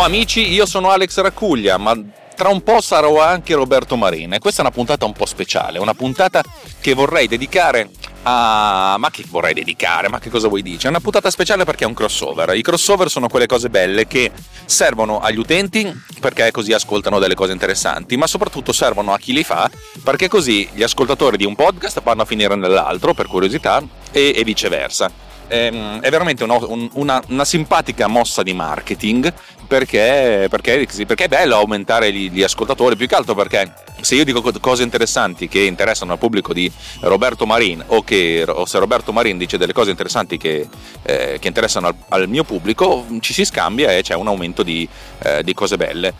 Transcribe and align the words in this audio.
Ciao 0.00 0.08
amici, 0.08 0.50
io 0.50 0.64
sono 0.64 0.88
Alex 0.88 1.20
Raccuglia, 1.20 1.76
ma 1.76 1.94
tra 2.34 2.48
un 2.48 2.62
po' 2.62 2.80
sarò 2.80 3.20
anche 3.20 3.54
Roberto 3.54 3.96
Marina 3.96 4.34
e 4.34 4.38
questa 4.38 4.62
è 4.62 4.64
una 4.64 4.74
puntata 4.74 5.04
un 5.04 5.12
po' 5.12 5.26
speciale, 5.26 5.78
una 5.78 5.92
puntata 5.92 6.42
che 6.80 6.94
vorrei 6.94 7.28
dedicare 7.28 7.90
a... 8.22 8.96
ma 8.98 9.10
che 9.10 9.24
vorrei 9.28 9.52
dedicare, 9.52 10.08
ma 10.08 10.18
che 10.18 10.30
cosa 10.30 10.48
vuoi 10.48 10.62
dire? 10.62 10.84
È 10.84 10.88
una 10.88 11.00
puntata 11.00 11.28
speciale 11.28 11.64
perché 11.64 11.84
è 11.84 11.86
un 11.86 11.92
crossover. 11.92 12.56
I 12.56 12.62
crossover 12.62 13.10
sono 13.10 13.28
quelle 13.28 13.44
cose 13.44 13.68
belle 13.68 14.06
che 14.06 14.32
servono 14.64 15.20
agli 15.20 15.36
utenti 15.36 15.86
perché 16.18 16.50
così 16.50 16.72
ascoltano 16.72 17.18
delle 17.18 17.34
cose 17.34 17.52
interessanti, 17.52 18.16
ma 18.16 18.26
soprattutto 18.26 18.72
servono 18.72 19.12
a 19.12 19.18
chi 19.18 19.34
li 19.34 19.44
fa 19.44 19.70
perché 20.02 20.28
così 20.28 20.66
gli 20.72 20.82
ascoltatori 20.82 21.36
di 21.36 21.44
un 21.44 21.54
podcast 21.54 22.00
vanno 22.02 22.22
a 22.22 22.24
finire 22.24 22.54
nell'altro 22.54 23.12
per 23.12 23.26
curiosità 23.26 23.82
e, 24.12 24.32
e 24.34 24.44
viceversa 24.44 25.28
ehm, 25.50 26.00
è 26.00 26.10
veramente 26.10 26.44
una, 26.44 26.58
una, 26.92 27.22
una, 27.28 27.44
simpatica 27.44 28.06
mossa 28.06 28.42
di 28.42 28.52
marketing 28.52 29.32
perché, 29.66 30.46
perché, 30.48 30.86
perché 31.06 31.24
è 31.24 31.28
bello 31.28 31.56
aumentare 31.56 32.12
gli, 32.12 32.30
gli, 32.30 32.42
ascoltatori, 32.42 32.96
più 32.96 33.06
che 33.06 33.14
altro 33.14 33.34
perché 33.34 33.72
se 34.00 34.14
io 34.14 34.24
dico 34.24 34.42
cose 34.60 34.82
interessanti 34.82 35.48
che 35.48 35.60
interessano 35.60 36.12
al 36.12 36.18
pubblico 36.18 36.52
di 36.52 36.70
Roberto 37.00 37.46
Marin 37.46 37.82
o, 37.88 38.02
che, 38.02 38.44
o 38.46 38.64
se 38.64 38.78
Roberto 38.78 39.12
Marin 39.12 39.36
dice 39.36 39.58
delle 39.58 39.72
cose 39.72 39.90
interessanti 39.90 40.38
che, 40.38 40.68
eh, 41.02 41.36
che 41.38 41.48
interessano 41.48 41.88
al, 41.88 41.94
al, 42.08 42.28
mio 42.28 42.44
pubblico, 42.44 43.06
ci 43.20 43.32
si 43.32 43.44
scambia 43.44 43.92
e 43.92 44.02
c'è 44.02 44.14
un 44.14 44.28
aumento 44.28 44.62
di, 44.62 44.88
eh, 45.18 45.42
di 45.42 45.52
cose 45.52 45.76
belle. 45.76 46.14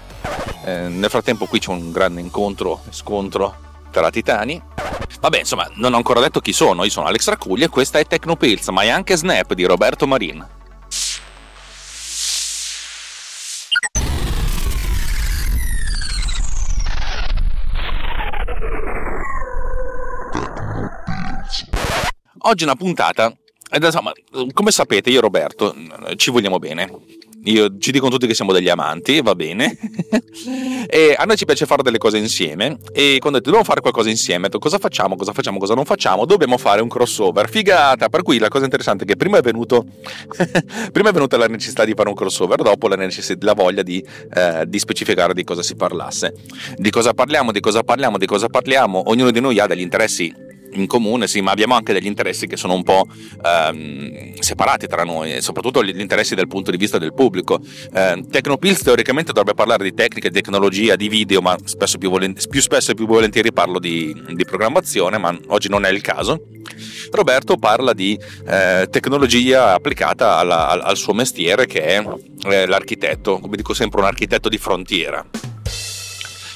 Eh, 0.64 0.88
nel 0.88 1.08
frattempo 1.08 1.46
qui 1.46 1.58
c'è 1.58 1.70
un 1.70 1.90
grande 1.90 2.20
incontro, 2.20 2.82
scontro 2.90 3.68
tra 3.90 4.10
titani. 4.10 4.62
Vabbè, 5.20 5.38
insomma, 5.40 5.68
non 5.74 5.92
ho 5.92 5.96
ancora 5.96 6.20
detto 6.20 6.40
chi 6.40 6.52
sono. 6.52 6.84
Io 6.84 6.90
sono 6.90 7.06
Alex 7.06 7.28
Racuglia 7.28 7.66
e 7.66 7.68
questa 7.68 7.98
è 7.98 8.06
Tecnopills, 8.06 8.68
ma 8.68 8.82
è 8.82 8.88
anche 8.88 9.16
Snap 9.16 9.52
di 9.52 9.64
Roberto 9.64 10.06
Marin. 10.06 10.46
Oggi 22.42 22.64
una 22.64 22.74
puntata, 22.74 23.32
ed 23.70 23.82
insomma, 23.82 24.12
come 24.54 24.70
sapete 24.70 25.10
io 25.10 25.18
e 25.18 25.20
Roberto 25.20 25.74
ci 26.16 26.30
vogliamo 26.30 26.58
bene 26.58 26.90
io 27.44 27.78
ci 27.78 27.90
dicono 27.90 28.10
tutti 28.10 28.26
che 28.26 28.34
siamo 28.34 28.52
degli 28.52 28.68
amanti, 28.68 29.22
va 29.22 29.34
bene. 29.34 29.76
e 30.86 31.14
a 31.16 31.24
noi 31.24 31.36
ci 31.36 31.46
piace 31.46 31.64
fare 31.64 31.82
delle 31.82 31.98
cose 31.98 32.18
insieme. 32.18 32.78
E 32.92 33.16
quando 33.18 33.38
ho 33.38 33.40
detto 33.40 33.44
dobbiamo 33.44 33.64
fare 33.64 33.80
qualcosa 33.80 34.10
insieme, 34.10 34.40
ho 34.40 34.48
detto 34.48 34.58
cosa 34.58 34.78
facciamo, 34.78 35.16
cosa 35.16 35.32
facciamo, 35.32 35.58
cosa 35.58 35.74
non 35.74 35.84
facciamo, 35.84 36.26
dobbiamo 36.26 36.58
fare 36.58 36.82
un 36.82 36.88
crossover. 36.88 37.48
Figata! 37.48 38.08
Per 38.08 38.22
cui 38.22 38.38
la 38.38 38.48
cosa 38.48 38.64
interessante 38.64 39.04
è 39.04 39.06
che 39.06 39.16
prima 39.16 39.38
è 39.38 39.40
venuto 39.40 39.86
prima 40.92 41.08
è 41.08 41.12
venuta 41.12 41.38
la 41.38 41.46
necessità 41.46 41.84
di 41.84 41.94
fare 41.94 42.08
un 42.08 42.14
crossover, 42.14 42.60
dopo 42.60 42.88
la, 42.88 42.96
la 42.96 43.54
voglia 43.54 43.82
di, 43.82 44.04
eh, 44.34 44.64
di 44.66 44.78
specificare 44.78 45.32
di 45.32 45.44
cosa 45.44 45.62
si 45.62 45.76
parlasse. 45.76 46.34
Di 46.76 46.90
cosa 46.90 47.14
parliamo, 47.14 47.52
di 47.52 47.60
cosa 47.60 47.82
parliamo, 47.82 48.18
di 48.18 48.26
cosa 48.26 48.48
parliamo. 48.48 49.02
Ognuno 49.06 49.30
di 49.30 49.40
noi 49.40 49.58
ha 49.58 49.66
degli 49.66 49.80
interessi 49.80 50.48
in 50.72 50.86
comune, 50.86 51.26
sì, 51.26 51.40
ma 51.40 51.50
abbiamo 51.50 51.74
anche 51.74 51.92
degli 51.92 52.06
interessi 52.06 52.46
che 52.46 52.56
sono 52.56 52.74
un 52.74 52.82
po' 52.82 53.06
ehm, 53.44 54.34
separati 54.38 54.86
tra 54.86 55.04
noi, 55.04 55.40
soprattutto 55.40 55.82
gli 55.84 55.98
interessi 55.98 56.34
dal 56.34 56.46
punto 56.46 56.70
di 56.70 56.76
vista 56.76 56.98
del 56.98 57.14
pubblico. 57.14 57.60
Eh, 57.92 58.24
Tecnopills 58.30 58.82
teoricamente 58.82 59.32
dovrebbe 59.32 59.54
parlare 59.54 59.84
di 59.84 59.94
tecnica, 59.94 60.28
tecnologia, 60.30 60.96
di 60.96 61.08
video, 61.08 61.40
ma 61.40 61.56
spesso 61.64 61.98
più, 61.98 62.10
volent- 62.10 62.48
più 62.48 62.60
spesso 62.60 62.92
e 62.92 62.94
più 62.94 63.06
volentieri 63.06 63.52
parlo 63.52 63.78
di, 63.78 64.14
di, 64.30 64.44
programmazione, 64.44 65.18
ma 65.18 65.36
oggi 65.48 65.68
non 65.68 65.84
è 65.84 65.90
il 65.90 66.00
caso. 66.00 66.46
Roberto 67.10 67.56
parla 67.56 67.92
di 67.92 68.18
eh, 68.46 68.86
tecnologia 68.90 69.74
applicata 69.74 70.36
alla, 70.36 70.68
al, 70.68 70.80
al, 70.82 70.96
suo 70.96 71.12
mestiere 71.12 71.66
che 71.66 71.82
è 71.82 72.04
eh, 72.48 72.66
l'architetto, 72.66 73.38
come 73.38 73.56
dico 73.56 73.74
sempre 73.74 74.00
un 74.00 74.06
architetto 74.06 74.48
di 74.48 74.58
frontiera 74.58 75.24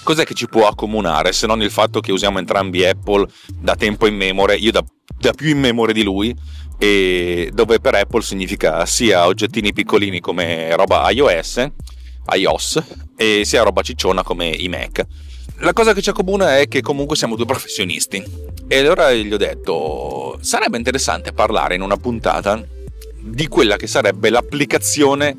cos'è 0.05 0.25
che 0.25 0.35
ci 0.35 0.47
può 0.47 0.69
accomunare 0.69 1.33
se 1.33 1.49
non 1.49 1.61
il 1.63 1.71
fatto 1.71 1.99
che 1.99 2.13
usiamo 2.13 2.39
entrambi 2.39 2.85
Apple 2.85 3.27
da 3.59 3.75
tempo 3.75 4.07
in 4.07 4.15
memoria, 4.15 4.55
io 4.55 4.71
da, 4.71 4.85
da 5.19 5.33
più 5.33 5.49
in 5.49 5.59
memoria 5.59 5.95
di 5.95 6.05
lui, 6.05 6.33
e 6.79 7.51
dove 7.53 7.81
per 7.81 7.95
Apple 7.95 8.23
significa 8.23 8.87
sia 8.87 9.27
oggettini 9.27 9.73
piccolini 9.73 10.21
come 10.21 10.75
roba 10.77 11.11
iOS, 11.11 11.67
iOS 12.35 12.83
e 13.17 13.43
sia 13.45 13.63
roba 13.63 13.83
cicciona 13.83 14.23
come 14.23 14.49
i 14.49 14.69
Mac. 14.69 15.05
La 15.59 15.73
cosa 15.73 15.95
che 15.95 16.03
ci 16.03 16.11
accomuna 16.11 16.59
è 16.59 16.69
che 16.69 16.83
comunque 16.83 17.17
siamo 17.17 17.37
due 17.37 17.47
professionisti 17.47 18.23
e 18.67 18.79
allora 18.79 19.13
gli 19.13 19.33
ho 19.33 19.37
detto 19.37 20.37
sarebbe 20.41 20.77
interessante 20.77 21.33
parlare 21.33 21.77
in 21.77 21.81
una 21.81 21.97
puntata 21.97 22.63
di 23.21 23.47
quella 23.47 23.77
che 23.77 23.87
sarebbe 23.87 24.31
l'applicazione 24.31 25.37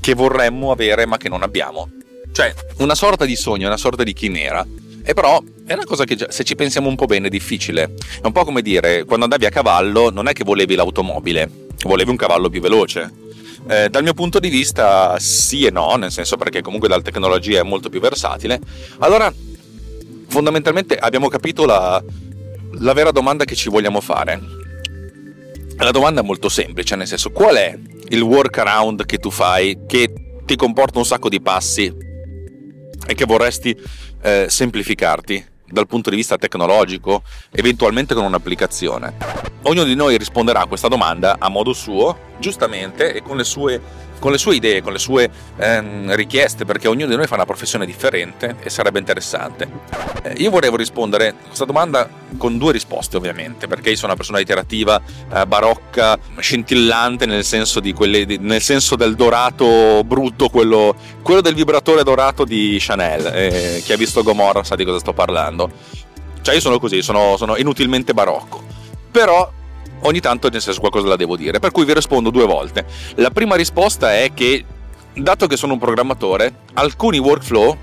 che 0.00 0.14
vorremmo 0.14 0.72
avere 0.72 1.06
ma 1.06 1.18
che 1.18 1.28
non 1.28 1.42
abbiamo 1.42 1.90
cioè, 2.32 2.52
una 2.78 2.94
sorta 2.94 3.24
di 3.24 3.36
sogno, 3.36 3.66
una 3.66 3.76
sorta 3.76 4.02
di 4.02 4.12
chimera. 4.12 4.66
E 5.02 5.14
però 5.14 5.42
è 5.64 5.72
una 5.72 5.84
cosa 5.84 6.04
che 6.04 6.16
se 6.28 6.44
ci 6.44 6.54
pensiamo 6.54 6.88
un 6.88 6.96
po' 6.96 7.06
bene 7.06 7.26
è 7.26 7.30
difficile. 7.30 7.94
È 8.20 8.26
un 8.26 8.32
po' 8.32 8.44
come 8.44 8.62
dire, 8.62 9.04
quando 9.04 9.24
andavi 9.24 9.46
a 9.46 9.50
cavallo 9.50 10.10
non 10.10 10.28
è 10.28 10.32
che 10.32 10.44
volevi 10.44 10.74
l'automobile, 10.74 11.66
volevi 11.84 12.10
un 12.10 12.16
cavallo 12.16 12.48
più 12.48 12.60
veloce. 12.60 13.28
Eh, 13.68 13.88
dal 13.88 14.02
mio 14.02 14.14
punto 14.14 14.38
di 14.38 14.48
vista 14.48 15.18
sì 15.18 15.64
e 15.64 15.70
no, 15.70 15.94
nel 15.96 16.10
senso 16.10 16.36
perché 16.36 16.62
comunque 16.62 16.88
la 16.88 17.00
tecnologia 17.00 17.60
è 17.60 17.62
molto 17.62 17.88
più 17.88 18.00
versatile. 18.00 18.60
Allora, 18.98 19.32
fondamentalmente 20.28 20.96
abbiamo 20.96 21.28
capito 21.28 21.66
la, 21.66 22.02
la 22.78 22.92
vera 22.92 23.10
domanda 23.10 23.44
che 23.44 23.54
ci 23.54 23.68
vogliamo 23.68 24.00
fare. 24.00 24.40
La 25.76 25.90
domanda 25.90 26.20
è 26.20 26.24
molto 26.24 26.48
semplice, 26.48 26.94
nel 26.94 27.06
senso 27.06 27.30
qual 27.30 27.56
è 27.56 27.76
il 28.08 28.20
workaround 28.20 29.06
che 29.06 29.18
tu 29.18 29.30
fai 29.30 29.78
che 29.86 30.12
ti 30.44 30.56
comporta 30.56 30.98
un 30.98 31.06
sacco 31.06 31.28
di 31.28 31.40
passi 31.40 32.08
e 33.06 33.14
che 33.14 33.24
vorresti 33.24 33.76
eh, 34.22 34.46
semplificarti 34.48 35.44
dal 35.66 35.86
punto 35.86 36.10
di 36.10 36.16
vista 36.16 36.36
tecnologico, 36.36 37.22
eventualmente 37.50 38.14
con 38.14 38.24
un'applicazione. 38.24 39.14
Ognuno 39.62 39.84
di 39.84 39.94
noi 39.94 40.18
risponderà 40.18 40.62
a 40.62 40.66
questa 40.66 40.88
domanda 40.88 41.36
a 41.38 41.48
modo 41.48 41.72
suo, 41.72 42.28
giustamente 42.40 43.14
e 43.14 43.22
con 43.22 43.36
le 43.36 43.44
sue 43.44 44.08
con 44.20 44.30
le 44.30 44.38
sue 44.38 44.54
idee, 44.54 44.82
con 44.82 44.92
le 44.92 44.98
sue 45.00 45.28
ehm, 45.56 46.14
richieste, 46.14 46.64
perché 46.64 46.86
ognuno 46.86 47.08
di 47.08 47.16
noi 47.16 47.26
fa 47.26 47.34
una 47.34 47.46
professione 47.46 47.86
differente 47.86 48.56
e 48.60 48.70
sarebbe 48.70 49.00
interessante. 49.00 49.68
Eh, 50.22 50.34
io 50.34 50.50
vorrei 50.50 50.70
rispondere 50.76 51.28
a 51.28 51.34
questa 51.46 51.64
domanda 51.64 52.08
con 52.36 52.58
due 52.58 52.70
risposte, 52.70 53.16
ovviamente, 53.16 53.66
perché 53.66 53.90
io 53.90 53.96
sono 53.96 54.08
una 54.08 54.16
persona 54.16 54.38
iterativa, 54.38 55.00
eh, 55.34 55.46
barocca, 55.46 56.18
scintillante 56.38 57.26
nel 57.26 57.44
senso, 57.44 57.80
quelle, 57.94 58.24
nel 58.38 58.60
senso, 58.60 58.94
del 58.94 59.16
dorato 59.16 60.04
brutto, 60.04 60.48
quello, 60.50 60.94
quello, 61.22 61.40
del 61.40 61.54
vibratore 61.54 62.04
dorato 62.04 62.44
di 62.44 62.76
Chanel. 62.78 63.26
Eh, 63.26 63.82
chi 63.82 63.92
ha 63.92 63.96
visto 63.96 64.22
Gomorra 64.22 64.62
sa 64.62 64.76
di 64.76 64.84
cosa 64.84 64.98
sto 64.98 65.14
parlando. 65.14 65.70
Cioè, 66.42 66.54
io 66.54 66.60
sono 66.60 66.78
così, 66.78 67.00
sono, 67.00 67.36
sono 67.38 67.56
inutilmente 67.56 68.12
barocco. 68.12 68.62
Però 69.10 69.50
ogni 70.02 70.20
tanto 70.20 70.48
nel 70.48 70.60
senso 70.60 70.80
qualcosa 70.80 71.08
la 71.08 71.16
devo 71.16 71.36
dire, 71.36 71.58
per 71.58 71.70
cui 71.70 71.84
vi 71.84 71.94
rispondo 71.94 72.30
due 72.30 72.46
volte. 72.46 72.84
La 73.16 73.30
prima 73.30 73.56
risposta 73.56 74.14
è 74.14 74.32
che, 74.32 74.64
dato 75.14 75.46
che 75.46 75.56
sono 75.56 75.74
un 75.74 75.78
programmatore, 75.78 76.54
alcuni 76.74 77.18
workflow 77.18 77.76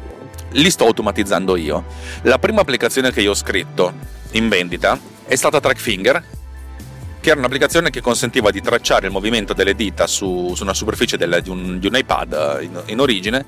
li 0.51 0.69
sto 0.69 0.85
automatizzando 0.85 1.55
io. 1.55 1.83
La 2.23 2.39
prima 2.39 2.61
applicazione 2.61 3.11
che 3.11 3.21
io 3.21 3.31
ho 3.31 3.35
scritto 3.35 3.93
in 4.31 4.49
vendita 4.49 4.99
è 5.25 5.35
stata 5.35 5.59
Trackfinger, 5.59 6.23
che 7.19 7.29
era 7.29 7.39
un'applicazione 7.39 7.89
che 7.89 8.01
consentiva 8.01 8.51
di 8.51 8.61
tracciare 8.61 9.07
il 9.07 9.11
movimento 9.11 9.53
delle 9.53 9.75
dita 9.75 10.07
su, 10.07 10.53
su 10.55 10.63
una 10.63 10.73
superficie 10.73 11.17
del, 11.17 11.41
di, 11.43 11.49
un, 11.49 11.79
di, 11.79 11.87
un, 11.87 11.95
iPad 11.95 12.59
in, 12.61 12.81
in 12.85 12.99
origine, 12.99 13.45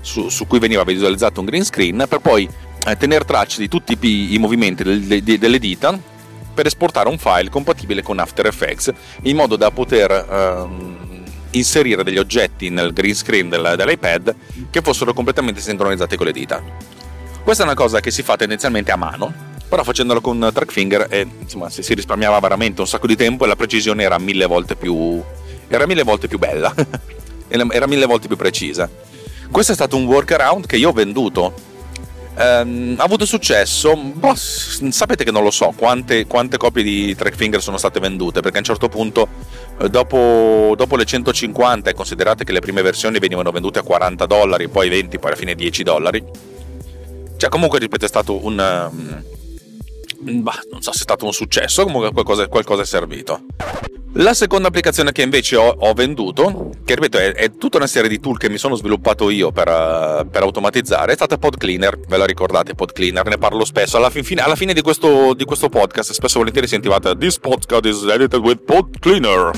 su, 0.00 0.28
su, 0.28 0.46
cui 0.46 0.58
veniva 0.58 0.84
visualizzato 0.84 1.40
un 1.40 1.46
green 1.46 1.64
screen, 1.64 2.06
per 2.08 2.20
poi 2.20 2.48
eh, 2.86 2.96
tenere 2.96 3.24
traccia 3.24 3.58
di 3.58 3.68
tutti 3.68 3.96
i, 4.00 4.34
i 4.34 4.38
movimenti 4.38 4.82
del, 4.82 5.02
de, 5.02 5.38
delle 5.38 5.58
dita 5.58 6.16
per 6.58 6.66
esportare 6.66 7.08
un 7.08 7.18
file 7.18 7.50
compatibile 7.50 8.02
con 8.02 8.18
After 8.18 8.44
Effects 8.44 8.92
in 9.22 9.36
modo 9.36 9.54
da 9.54 9.70
poter 9.70 10.10
ehm, 10.10 11.22
inserire 11.50 12.02
degli 12.02 12.18
oggetti 12.18 12.68
nel 12.68 12.92
green 12.92 13.14
screen 13.14 13.48
del, 13.48 13.74
dell'iPad 13.76 14.34
che 14.68 14.82
fossero 14.82 15.12
completamente 15.12 15.60
sincronizzati 15.60 16.16
con 16.16 16.26
le 16.26 16.32
dita. 16.32 16.60
Questa 17.44 17.62
è 17.62 17.66
una 17.66 17.76
cosa 17.76 18.00
che 18.00 18.10
si 18.10 18.24
fa 18.24 18.34
tendenzialmente 18.34 18.90
a 18.90 18.96
mano, 18.96 19.32
però 19.68 19.84
facendolo 19.84 20.20
con 20.20 20.50
track 20.52 20.72
finger 20.72 21.06
eh, 21.10 21.28
si 21.68 21.94
risparmiava 21.94 22.40
veramente 22.40 22.80
un 22.80 22.88
sacco 22.88 23.06
di 23.06 23.14
tempo 23.14 23.44
e 23.44 23.46
la 23.46 23.54
precisione 23.54 24.02
era 24.02 24.18
mille 24.18 24.46
volte 24.46 24.74
più, 24.74 25.22
era 25.68 25.86
mille 25.86 26.02
volte 26.02 26.26
più 26.26 26.38
bella, 26.38 26.74
era 27.46 27.86
mille 27.86 28.06
volte 28.06 28.26
più 28.26 28.36
precisa. 28.36 28.90
Questo 29.48 29.70
è 29.70 29.74
stato 29.76 29.96
un 29.96 30.06
workaround 30.06 30.66
che 30.66 30.76
io 30.76 30.88
ho 30.88 30.92
venduto 30.92 31.54
ehm, 32.38 32.94
ha 32.98 33.02
avuto 33.02 33.26
successo, 33.26 33.96
boh, 33.96 34.34
sapete 34.34 35.24
che 35.24 35.30
non 35.30 35.42
lo 35.42 35.50
so 35.50 35.72
quante, 35.76 36.26
quante 36.26 36.56
copie 36.56 36.82
di 36.82 37.14
Trackfinger 37.14 37.60
sono 37.60 37.76
state 37.76 38.00
vendute, 38.00 38.40
perché 38.40 38.56
a 38.56 38.60
un 38.60 38.66
certo 38.66 38.88
punto, 38.88 39.28
eh, 39.80 39.88
dopo, 39.88 40.74
dopo, 40.76 40.96
le 40.96 41.04
150, 41.04 41.90
e 41.90 41.94
considerate 41.94 42.44
che 42.44 42.52
le 42.52 42.60
prime 42.60 42.82
versioni 42.82 43.18
venivano 43.18 43.50
vendute 43.50 43.80
a 43.80 43.82
40 43.82 44.26
dollari, 44.26 44.68
poi 44.68 44.88
20, 44.88 45.18
poi 45.18 45.30
alla 45.30 45.38
fine 45.38 45.54
10 45.54 45.82
dollari, 45.82 46.24
cioè 47.36 47.48
comunque 47.50 47.78
ripeto 47.78 48.04
è 48.04 48.08
stato 48.08 48.44
un... 48.44 48.90
Um, 48.92 49.36
bah, 50.20 50.60
non 50.70 50.82
so 50.82 50.92
se 50.92 50.98
è 50.98 51.02
stato 51.02 51.24
un 51.24 51.32
successo, 51.32 51.84
comunque 51.84 52.12
qualcosa, 52.12 52.46
qualcosa 52.48 52.82
è 52.82 52.86
servito. 52.86 53.40
La 54.14 54.34
seconda 54.34 54.68
applicazione 54.68 55.12
che 55.12 55.22
invece 55.22 55.56
ho, 55.56 55.68
ho 55.68 55.92
venduto, 55.92 56.70
che 56.84 56.94
ripeto 56.94 57.18
è, 57.18 57.34
è, 57.34 57.56
tutta 57.56 57.76
una 57.76 57.86
serie 57.86 58.08
di 58.08 58.18
tool 58.18 58.38
che 58.38 58.48
mi 58.48 58.56
sono 58.56 58.74
sviluppato 58.74 59.28
io 59.30 59.52
per, 59.52 59.68
uh, 59.68 60.28
per, 60.28 60.42
automatizzare, 60.42 61.12
è 61.12 61.14
stata 61.14 61.36
PodCleaner, 61.36 62.00
ve 62.08 62.16
la 62.16 62.24
ricordate 62.24 62.74
PodCleaner, 62.74 63.26
ne 63.26 63.38
parlo 63.38 63.64
spesso, 63.64 63.96
alla, 63.96 64.10
fin, 64.10 64.40
alla 64.40 64.56
fine 64.56 64.72
di 64.72 64.80
questo, 64.80 65.34
di 65.34 65.44
questo, 65.44 65.68
podcast 65.68 66.12
spesso 66.12 66.36
e 66.36 66.38
volentieri 66.38 66.66
sentivate 66.66 67.16
This 67.16 67.38
podcast 67.38 67.84
is 67.84 68.02
edited 68.04 68.40
with 68.40 68.62
PodCleaner. 68.64 69.50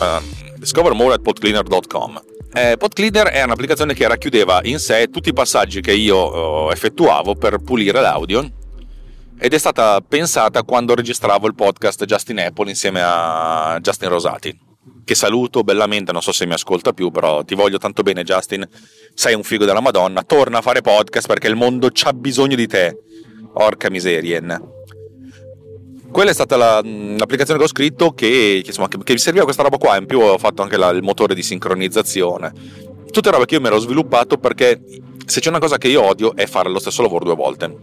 Uh, 0.00 0.20
discover 0.56 0.94
more 0.94 1.12
at 1.12 1.20
podcleaner.com. 1.20 2.20
Eh, 2.52 2.76
PodCleaner 2.76 3.28
è 3.28 3.42
un'applicazione 3.44 3.94
che 3.94 4.08
racchiudeva 4.08 4.60
in 4.64 4.80
sé 4.80 5.08
tutti 5.10 5.28
i 5.28 5.32
passaggi 5.32 5.80
che 5.80 5.92
io 5.92 6.66
uh, 6.66 6.70
effettuavo 6.72 7.36
per 7.36 7.58
pulire 7.58 8.00
l'audio 8.00 8.50
ed 9.42 9.54
è 9.54 9.58
stata 9.58 10.02
pensata 10.06 10.62
quando 10.64 10.94
registravo 10.94 11.46
il 11.46 11.54
podcast 11.54 12.04
Justin 12.04 12.40
Apple 12.40 12.68
insieme 12.68 13.00
a 13.02 13.78
Justin 13.80 14.10
Rosati 14.10 14.58
che 15.02 15.14
saluto 15.14 15.62
bellamente, 15.62 16.12
non 16.12 16.22
so 16.22 16.30
se 16.30 16.46
mi 16.46 16.52
ascolta 16.52 16.92
più, 16.92 17.10
però 17.10 17.42
ti 17.42 17.54
voglio 17.54 17.78
tanto 17.78 18.02
bene 18.02 18.22
Justin, 18.22 18.68
sei 19.14 19.34
un 19.34 19.42
figo 19.42 19.64
della 19.64 19.80
Madonna, 19.80 20.22
torna 20.22 20.58
a 20.58 20.62
fare 20.62 20.82
podcast 20.82 21.26
perché 21.26 21.48
il 21.48 21.56
mondo 21.56 21.88
c'ha 21.92 22.12
bisogno 22.12 22.54
di 22.54 22.66
te. 22.68 22.96
Orca 23.54 23.90
miseria. 23.90 24.40
Quella 26.12 26.30
è 26.30 26.34
stata 26.34 26.56
la, 26.56 26.80
l'applicazione 26.84 27.58
che 27.58 27.64
ho 27.64 27.68
scritto 27.68 28.12
che, 28.12 28.60
che, 28.62 28.68
insomma, 28.68 28.86
che, 28.86 28.98
che, 29.02 29.12
mi 29.12 29.18
serviva 29.18 29.44
questa 29.44 29.64
roba 29.64 29.78
qua, 29.78 29.96
in 29.96 30.06
più 30.06 30.20
ho 30.20 30.38
fatto 30.38 30.62
anche 30.62 30.76
la, 30.76 30.90
il 30.90 31.02
motore 31.02 31.34
di 31.34 31.42
sincronizzazione. 31.42 32.52
Tutte 33.10 33.30
robe 33.30 33.46
che 33.46 33.54
io 33.54 33.60
mi 33.60 33.66
ero 33.66 33.78
sviluppato 33.78 34.38
perché 34.38 34.80
se 35.30 35.40
c'è 35.40 35.48
una 35.48 35.58
cosa 35.58 35.78
che 35.78 35.88
io 35.88 36.02
odio 36.02 36.34
è 36.34 36.46
fare 36.46 36.68
lo 36.68 36.78
stesso 36.78 37.02
lavoro 37.02 37.24
due 37.24 37.34
volte. 37.34 37.74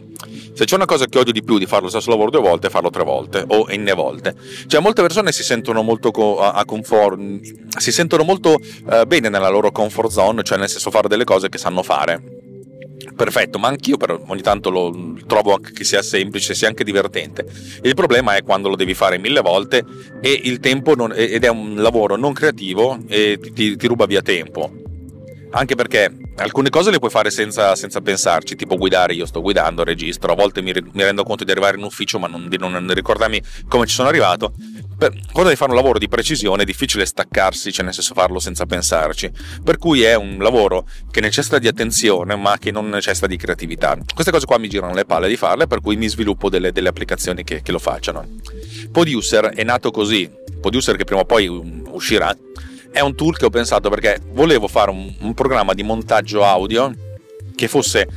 Se 0.53 0.65
c'è 0.65 0.75
una 0.75 0.85
cosa 0.85 1.05
che 1.05 1.17
odio 1.17 1.31
di 1.31 1.43
più 1.43 1.57
di 1.57 1.65
fare 1.65 1.83
lo 1.83 1.89
stesso 1.89 2.09
lavoro 2.09 2.29
due 2.29 2.41
volte, 2.41 2.67
è 2.67 2.69
farlo 2.69 2.89
tre 2.89 3.03
volte 3.03 3.43
o 3.47 3.67
n 3.69 3.91
volte. 3.95 4.35
Cioè, 4.67 4.81
molte 4.81 5.01
persone 5.01 5.31
si 5.31 5.43
sentono 5.43 5.81
molto 5.81 6.11
co- 6.11 6.39
a 6.39 6.65
comfort, 6.65 7.77
si 7.77 7.91
sentono 7.91 8.23
molto 8.23 8.55
uh, 8.55 9.05
bene 9.05 9.29
nella 9.29 9.49
loro 9.49 9.71
comfort 9.71 10.09
zone, 10.09 10.43
cioè 10.43 10.57
nel 10.57 10.69
senso 10.69 10.91
fare 10.91 11.07
delle 11.07 11.23
cose 11.23 11.49
che 11.49 11.57
sanno 11.57 11.83
fare. 11.83 12.21
Perfetto, 13.15 13.59
ma 13.59 13.67
anch'io 13.67 13.97
però 13.97 14.19
ogni 14.27 14.41
tanto 14.41 14.69
lo 14.69 15.15
trovo 15.25 15.53
anche 15.53 15.71
che 15.71 15.83
sia 15.83 16.01
semplice, 16.01 16.53
sia 16.53 16.67
anche 16.67 16.83
divertente. 16.83 17.45
Il 17.83 17.93
problema 17.93 18.35
è 18.35 18.43
quando 18.43 18.69
lo 18.69 18.75
devi 18.75 18.93
fare 18.93 19.17
mille 19.17 19.41
volte 19.41 19.83
e 20.21 20.39
il 20.43 20.59
tempo 20.59 20.95
non, 20.95 21.13
ed 21.15 21.43
è 21.43 21.49
un 21.49 21.75
lavoro 21.77 22.15
non 22.15 22.33
creativo 22.33 22.97
e 23.07 23.39
ti, 23.53 23.75
ti 23.75 23.87
ruba 23.87 24.05
via 24.05 24.21
tempo 24.21 24.85
anche 25.51 25.75
perché 25.75 26.11
alcune 26.37 26.69
cose 26.69 26.91
le 26.91 26.99
puoi 26.99 27.09
fare 27.09 27.29
senza, 27.29 27.75
senza, 27.75 28.01
pensarci, 28.01 28.55
tipo 28.55 28.75
guidare, 28.75 29.13
io 29.13 29.25
sto 29.25 29.41
guidando, 29.41 29.83
registro, 29.83 30.31
a 30.31 30.35
volte 30.35 30.61
mi, 30.61 30.71
mi 30.73 31.03
rendo 31.03 31.23
conto 31.23 31.43
di 31.43 31.51
arrivare 31.51 31.77
in 31.77 31.83
ufficio 31.83 32.19
ma 32.19 32.27
non, 32.27 32.47
di 32.47 32.57
non 32.57 32.93
ricordarmi 32.93 33.41
come 33.67 33.85
ci 33.85 33.95
sono 33.95 34.07
arrivato. 34.07 34.53
Per, 34.97 35.11
quando 35.11 35.43
devi 35.43 35.55
fare 35.55 35.71
un 35.71 35.77
lavoro 35.77 35.99
di 35.99 36.07
precisione 36.07 36.63
è 36.63 36.65
difficile 36.65 37.05
staccarsi, 37.05 37.71
cioè 37.71 37.85
nel 37.85 37.93
senso 37.93 38.13
farlo 38.13 38.39
senza 38.39 38.65
pensarci, 38.65 39.31
per 39.63 39.77
cui 39.77 40.01
è 40.01 40.15
un 40.15 40.37
lavoro 40.39 40.87
che 41.11 41.21
necessita 41.21 41.59
di 41.59 41.67
attenzione 41.67 42.35
ma 42.35 42.57
che 42.57 42.71
non 42.71 42.89
necessita 42.89 43.27
di 43.27 43.37
creatività. 43.37 43.97
Queste 44.13 44.31
cose 44.31 44.45
qua 44.45 44.57
mi 44.57 44.69
girano 44.69 44.93
le 44.93 45.05
palle 45.05 45.27
di 45.27 45.37
farle, 45.37 45.67
per 45.67 45.81
cui 45.81 45.95
mi 45.95 46.07
sviluppo 46.07 46.49
delle, 46.49 46.71
delle 46.71 46.89
applicazioni 46.89 47.43
che, 47.43 47.61
che 47.61 47.71
lo 47.71 47.79
facciano. 47.79 48.25
Producer 48.91 49.45
è 49.53 49.63
nato 49.63 49.91
così, 49.91 50.29
Producer 50.59 50.95
che 50.95 51.03
prima 51.03 51.21
o 51.21 51.25
poi 51.25 51.47
uscirà, 51.47 52.35
è 52.91 52.99
un 52.99 53.15
tool 53.15 53.37
che 53.37 53.45
ho 53.45 53.49
pensato 53.49 53.89
perché 53.89 54.19
volevo 54.31 54.67
fare 54.67 54.91
un, 54.91 55.13
un 55.19 55.33
programma 55.33 55.73
di 55.73 55.83
montaggio 55.83 56.43
audio 56.43 56.93
che 57.55 57.67
fosse 57.67 58.07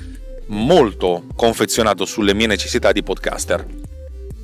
molto 0.46 1.24
confezionato 1.36 2.04
sulle 2.04 2.34
mie 2.34 2.46
necessità 2.46 2.92
di 2.92 3.02
podcaster 3.02 3.64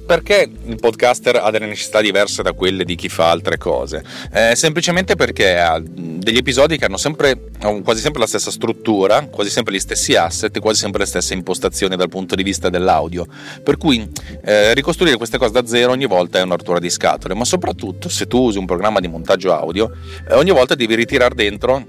perché 0.06 0.48
il 0.64 0.76
podcaster 0.76 1.36
ha 1.36 1.50
delle 1.50 1.66
necessità 1.66 2.00
diverse 2.00 2.42
da 2.42 2.52
quelle 2.52 2.84
di 2.84 2.94
chi 2.94 3.08
fa 3.08 3.30
altre 3.30 3.58
cose? 3.58 4.04
Eh, 4.32 4.54
semplicemente 4.54 5.16
perché 5.16 5.58
ha 5.58 5.82
degli 5.82 6.36
episodi 6.36 6.78
che 6.78 6.84
hanno 6.84 6.96
sempre, 6.96 7.50
quasi 7.82 8.00
sempre 8.00 8.20
la 8.20 8.26
stessa 8.26 8.50
struttura, 8.50 9.26
quasi 9.26 9.50
sempre 9.50 9.74
gli 9.74 9.80
stessi 9.80 10.14
asset, 10.14 10.58
quasi 10.60 10.80
sempre 10.80 11.00
le 11.00 11.06
stesse 11.06 11.34
impostazioni 11.34 11.96
dal 11.96 12.08
punto 12.08 12.34
di 12.34 12.42
vista 12.42 12.70
dell'audio. 12.70 13.26
Per 13.62 13.76
cui 13.76 14.08
eh, 14.44 14.72
ricostruire 14.74 15.16
queste 15.16 15.38
cose 15.38 15.52
da 15.52 15.66
zero 15.66 15.90
ogni 15.92 16.06
volta 16.06 16.38
è 16.38 16.42
una 16.42 16.54
rottura 16.54 16.78
di 16.78 16.88
scatole, 16.88 17.34
ma 17.34 17.44
soprattutto 17.44 18.08
se 18.08 18.26
tu 18.26 18.38
usi 18.38 18.58
un 18.58 18.66
programma 18.66 19.00
di 19.00 19.08
montaggio 19.08 19.52
audio, 19.52 19.90
eh, 20.28 20.34
ogni 20.34 20.52
volta 20.52 20.74
devi 20.74 20.94
ritirare 20.94 21.34
dentro 21.34 21.84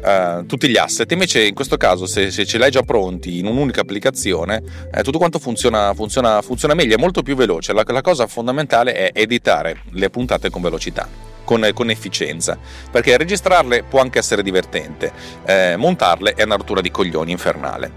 Uh, 0.00 0.46
tutti 0.46 0.68
gli 0.68 0.76
asset. 0.76 1.10
Invece, 1.10 1.44
in 1.44 1.54
questo 1.54 1.76
caso, 1.76 2.06
se, 2.06 2.30
se, 2.30 2.46
ce 2.46 2.56
l'hai 2.56 2.70
già 2.70 2.82
pronti 2.82 3.38
in 3.38 3.46
un'unica 3.46 3.80
applicazione, 3.80 4.62
eh, 4.92 5.02
tutto 5.02 5.18
quanto 5.18 5.40
funziona, 5.40 5.92
funziona, 5.92 6.40
funziona, 6.40 6.74
meglio, 6.74 6.94
è 6.94 6.98
molto 6.98 7.22
più 7.22 7.34
veloce. 7.34 7.72
La, 7.72 7.82
la, 7.84 8.00
cosa 8.00 8.28
fondamentale 8.28 8.92
è 8.92 9.10
editare 9.12 9.82
le 9.90 10.08
puntate 10.08 10.50
con 10.50 10.62
velocità. 10.62 11.26
Con, 11.48 11.66
con 11.72 11.88
efficienza 11.88 12.58
perché 12.90 13.16
registrarle 13.16 13.84
può 13.84 14.02
anche 14.02 14.18
essere 14.18 14.42
divertente, 14.42 15.10
eh, 15.46 15.76
montarle 15.78 16.34
è 16.34 16.42
una 16.42 16.56
rottura 16.56 16.82
di 16.82 16.90
coglioni 16.90 17.30
infernale. 17.30 17.90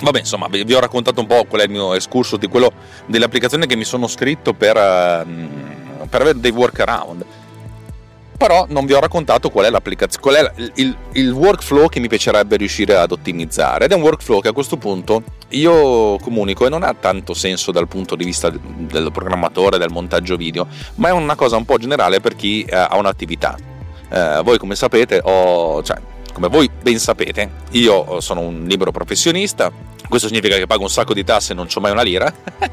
Vabbè, 0.00 0.20
insomma, 0.20 0.46
vi, 0.48 0.72
ho 0.72 0.78
raccontato 0.78 1.20
un 1.20 1.26
po' 1.26 1.44
qual 1.46 1.62
è 1.62 1.64
il 1.64 1.70
mio 1.70 1.94
escurso 1.94 2.36
di 2.36 2.46
quello 2.46 2.70
dell'applicazione 3.06 3.66
che 3.66 3.74
mi 3.74 3.82
sono 3.82 4.06
scritto 4.06 4.52
per, 4.52 4.76
uh, 4.76 6.06
per 6.08 6.20
avere 6.20 6.38
dei 6.38 6.52
workaround 6.52 7.24
però 8.36 8.66
non 8.68 8.84
vi 8.86 8.92
ho 8.92 9.00
raccontato 9.00 9.50
qual 9.50 9.66
è 9.66 9.70
l'applicazione, 9.70 10.22
qual 10.22 10.34
è 10.34 10.70
il, 10.76 10.96
il, 11.12 11.30
workflow 11.30 11.88
che 11.88 12.00
mi 12.00 12.08
piacerebbe 12.08 12.56
riuscire 12.56 12.96
ad 12.96 13.12
ottimizzare 13.12 13.84
ed 13.84 13.92
è 13.92 13.94
un 13.94 14.02
workflow 14.02 14.40
che 14.40 14.48
a 14.48 14.52
questo 14.52 14.76
punto 14.76 15.22
io 15.50 16.18
comunico 16.18 16.66
e 16.66 16.68
non 16.68 16.82
ha 16.82 16.94
tanto 16.94 17.34
senso 17.34 17.70
dal 17.70 17.88
punto 17.88 18.16
di 18.16 18.24
vista 18.24 18.50
del 18.50 19.10
programmatore, 19.12 19.78
del 19.78 19.90
montaggio 19.90 20.36
video, 20.36 20.66
ma 20.96 21.08
è 21.08 21.12
una 21.12 21.36
cosa 21.36 21.56
un 21.56 21.64
po' 21.64 21.78
generale 21.78 22.20
per 22.20 22.34
chi 22.34 22.62
eh, 22.64 22.74
ha 22.74 22.96
un'attività. 22.96 23.56
Eh, 24.10 24.40
voi 24.42 24.58
come 24.58 24.74
sapete, 24.74 25.20
ho, 25.22 25.82
cioè, 25.82 25.96
come 26.32 26.48
voi 26.48 26.68
ben 26.82 26.98
sapete, 26.98 27.50
io 27.72 28.20
sono 28.20 28.40
un 28.40 28.64
libero 28.66 28.90
professionista, 28.90 29.70
questo 30.08 30.26
significa 30.28 30.56
che 30.56 30.66
pago 30.66 30.82
un 30.82 30.90
sacco 30.90 31.14
di 31.14 31.24
tasse 31.24 31.52
e 31.52 31.54
non 31.54 31.68
ho 31.72 31.80
mai 31.80 31.92
una 31.92 32.02
lira 32.02 32.32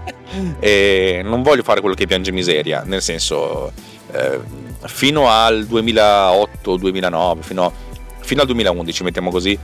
e 0.59 1.21
non 1.23 1.43
voglio 1.43 1.63
fare 1.63 1.79
quello 1.79 1.95
che 1.95 2.07
piange 2.07 2.31
miseria, 2.31 2.83
nel 2.85 3.01
senso... 3.01 3.71
Eh, 4.11 4.39
fino 4.85 5.29
al 5.29 5.65
2008-2009, 5.69 7.41
fino, 7.41 7.71
fino, 8.19 8.41
al 8.41 8.47
2011, 8.47 9.03
mettiamo 9.03 9.29
così, 9.29 9.57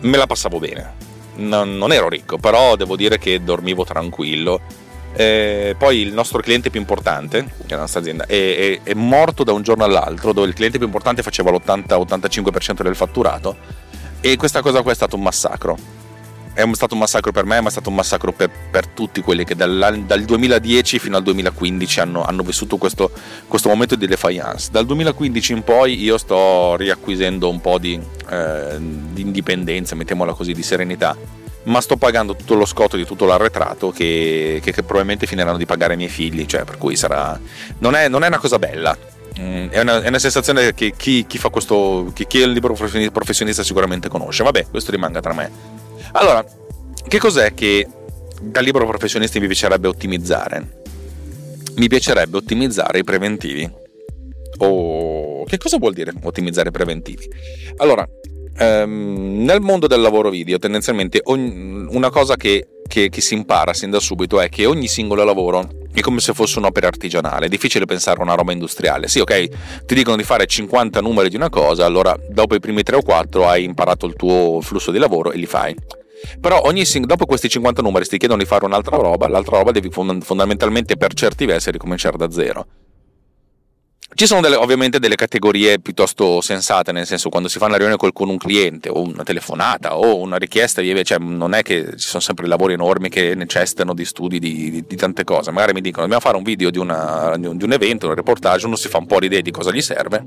me 0.00 0.16
la 0.16 0.26
passavo 0.26 0.58
bene. 0.58 1.04
Non, 1.36 1.76
non 1.76 1.92
ero 1.92 2.08
ricco, 2.08 2.38
però 2.38 2.76
devo 2.76 2.96
dire 2.96 3.18
che 3.18 3.42
dormivo 3.42 3.84
tranquillo. 3.84 4.60
Eh, 5.14 5.74
poi 5.78 6.00
il 6.00 6.12
nostro 6.12 6.40
cliente 6.40 6.70
più 6.70 6.80
importante, 6.80 7.44
che 7.44 7.72
è 7.72 7.74
la 7.74 7.80
nostra 7.80 8.00
azienda, 8.00 8.26
è, 8.26 8.80
è, 8.82 8.90
è, 8.90 8.94
morto 8.94 9.44
da 9.44 9.52
un 9.52 9.62
giorno 9.62 9.84
all'altro, 9.84 10.32
dove 10.32 10.48
il 10.48 10.54
cliente 10.54 10.78
più 10.78 10.86
importante 10.86 11.22
faceva 11.22 11.50
l'80-85% 11.50 12.82
del 12.82 12.96
fatturato. 12.96 13.56
E 14.20 14.36
questa 14.36 14.60
cosa 14.60 14.82
qua 14.82 14.92
è 14.92 14.94
stato 14.94 15.16
un 15.16 15.22
massacro 15.22 16.04
è 16.56 16.74
stato 16.74 16.94
un 16.94 17.00
massacro 17.00 17.32
per 17.32 17.44
me, 17.44 17.60
ma 17.60 17.68
è 17.68 17.70
stato 17.70 17.90
un 17.90 17.94
massacro 17.96 18.32
per, 18.32 18.50
per 18.70 18.86
tutti 18.86 19.20
quelli 19.20 19.44
che 19.44 19.54
dal, 19.54 20.04
dal, 20.06 20.22
2010 20.22 20.98
fino 20.98 21.16
al 21.16 21.22
2015 21.22 22.00
hanno, 22.00 22.24
hanno 22.24 22.42
vissuto 22.42 22.78
questo, 22.78 23.10
questo, 23.46 23.68
momento 23.68 23.94
di 23.94 24.06
defiance. 24.06 24.70
Dal 24.70 24.86
2015 24.86 25.52
in 25.52 25.62
poi 25.62 26.02
io 26.02 26.16
sto 26.16 26.76
riacquisendo 26.76 27.48
un 27.50 27.60
po' 27.60 27.78
di, 27.78 28.00
eh, 28.30 28.76
di 28.78 29.20
indipendenza, 29.20 29.94
mettiamola 29.94 30.32
così, 30.32 30.52
di 30.52 30.62
serenità 30.62 31.16
ma 31.66 31.80
sto 31.80 31.96
pagando 31.96 32.36
tutto 32.36 32.54
lo 32.54 32.64
scotto 32.64 32.96
di 32.96 33.04
tutto 33.04 33.26
l'arretrato 33.26 33.90
che, 33.90 34.60
che, 34.62 34.72
che, 34.72 34.82
probabilmente 34.82 35.26
finiranno 35.26 35.56
di 35.56 35.66
pagare 35.66 35.94
i 35.94 35.96
miei 35.96 36.08
figli, 36.08 36.46
cioè 36.46 36.62
per 36.64 36.78
cui 36.78 36.94
sarà... 36.94 37.38
Non 37.78 37.96
è, 37.96 38.08
non 38.08 38.22
è 38.22 38.28
una 38.28 38.38
cosa 38.38 38.58
bella, 38.58 38.96
mm, 39.38 39.68
è, 39.70 39.80
una, 39.80 40.00
è 40.00 40.08
una, 40.08 40.18
sensazione 40.20 40.74
che 40.74 40.94
chi, 40.96 41.26
chi 41.26 41.38
fa 41.38 41.48
questo, 41.48 42.12
chi, 42.14 42.26
chi, 42.28 42.40
è 42.40 42.44
il 42.44 42.52
libero 42.52 42.74
professionista 42.74 43.64
sicuramente 43.64 44.08
conosce, 44.08 44.44
vabbè 44.44 44.66
questo 44.70 44.92
rimanga 44.92 45.20
tra 45.20 45.34
me. 45.34 45.76
Allora, 46.18 46.44
che 47.06 47.18
cos'è 47.18 47.54
che 47.54 47.86
da 48.40 48.60
libero 48.60 48.86
professionista 48.86 49.38
mi 49.38 49.46
piacerebbe 49.46 49.88
ottimizzare? 49.88 50.84
mi 51.76 51.88
piacerebbe 51.88 52.36
ottimizzare 52.36 53.00
i 53.00 53.04
preventivi. 53.04 53.70
O 54.58 55.44
che 55.44 55.58
cosa 55.58 55.78
vuol 55.78 55.92
dire 55.92 56.12
ottimizzare 56.22 56.68
i 56.68 56.72
preventivi? 56.72 57.28
Allora, 57.76 58.06
ehm, 58.58 59.44
nel 59.44 59.60
mondo 59.60 59.86
del 59.86 60.00
lavoro 60.00 60.30
video, 60.30 60.58
tendenzialmente 60.58 61.20
ogni, 61.24 61.86
una 61.90 62.08
cosa 62.10 62.36
che, 62.36 62.66
che, 62.86 63.10
che 63.10 63.20
si 63.20 63.34
impara 63.34 63.74
sin 63.74 63.90
da 63.90 64.00
subito 64.00 64.40
è 64.40 64.48
che 64.48 64.64
ogni 64.64 64.88
singolo 64.88 65.24
lavoro 65.24 65.68
è 65.92 66.00
come 66.00 66.20
se 66.20 66.32
fosse 66.32 66.58
un'opera 66.58 66.86
artigianale, 66.86 67.46
è 67.46 67.48
difficile 67.48 67.84
pensare 67.84 68.20
a 68.20 68.22
una 68.22 68.34
roba 68.34 68.52
industriale. 68.52 69.08
Sì, 69.08 69.18
ok, 69.18 69.84
ti 69.84 69.94
dicono 69.94 70.16
di 70.16 70.24
fare 70.24 70.46
50 70.46 71.00
numeri 71.02 71.28
di 71.28 71.36
una 71.36 71.50
cosa, 71.50 71.84
allora 71.84 72.16
dopo 72.30 72.54
i 72.54 72.60
primi 72.60 72.82
3 72.82 72.96
o 72.96 73.02
4 73.02 73.46
hai 73.46 73.64
imparato 73.64 74.06
il 74.06 74.14
tuo 74.14 74.60
flusso 74.62 74.90
di 74.90 74.98
lavoro 74.98 75.32
e 75.32 75.36
li 75.36 75.46
fai. 75.46 75.74
Però 76.40 76.62
ogni, 76.64 76.84
dopo 77.04 77.26
questi 77.26 77.48
50 77.48 77.82
numeri 77.82 78.06
ti 78.06 78.18
chiedono 78.18 78.40
di 78.40 78.46
fare 78.46 78.64
un'altra 78.64 78.96
roba, 78.96 79.28
l'altra 79.28 79.58
roba 79.58 79.70
devi 79.70 79.90
fondamentalmente 79.90 80.96
per 80.96 81.14
certi 81.14 81.44
versi 81.46 81.70
ricominciare 81.70 82.16
da 82.16 82.30
zero. 82.30 82.66
Ci 84.16 84.26
sono 84.26 84.40
delle, 84.40 84.56
ovviamente 84.56 84.98
delle 84.98 85.14
categorie 85.14 85.78
piuttosto 85.78 86.40
sensate, 86.40 86.90
nel 86.90 87.04
senso 87.04 87.28
quando 87.28 87.48
si 87.48 87.58
fa 87.58 87.66
una 87.66 87.76
riunione 87.76 88.00
con 88.12 88.30
un 88.30 88.38
cliente 88.38 88.88
o 88.88 89.02
una 89.02 89.24
telefonata 89.24 89.98
o 89.98 90.16
una 90.16 90.36
richiesta, 90.36 90.80
cioè 91.02 91.18
non 91.18 91.52
è 91.52 91.60
che 91.60 91.96
ci 91.96 92.06
sono 92.06 92.22
sempre 92.22 92.46
lavori 92.46 92.72
enormi 92.72 93.10
che 93.10 93.34
necessitano 93.34 93.92
di 93.92 94.06
studi 94.06 94.38
di, 94.38 94.70
di, 94.70 94.84
di 94.86 94.96
tante 94.96 95.22
cose, 95.22 95.50
magari 95.50 95.74
mi 95.74 95.82
dicono 95.82 96.04
dobbiamo 96.04 96.22
fare 96.22 96.38
un 96.38 96.44
video 96.44 96.70
di, 96.70 96.78
una, 96.78 97.34
di, 97.36 97.46
un, 97.46 97.72
evento, 97.72 98.06
un 98.06 98.14
reportage, 98.14 98.64
uno 98.64 98.76
si 98.76 98.88
fa 98.88 98.96
un 98.96 99.06
po' 99.06 99.18
l'idea 99.18 99.42
di 99.42 99.50
cosa 99.50 99.70
gli 99.70 99.82
serve. 99.82 100.24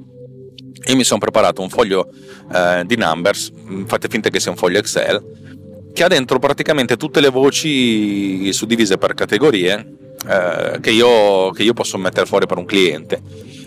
Io 0.85 0.95
mi 0.95 1.03
sono 1.03 1.19
preparato 1.19 1.63
un 1.63 1.69
foglio 1.69 2.09
eh, 2.53 2.83
di 2.85 2.95
numbers, 2.95 3.51
fate 3.85 4.07
finta 4.07 4.29
che 4.29 4.39
sia 4.39 4.51
un 4.51 4.57
foglio 4.57 4.77
Excel, 4.77 5.48
che 5.93 6.03
ha 6.03 6.07
dentro 6.07 6.39
praticamente 6.39 6.97
tutte 6.97 7.19
le 7.19 7.29
voci 7.29 8.51
suddivise 8.53 8.97
per 8.97 9.13
categorie 9.13 9.97
eh, 10.27 10.79
che, 10.81 10.91
io, 10.91 11.51
che, 11.51 11.63
io, 11.63 11.73
posso 11.73 11.97
mettere 11.97 12.25
fuori 12.25 12.45
per 12.45 12.57
un 12.57 12.65
cliente. 12.65 13.21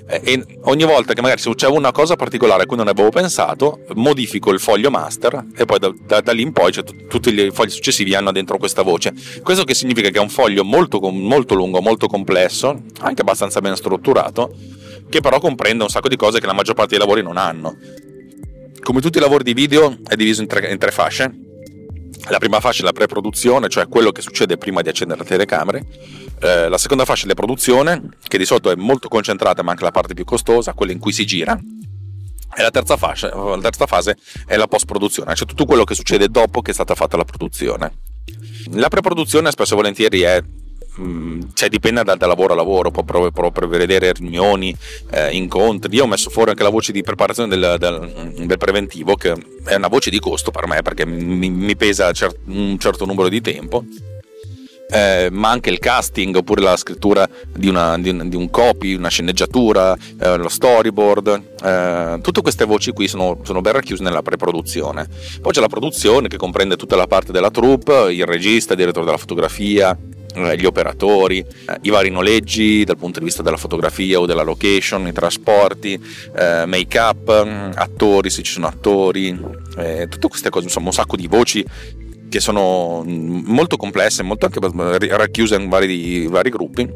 Eh, 0.06 0.20
e 0.22 0.44
ogni 0.62 0.84
volta 0.84 1.14
che 1.14 1.22
magari 1.22 1.40
succede 1.40 1.74
una 1.74 1.92
cosa 1.92 2.16
particolare 2.16 2.64
a 2.64 2.66
cui 2.66 2.76
non 2.76 2.88
avevo 2.88 3.08
pensato, 3.08 3.80
modifico 3.94 4.50
il 4.50 4.60
foglio 4.60 4.90
master 4.90 5.46
e 5.56 5.64
poi 5.64 5.78
da, 5.78 5.92
da, 6.06 6.20
da 6.20 6.32
lì 6.32 6.42
in 6.42 6.52
poi 6.52 6.72
cioè, 6.72 6.84
t- 6.84 7.06
tutti 7.06 7.32
i 7.32 7.50
fogli 7.50 7.70
successivi 7.70 8.14
hanno 8.14 8.32
dentro 8.32 8.58
questa 8.58 8.82
voce. 8.82 9.14
Questo 9.42 9.64
che 9.64 9.74
significa 9.74 10.10
che 10.10 10.18
è 10.18 10.20
un 10.20 10.28
foglio 10.28 10.64
molto, 10.64 11.00
molto 11.00 11.54
lungo, 11.54 11.80
molto 11.80 12.06
complesso, 12.06 12.82
anche 13.00 13.22
abbastanza 13.22 13.60
ben 13.60 13.76
strutturato, 13.76 14.54
che 15.08 15.20
però 15.20 15.40
comprende 15.40 15.84
un 15.84 15.88
sacco 15.88 16.08
di 16.08 16.16
cose 16.16 16.38
che 16.38 16.46
la 16.46 16.52
maggior 16.52 16.74
parte 16.74 16.90
dei 16.90 16.98
lavori 16.98 17.22
non 17.22 17.36
hanno. 17.36 17.76
Come 18.82 19.00
tutti 19.00 19.18
i 19.18 19.20
lavori 19.20 19.44
di 19.44 19.54
video 19.54 19.96
è 20.06 20.16
diviso 20.16 20.42
in 20.42 20.48
tre, 20.48 20.70
in 20.70 20.78
tre 20.78 20.90
fasce 20.90 21.50
la 22.28 22.38
prima 22.38 22.60
fascia 22.60 22.82
è 22.82 22.84
la 22.84 22.92
pre-produzione, 22.92 23.68
cioè 23.68 23.88
quello 23.88 24.12
che 24.12 24.22
succede 24.22 24.56
prima 24.56 24.80
di 24.80 24.88
accendere 24.88 25.20
le 25.20 25.26
telecamere. 25.26 25.84
Eh, 26.40 26.68
la 26.68 26.78
seconda 26.78 27.04
fascia 27.04 27.24
è 27.24 27.28
la 27.28 27.34
produzione, 27.34 28.10
che 28.26 28.38
di 28.38 28.44
solito 28.44 28.70
è 28.70 28.74
molto 28.76 29.08
concentrata, 29.08 29.62
ma 29.62 29.72
anche 29.72 29.84
la 29.84 29.90
parte 29.90 30.14
più 30.14 30.24
costosa, 30.24 30.72
quella 30.72 30.92
in 30.92 30.98
cui 30.98 31.12
si 31.12 31.24
gira. 31.26 31.58
E 32.54 32.62
la 32.62 32.70
terza, 32.70 32.96
fascia, 32.96 33.34
la 33.34 33.58
terza 33.60 33.86
fase 33.86 34.16
è 34.46 34.56
la 34.56 34.66
post-produzione, 34.66 35.34
cioè 35.34 35.46
tutto 35.46 35.64
quello 35.64 35.84
che 35.84 35.94
succede 35.94 36.28
dopo 36.28 36.60
che 36.60 36.70
è 36.70 36.74
stata 36.74 36.94
fatta 36.94 37.16
la 37.16 37.24
produzione. 37.24 37.92
La 38.72 38.88
pre-produzione 38.88 39.50
spesso 39.50 39.72
e 39.72 39.76
volentieri 39.76 40.20
è 40.20 40.42
Mm, 41.00 41.40
cioè 41.54 41.70
dipende 41.70 42.04
da, 42.04 42.16
da, 42.16 42.26
lavoro 42.26 42.52
a 42.52 42.56
lavoro, 42.56 42.90
può, 42.90 43.30
può 43.30 43.50
prevedere 43.50 44.12
riunioni, 44.12 44.76
eh, 45.10 45.30
incontri. 45.30 45.94
Io 45.94 46.04
ho 46.04 46.06
messo 46.06 46.28
fuori 46.28 46.50
anche 46.50 46.62
la 46.62 46.68
voce 46.68 46.92
di 46.92 47.02
preparazione 47.02 47.48
del, 47.48 47.76
del, 47.78 48.34
del, 48.44 48.58
preventivo, 48.58 49.14
che 49.14 49.34
è 49.64 49.74
una 49.74 49.88
voce 49.88 50.10
di 50.10 50.18
costo 50.18 50.50
per 50.50 50.66
me 50.66 50.82
perché 50.82 51.06
mi, 51.06 51.48
mi 51.48 51.76
pesa 51.76 52.12
cer- 52.12 52.36
un 52.46 52.78
certo 52.78 53.06
numero 53.06 53.28
di 53.28 53.40
tempo. 53.40 53.84
Eh, 54.94 55.30
ma 55.30 55.48
anche 55.48 55.70
il 55.70 55.78
casting 55.78 56.36
oppure 56.36 56.60
la 56.60 56.76
scrittura 56.76 57.26
di, 57.50 57.66
una, 57.66 57.96
di, 57.96 58.10
un, 58.10 58.28
di 58.28 58.36
un, 58.36 58.50
copy, 58.50 58.92
una 58.92 59.08
sceneggiatura, 59.08 59.96
eh, 60.20 60.36
lo 60.36 60.50
storyboard, 60.50 61.42
eh, 61.64 62.18
tutte 62.20 62.42
queste 62.42 62.66
voci 62.66 62.92
qui 62.92 63.08
sono, 63.08 63.38
sono 63.42 63.62
ben 63.62 63.72
racchiuse 63.72 64.02
nella 64.02 64.20
pre-produzione. 64.20 65.08
Poi 65.40 65.50
c'è 65.50 65.60
la 65.60 65.68
produzione 65.68 66.28
che 66.28 66.36
comprende 66.36 66.76
tutta 66.76 66.96
la 66.96 67.06
parte 67.06 67.32
della 67.32 67.50
troupe, 67.50 68.12
il 68.12 68.26
regista, 68.26 68.74
il 68.74 68.80
direttore 68.80 69.06
della 69.06 69.16
fotografia, 69.16 69.96
gli 70.34 70.64
operatori, 70.64 71.38
eh, 71.38 71.78
i 71.82 71.90
vari 71.90 72.10
noleggi 72.10 72.84
dal 72.84 72.96
punto 72.96 73.18
di 73.18 73.24
vista 73.24 73.42
della 73.42 73.56
fotografia 73.56 74.20
o 74.20 74.26
della 74.26 74.42
location, 74.42 75.06
i 75.06 75.12
trasporti, 75.12 76.00
eh, 76.36 76.64
make 76.66 76.98
up, 76.98 77.44
mm, 77.44 77.72
attori 77.74 78.30
se 78.30 78.42
ci 78.42 78.52
sono 78.52 78.66
attori, 78.66 79.38
eh, 79.76 80.08
tutte 80.08 80.28
queste 80.28 80.50
cose, 80.50 80.64
insomma 80.64 80.86
un 80.86 80.92
sacco 80.92 81.16
di 81.16 81.26
voci 81.26 81.64
che 82.28 82.40
sono 82.40 83.04
mm, 83.06 83.42
molto 83.44 83.76
complesse, 83.76 84.22
molto 84.22 84.46
anche 84.46 84.58
racchiuse 85.16 85.56
in 85.56 85.68
vari, 85.68 86.26
vari 86.26 86.50
gruppi. 86.50 86.88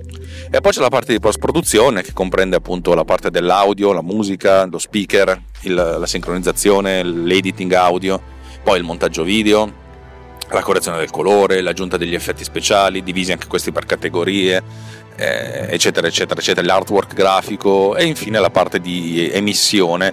E 0.50 0.60
poi 0.60 0.72
c'è 0.72 0.80
la 0.80 0.88
parte 0.88 1.12
di 1.12 1.20
post 1.20 1.38
produzione 1.38 2.02
che 2.02 2.12
comprende 2.14 2.56
appunto 2.56 2.94
la 2.94 3.04
parte 3.04 3.30
dell'audio, 3.30 3.92
la 3.92 4.02
musica, 4.02 4.64
lo 4.64 4.78
speaker, 4.78 5.38
il, 5.62 5.74
la 5.74 6.06
sincronizzazione, 6.06 7.02
l'editing 7.02 7.72
audio, 7.72 8.20
poi 8.62 8.78
il 8.78 8.84
montaggio 8.84 9.22
video 9.22 9.84
la 10.50 10.62
correzione 10.62 10.98
del 10.98 11.10
colore, 11.10 11.60
l'aggiunta 11.60 11.96
degli 11.96 12.14
effetti 12.14 12.44
speciali, 12.44 13.02
divisi 13.02 13.32
anche 13.32 13.46
questi 13.46 13.72
per 13.72 13.86
categorie, 13.86 14.62
eh, 15.16 15.66
eccetera, 15.70 16.06
eccetera, 16.06 16.40
eccetera, 16.40 16.66
l'artwork 16.66 17.14
grafico 17.14 17.96
e 17.96 18.04
infine 18.04 18.38
la 18.38 18.50
parte 18.50 18.80
di 18.80 19.30
emissione 19.32 20.12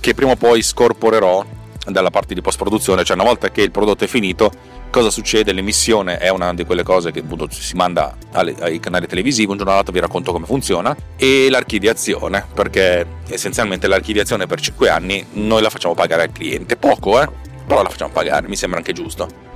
che 0.00 0.14
prima 0.14 0.32
o 0.32 0.36
poi 0.36 0.62
scorporerò 0.62 1.44
dalla 1.86 2.10
parte 2.10 2.34
di 2.34 2.40
post 2.40 2.58
produzione, 2.58 3.02
cioè 3.02 3.16
una 3.16 3.24
volta 3.24 3.50
che 3.50 3.62
il 3.62 3.72
prodotto 3.72 4.04
è 4.04 4.06
finito, 4.06 4.52
cosa 4.90 5.10
succede? 5.10 5.52
L'emissione 5.52 6.18
è 6.18 6.28
una 6.28 6.54
di 6.54 6.64
quelle 6.64 6.84
cose 6.84 7.10
che 7.10 7.20
appunto 7.20 7.48
si 7.50 7.74
manda 7.74 8.14
alle, 8.32 8.54
ai 8.60 8.78
canali 8.78 9.08
televisivi, 9.08 9.50
un 9.50 9.56
giorno 9.56 9.72
all'altro 9.72 9.92
vi 9.92 9.98
racconto 9.98 10.30
come 10.30 10.46
funziona, 10.46 10.94
e 11.16 11.48
l'archiviazione, 11.50 12.46
perché 12.54 13.04
essenzialmente 13.28 13.88
l'archiviazione 13.88 14.46
per 14.46 14.60
5 14.60 14.88
anni 14.88 15.26
noi 15.32 15.60
la 15.60 15.70
facciamo 15.70 15.94
pagare 15.94 16.22
al 16.22 16.32
cliente, 16.32 16.76
poco 16.76 17.20
eh, 17.20 17.28
però 17.66 17.82
la 17.82 17.88
facciamo 17.88 18.12
pagare, 18.12 18.46
mi 18.46 18.56
sembra 18.56 18.78
anche 18.78 18.92
giusto. 18.92 19.50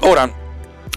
Ora, 0.00 0.30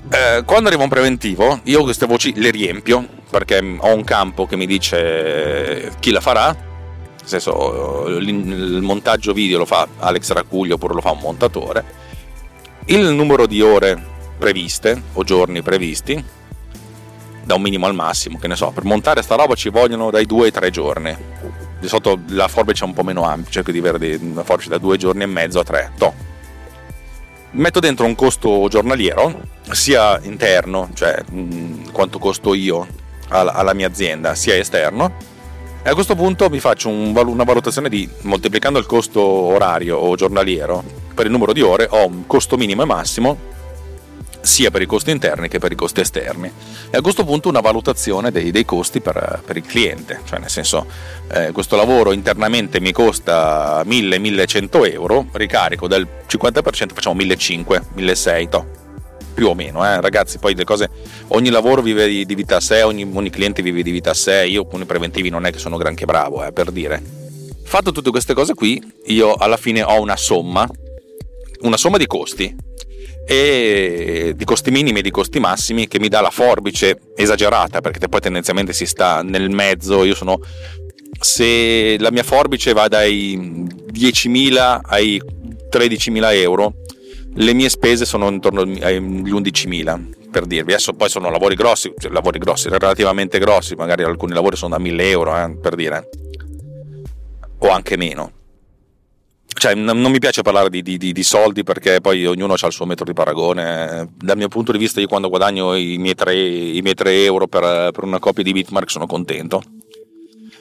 eh, 0.10 0.43
quando 0.46 0.67
arriva 0.67 0.84
un 0.84 0.89
preventivo, 0.89 1.60
io 1.63 1.84
queste 1.84 2.05
voci 2.05 2.34
le 2.36 2.51
riempio 2.51 3.08
perché 3.29 3.58
ho 3.58 3.96
un 3.96 4.03
campo 4.03 4.46
che 4.46 4.55
mi 4.55 4.65
dice 4.65 5.91
chi 6.00 6.12
la 6.12 6.22
farà. 6.22 6.48
Nel 6.48 7.29
senso, 7.29 8.08
il 8.08 8.81
montaggio 8.81 9.34
video 9.34 9.60
lo 9.60 9.65
fa 9.65 9.88
Alex 10.00 10.31
Racuglio 10.31 10.75
oppure 10.75 10.93
lo 10.93 11.01
fa 11.01 11.12
un 11.12 11.20
montatore. 11.20 12.00
Il 12.86 13.05
numero 13.13 13.46
di 13.46 13.62
ore 13.62 14.10
previste 14.38 15.01
o 15.13 15.24
giorni 15.24 15.62
previsti, 15.62 16.24
da 17.43 17.55
un 17.55 17.62
minimo 17.62 17.86
al 17.86 17.93
massimo, 17.93 18.38
che 18.38 18.48
ne 18.48 18.55
so, 18.55 18.72
per 18.72 18.84
montare 18.84 19.22
sta 19.22 19.36
roba 19.36 19.55
ci 19.55 19.70
vogliono 19.70 20.10
dai 20.10 20.25
2 20.25 20.46
ai 20.46 20.51
3 20.51 20.70
giorni. 20.72 21.15
Di 21.79 21.88
sotto 21.88 22.20
la 22.29 22.48
forbice 22.48 22.84
è 22.84 22.88
un 22.88 22.93
po' 22.93 23.03
meno 23.03 23.24
ampia, 23.24 23.51
cerco 23.51 23.72
di 23.72 23.79
avere 23.79 24.17
una 24.22 24.43
forbice 24.43 24.70
da 24.70 24.77
2 24.77 24.98
giorni 24.98 25.24
e 25.24 25.27
mezzo 25.27 25.60
a 25.60 25.63
3. 25.63 25.91
Toh 25.98 26.29
metto 27.51 27.79
dentro 27.79 28.05
un 28.05 28.15
costo 28.15 28.67
giornaliero, 28.70 29.41
sia 29.72 30.20
interno, 30.24 30.89
cioè 30.93 31.24
mh, 31.29 31.91
quanto 31.91 32.20
costo 32.20 32.53
io 32.53 32.88
alla, 33.29 33.53
alla, 33.53 33.74
mia 33.74 33.88
azienda, 33.88 34.36
sia 34.36 34.55
esterno. 34.55 35.29
E 35.84 35.89
a 35.89 35.93
questo 35.93 36.15
punto 36.15 36.50
mi 36.50 36.60
faccio 36.60 36.89
un, 36.89 37.15
una 37.15 37.43
valutazione 37.43 37.89
di 37.89 38.08
moltiplicando 38.22 38.77
il 38.77 38.86
costo 38.86 39.22
orario 39.22 39.98
o 39.98 40.15
giornaliero 40.15 40.84
per 41.13 41.25
il 41.25 41.31
numero 41.31 41.53
di 41.53 41.62
ore, 41.62 41.88
ho 41.89 42.05
un 42.05 42.27
costo 42.27 42.55
minimo 42.58 42.84
e 42.84 42.86
massimo 42.86 43.38
sia 44.41 44.71
per 44.71 44.81
i 44.81 44.86
costi 44.86 45.12
interni 45.12 45.48
che 45.48 45.60
per 45.60 45.71
i 45.71 45.75
costi 45.75 46.01
esterni. 46.01 46.51
E 46.89 46.98
a 46.98 47.01
questo 47.01 47.24
punto 47.24 47.50
una 47.50 47.62
valutazione 47.62 48.31
dei, 48.31 48.51
dei 48.51 48.65
costi 48.65 49.00
per, 49.00 49.41
per, 49.45 49.57
il 49.57 49.65
cliente, 49.65 50.21
cioè 50.25 50.39
nel 50.39 50.50
senso 50.50 50.86
eh, 51.31 51.51
questo 51.51 51.75
lavoro 51.75 52.12
internamente 52.12 52.79
mi 52.79 52.91
costa 52.91 53.83
1000-1100 53.86 54.91
euro, 54.91 55.27
ricarico 55.33 55.88
del 55.88 56.07
50% 56.27 56.93
facciamo 56.93 57.19
1500-1600 57.21 58.65
più 59.33 59.48
o 59.48 59.53
meno, 59.53 59.86
eh? 59.86 60.01
ragazzi. 60.01 60.39
Poi 60.39 60.55
le 60.55 60.63
cose, 60.63 60.89
ogni 61.29 61.50
lavoro 61.50 61.81
vive 61.81 62.07
di, 62.07 62.25
di 62.25 62.36
vita 62.36 62.57
a 62.57 62.60
sé, 62.60 62.81
ogni, 62.81 63.10
ogni, 63.13 63.29
cliente 63.29 63.62
vive 63.62 63.81
di 63.81 63.91
vita 63.91 64.12
a 64.12 64.13
sé. 64.13 64.45
Io 64.45 64.65
con 64.65 64.81
i 64.81 64.86
preventivi 64.86 65.29
non 65.29 65.45
è 65.45 65.51
che 65.51 65.57
sono 65.60 65.77
granché 65.77 66.05
bravo, 66.05 66.43
eh, 66.43 66.51
per 66.51 66.71
dire. 66.71 67.01
Fatto 67.63 67.93
tutte 67.93 68.10
queste 68.10 68.33
cose 68.33 68.53
qui, 68.53 68.81
io 69.05 69.33
alla 69.33 69.55
fine 69.55 69.81
ho 69.81 70.01
una 70.01 70.17
somma, 70.17 70.67
una 71.62 71.77
somma 71.77 71.98
di 71.98 72.05
costi 72.05 72.53
e 73.31 74.33
di 74.35 74.43
costi 74.43 74.71
minimi 74.71 75.00
e 75.00 75.01
di 75.01 75.09
costi 75.09 75.39
massimi 75.39 75.88
che 75.88 76.00
mi 76.01 76.09
dà 76.09 76.19
la 76.19 76.31
forbice 76.31 77.00
esagerata 77.15 77.79
perché 77.79 78.09
poi 78.09 78.19
tendenzialmente 78.19 78.73
si 78.73 78.85
sta 78.85 79.23
nel 79.23 79.50
mezzo. 79.50 80.03
Io 80.03 80.15
sono 80.15 80.41
se 81.17 81.95
la 81.97 82.11
mia 82.11 82.23
forbice 82.23 82.73
va 82.73 82.89
dai 82.89 83.38
10.000 83.93 84.79
ai 84.83 85.21
13.000 85.71 86.33
euro 86.41 86.73
le 87.35 87.53
mie 87.53 87.69
spese 87.69 88.03
sono 88.03 88.27
intorno 88.29 88.63
agli 88.63 89.31
11.000 89.31 90.29
per 90.29 90.45
dirvi. 90.45 90.73
Adesso 90.73 90.91
poi 90.91 91.07
sono 91.07 91.29
lavori 91.29 91.55
grossi 91.55 91.93
cioè 91.97 92.11
lavori 92.11 92.38
grossi 92.38 92.67
relativamente 92.67 93.39
grossi 93.39 93.75
magari 93.75 94.03
alcuni 94.03 94.33
lavori 94.33 94.57
sono 94.57 94.75
da 94.75 94.83
1.000 94.83 95.01
euro 95.03 95.38
eh, 95.38 95.55
per 95.55 95.75
dire 95.75 96.09
o 97.59 97.69
anche 97.69 97.95
meno 97.95 98.39
cioè, 99.53 99.75
non 99.75 100.00
mi 100.00 100.20
piace 100.20 100.41
parlare 100.41 100.70
di, 100.70 100.81
di, 100.81 100.98
di, 100.98 101.24
soldi 101.24 101.63
perché 101.63 102.00
poi 102.01 102.25
ognuno 102.25 102.53
ha 102.53 102.67
il 102.67 102.72
suo 102.72 102.86
metodo 102.86 103.12
di 103.12 103.15
paragone. 103.15 104.13
Dal 104.15 104.38
mio 104.38 104.48
punto 104.48 104.72
di 104.72 104.77
vista, 104.77 105.00
io 105.00 105.08
quando 105.08 105.29
guadagno 105.29 105.75
i 105.75 105.98
miei 105.98 106.15
3, 106.15 106.34
i 106.36 106.81
miei 106.81 106.96
3 106.96 107.24
euro 107.24 107.48
per, 107.48 107.91
per, 107.91 108.03
una 108.03 108.20
copia 108.20 108.43
di 108.43 108.53
Bitmark 108.53 108.89
sono 108.89 109.05
contento. 109.05 109.62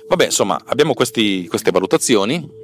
Vabbè, 0.08 0.24
insomma, 0.24 0.60
abbiamo 0.66 0.94
questi, 0.94 1.46
queste 1.46 1.70
valutazioni 1.70 2.59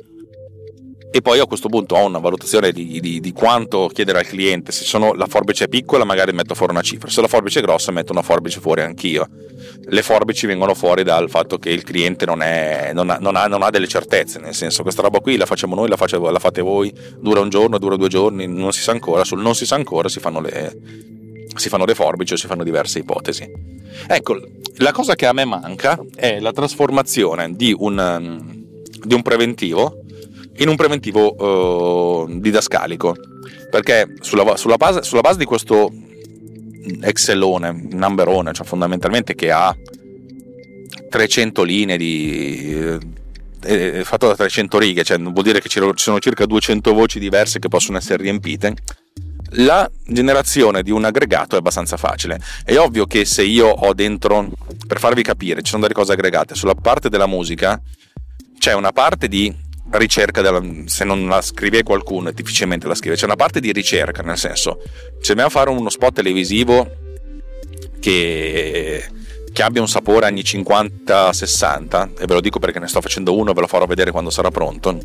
e 1.16 1.22
poi 1.22 1.38
a 1.38 1.46
questo 1.46 1.70
punto 1.70 1.94
ho 1.94 2.04
una 2.04 2.18
valutazione 2.18 2.72
di, 2.72 3.00
di, 3.00 3.20
di, 3.20 3.32
quanto 3.32 3.88
chiedere 3.90 4.18
al 4.18 4.26
cliente. 4.26 4.70
Se 4.70 4.84
sono, 4.84 5.14
la 5.14 5.26
forbice 5.26 5.64
è 5.64 5.68
piccola, 5.68 6.04
magari 6.04 6.32
metto 6.32 6.54
fuori 6.54 6.72
una 6.72 6.82
cifra, 6.82 7.08
se 7.08 7.22
la 7.22 7.26
forbice 7.26 7.60
è 7.60 7.62
grossa, 7.62 7.90
metto 7.90 8.12
una 8.12 8.20
forbice 8.20 8.60
fuori 8.60 8.82
anch'io. 8.82 9.26
Le 9.88 10.02
forbici 10.02 10.46
vengono 10.46 10.74
fuori 10.74 11.04
dal 11.04 11.30
fatto 11.30 11.56
che 11.56 11.70
il 11.70 11.84
cliente 11.84 12.26
non, 12.26 12.42
è, 12.42 12.90
non, 12.92 13.08
ha, 13.08 13.16
non, 13.18 13.34
ha, 13.34 13.46
non 13.46 13.62
ha, 13.62 13.70
delle 13.70 13.88
certezze, 13.88 14.40
nel 14.40 14.54
senso 14.54 14.82
questa 14.82 15.00
roba 15.00 15.20
qui 15.20 15.38
la 15.38 15.46
facciamo 15.46 15.74
noi, 15.74 15.88
la, 15.88 15.96
faccio, 15.96 16.20
la, 16.30 16.38
fate 16.38 16.60
voi, 16.60 16.92
dura 17.18 17.40
un 17.40 17.48
giorno, 17.48 17.78
dura 17.78 17.96
due 17.96 18.08
giorni, 18.08 18.46
non 18.46 18.74
si 18.74 18.82
sa 18.82 18.92
ancora, 18.92 19.24
sul 19.24 19.40
non 19.40 19.54
si 19.54 19.64
sa 19.64 19.76
ancora 19.76 20.10
si 20.10 20.20
fanno 20.20 20.40
le, 20.40 20.76
si 21.54 21.70
fanno 21.70 21.86
le 21.86 21.94
forbici 21.94 22.34
o 22.34 22.36
si 22.36 22.46
fanno 22.46 22.62
diverse 22.62 22.98
ipotesi. 22.98 23.50
Ecco, 24.06 24.38
la 24.76 24.92
cosa 24.92 25.14
che 25.14 25.24
a 25.24 25.32
me 25.32 25.46
manca 25.46 25.98
è 26.14 26.40
la 26.40 26.52
trasformazione 26.52 27.54
di 27.56 27.74
un, 27.74 28.66
di 29.02 29.14
un 29.14 29.22
preventivo 29.22 30.00
in 30.58 30.68
un 30.68 30.76
preventivo 30.76 32.24
uh, 32.24 32.38
didascalico 32.40 33.16
perché 33.70 34.14
sulla, 34.20 34.56
sulla, 34.56 34.76
base, 34.76 35.02
sulla, 35.02 35.20
base, 35.20 35.38
di 35.38 35.44
questo 35.44 35.92
Excelone, 37.00 37.88
numberone, 37.90 38.52
cioè 38.52 38.64
fondamentalmente 38.64 39.34
che 39.34 39.50
ha 39.50 39.76
300 41.08 41.62
linee 41.62 41.96
di, 41.96 42.98
eh, 43.62 44.04
fatto 44.04 44.28
da 44.28 44.36
300 44.36 44.78
righe, 44.78 45.02
cioè 45.02 45.18
vuol 45.18 45.42
dire 45.42 45.60
che 45.60 45.68
ci 45.68 45.80
sono 45.96 46.18
circa 46.20 46.46
200 46.46 46.92
voci 46.92 47.18
diverse 47.18 47.58
che 47.58 47.68
possono 47.68 47.98
essere 47.98 48.22
riempite. 48.22 48.74
La 49.50 49.88
generazione 50.04 50.82
di 50.82 50.90
un 50.90 51.04
aggregato 51.04 51.54
è 51.54 51.58
abbastanza 51.58 51.96
facile. 51.96 52.40
È 52.64 52.76
ovvio 52.76 53.06
che 53.06 53.24
se 53.24 53.42
io 53.42 53.68
ho 53.68 53.94
dentro, 53.94 54.48
per 54.86 54.98
farvi 54.98 55.22
capire, 55.22 55.62
ci 55.62 55.70
sono 55.70 55.82
delle 55.82 55.94
cose 55.94 56.12
aggregate. 56.12 56.54
Sulla 56.54 56.74
parte 56.74 57.08
della 57.08 57.26
musica 57.26 57.80
c'è 58.58 58.74
una 58.74 58.92
parte 58.92 59.28
di 59.28 59.54
ricerca 59.92 60.40
della, 60.42 60.62
se 60.86 61.04
non 61.04 61.26
la 61.26 61.40
scrive 61.40 61.82
qualcuno 61.82 62.30
difficilmente 62.30 62.86
la 62.86 62.94
scrive. 62.94 63.16
C'è 63.16 63.24
una 63.24 63.36
parte 63.36 63.60
di 63.60 63.72
ricerca 63.72 64.22
nel 64.22 64.38
senso 64.38 64.80
se 65.20 65.28
dobbiamo 65.32 65.50
fare 65.50 65.70
uno 65.70 65.88
spot 65.88 66.14
televisivo 66.14 66.88
che, 67.98 69.04
che 69.52 69.62
abbia 69.62 69.80
un 69.80 69.88
sapore 69.88 70.26
anni 70.26 70.42
50-60 70.42 72.10
e 72.18 72.26
ve 72.26 72.34
lo 72.34 72.40
dico 72.40 72.58
perché 72.58 72.78
ne 72.78 72.86
sto 72.86 73.00
facendo 73.00 73.36
uno 73.36 73.50
e 73.50 73.54
ve 73.54 73.60
lo 73.60 73.66
farò 73.66 73.86
vedere 73.86 74.10
quando 74.10 74.30
sarà 74.30 74.50
pronto 74.50 74.98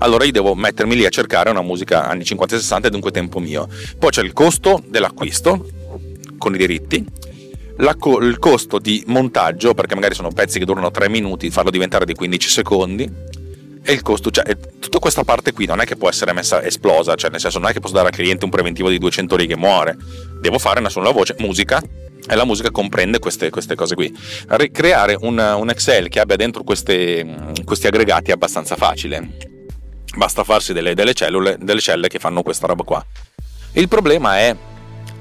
allora 0.00 0.24
io 0.24 0.32
devo 0.32 0.54
mettermi 0.54 0.94
lì 0.94 1.06
a 1.06 1.10
cercare 1.10 1.50
una 1.50 1.62
musica 1.62 2.06
anni 2.06 2.22
50-60 2.22 2.84
e 2.84 2.90
dunque 2.90 3.10
tempo 3.10 3.38
mio. 3.38 3.68
Poi 3.98 4.10
c'è 4.10 4.22
il 4.22 4.32
costo 4.32 4.82
dell'acquisto 4.86 5.68
con 6.36 6.54
i 6.54 6.58
diritti 6.58 7.04
la, 7.78 7.96
il 8.20 8.38
costo 8.38 8.78
di 8.78 9.02
montaggio 9.06 9.74
perché 9.74 9.94
magari 9.94 10.14
sono 10.14 10.30
pezzi 10.30 10.58
che 10.58 10.64
durano 10.64 10.90
3 10.90 11.08
minuti 11.08 11.50
farlo 11.50 11.70
diventare 11.70 12.04
di 12.04 12.14
15 12.14 12.48
secondi 12.48 13.10
e 13.88 13.94
il 13.94 14.02
costo, 14.02 14.30
cioè 14.30 14.44
tutta 14.78 14.98
questa 14.98 15.24
parte 15.24 15.54
qui 15.54 15.64
non 15.64 15.80
è 15.80 15.86
che 15.86 15.96
può 15.96 16.10
essere 16.10 16.34
messa 16.34 16.62
esplosa, 16.62 17.14
cioè 17.14 17.30
nel 17.30 17.40
senso 17.40 17.58
non 17.58 17.70
è 17.70 17.72
che 17.72 17.80
posso 17.80 17.94
dare 17.94 18.08
al 18.08 18.12
cliente 18.12 18.44
un 18.44 18.50
preventivo 18.50 18.90
di 18.90 18.98
200 18.98 19.34
righe 19.34 19.54
e 19.54 19.56
muore, 19.56 19.96
devo 20.42 20.58
fare 20.58 20.78
una 20.80 20.90
sola 20.90 21.10
voce, 21.10 21.36
musica, 21.38 21.80
e 22.28 22.34
la 22.34 22.44
musica 22.44 22.70
comprende 22.70 23.18
queste, 23.18 23.48
queste 23.48 23.74
cose 23.76 23.94
qui. 23.94 24.14
Creare 24.70 25.16
un, 25.18 25.38
un, 25.38 25.70
Excel 25.70 26.10
che 26.10 26.20
abbia 26.20 26.36
dentro 26.36 26.64
queste, 26.64 27.54
questi 27.64 27.86
aggregati 27.86 28.30
è 28.30 28.34
abbastanza 28.34 28.76
facile, 28.76 29.26
basta 30.14 30.44
farsi 30.44 30.74
delle, 30.74 30.92
delle, 30.92 31.14
cellule, 31.14 31.56
delle 31.58 31.80
celle 31.80 32.08
che 32.08 32.18
fanno 32.18 32.42
questa 32.42 32.66
roba 32.66 32.82
qua. 32.82 33.02
Il 33.72 33.88
problema 33.88 34.36
è... 34.36 34.56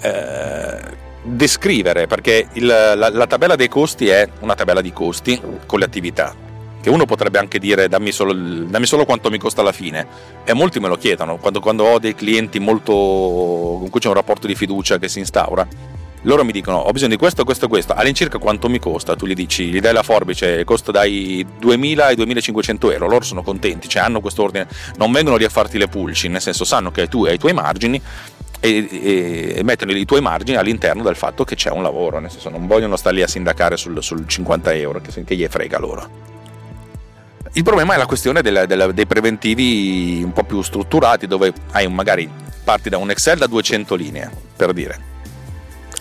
Eh, 0.02 1.06
descrivere 1.24 2.08
perché 2.08 2.48
il, 2.54 2.66
la, 2.66 3.10
la 3.10 3.28
tabella 3.28 3.58
dei 3.58 3.68
costi 3.68 4.08
è 4.08 4.30
una 4.40 4.56
tabella 4.56 4.80
di 4.80 4.94
costi 4.94 5.42
con 5.66 5.80
le 5.80 5.84
attività 5.84 6.34
che 6.82 6.90
uno 6.90 7.06
potrebbe 7.06 7.40
anche 7.40 7.60
dire 7.60 7.88
dammi 7.88 8.12
solo, 8.12 8.34
dammi 8.34 8.86
solo, 8.86 9.06
quanto 9.06 9.30
mi 9.30 9.38
costa 9.38 9.62
alla 9.62 9.72
fine 9.72 10.08
e 10.44 10.54
molti 10.54 10.80
me 10.80 10.88
lo 10.88 10.98
chiedono 10.98 11.38
quando, 11.38 11.60
quando 11.60 11.84
ho 11.86 12.00
dei 12.00 12.16
clienti 12.16 12.60
molto 12.60 12.94
con 12.94 13.90
cui 13.90 14.00
c'è 14.00 14.08
un 14.08 14.14
rapporto 14.14 14.48
di 14.48 14.56
fiducia 14.56 14.98
che 14.98 15.08
si 15.08 15.20
instaura 15.20 15.68
loro 16.22 16.44
mi 16.44 16.52
dicono 16.52 16.78
ho 16.78 16.92
bisogno 16.92 17.12
di 17.12 17.18
questo, 17.18 17.44
questo 17.44 17.66
e 17.66 17.68
questo 17.68 17.94
all'incirca 17.94 18.38
quanto 18.38 18.70
mi 18.70 18.80
costa? 18.80 19.16
Tu 19.16 19.28
gli 19.28 19.34
dici 19.34 19.66
gli 19.66 19.80
dai 19.80 19.94
la 19.94 20.04
forbice 20.04 20.64
costa 20.64 20.92
dai 20.92 21.46
2000 21.60 22.06
ai 22.06 22.16
2500 22.16 22.92
euro 22.92 23.08
loro 23.08 23.24
sono 23.24 23.44
contenti 23.44 23.88
cioè 23.88 24.04
hanno 24.04 24.20
questo 24.20 24.44
ordine 24.44 24.68
non 24.98 25.12
vengono 25.12 25.38
lì 25.38 25.46
a 25.46 25.50
farti 25.50 25.78
le 25.78 25.88
pulci 25.88 26.28
nel 26.28 26.42
senso 26.42 26.66
sanno 26.66 26.92
che 26.92 27.08
tu 27.08 27.26
hai 27.26 27.36
i 27.36 27.38
tuoi 27.38 27.54
margini 27.54 28.02
e, 28.60 28.88
e, 28.90 29.54
e, 29.58 29.64
mettono 29.64 29.92
i 29.92 30.06
tuoi 30.06 30.22
margini 30.22 30.58
all'interno 30.58 31.04
del 31.04 31.16
fatto 31.16 31.44
che 31.44 31.56
c'è 31.56 31.70
un 31.70 31.84
lavoro, 31.84 32.20
nel 32.20 32.32
senso 32.32 32.50
non 32.50 32.66
vogliono 32.66 32.96
stare 32.96 33.16
lì 33.16 33.22
a 33.22 33.28
sindacare 33.28 33.78
sul, 33.78 34.02
sul 34.02 34.28
50 34.28 34.74
euro, 34.74 35.00
che, 35.00 35.24
che 35.24 35.36
gli 35.36 35.46
frega 35.48 35.78
loro. 35.78 36.37
Il 37.58 37.64
problema 37.64 37.96
è 37.96 37.98
la 37.98 38.06
questione 38.06 38.44
della, 38.44 38.68
della, 38.68 38.92
dei 38.92 39.08
preventivi 39.08 40.22
un 40.24 40.32
po' 40.32 40.44
più 40.44 40.62
strutturati, 40.62 41.26
dove 41.26 41.52
hai 41.72 41.88
magari 41.88 42.30
parti 42.64 42.88
da 42.88 43.00
un 43.00 43.10
Excel 43.10 43.40
da 43.40 43.48
200 43.48 43.96
linee, 43.96 44.30
per 44.56 44.74
dire. 44.74 45.00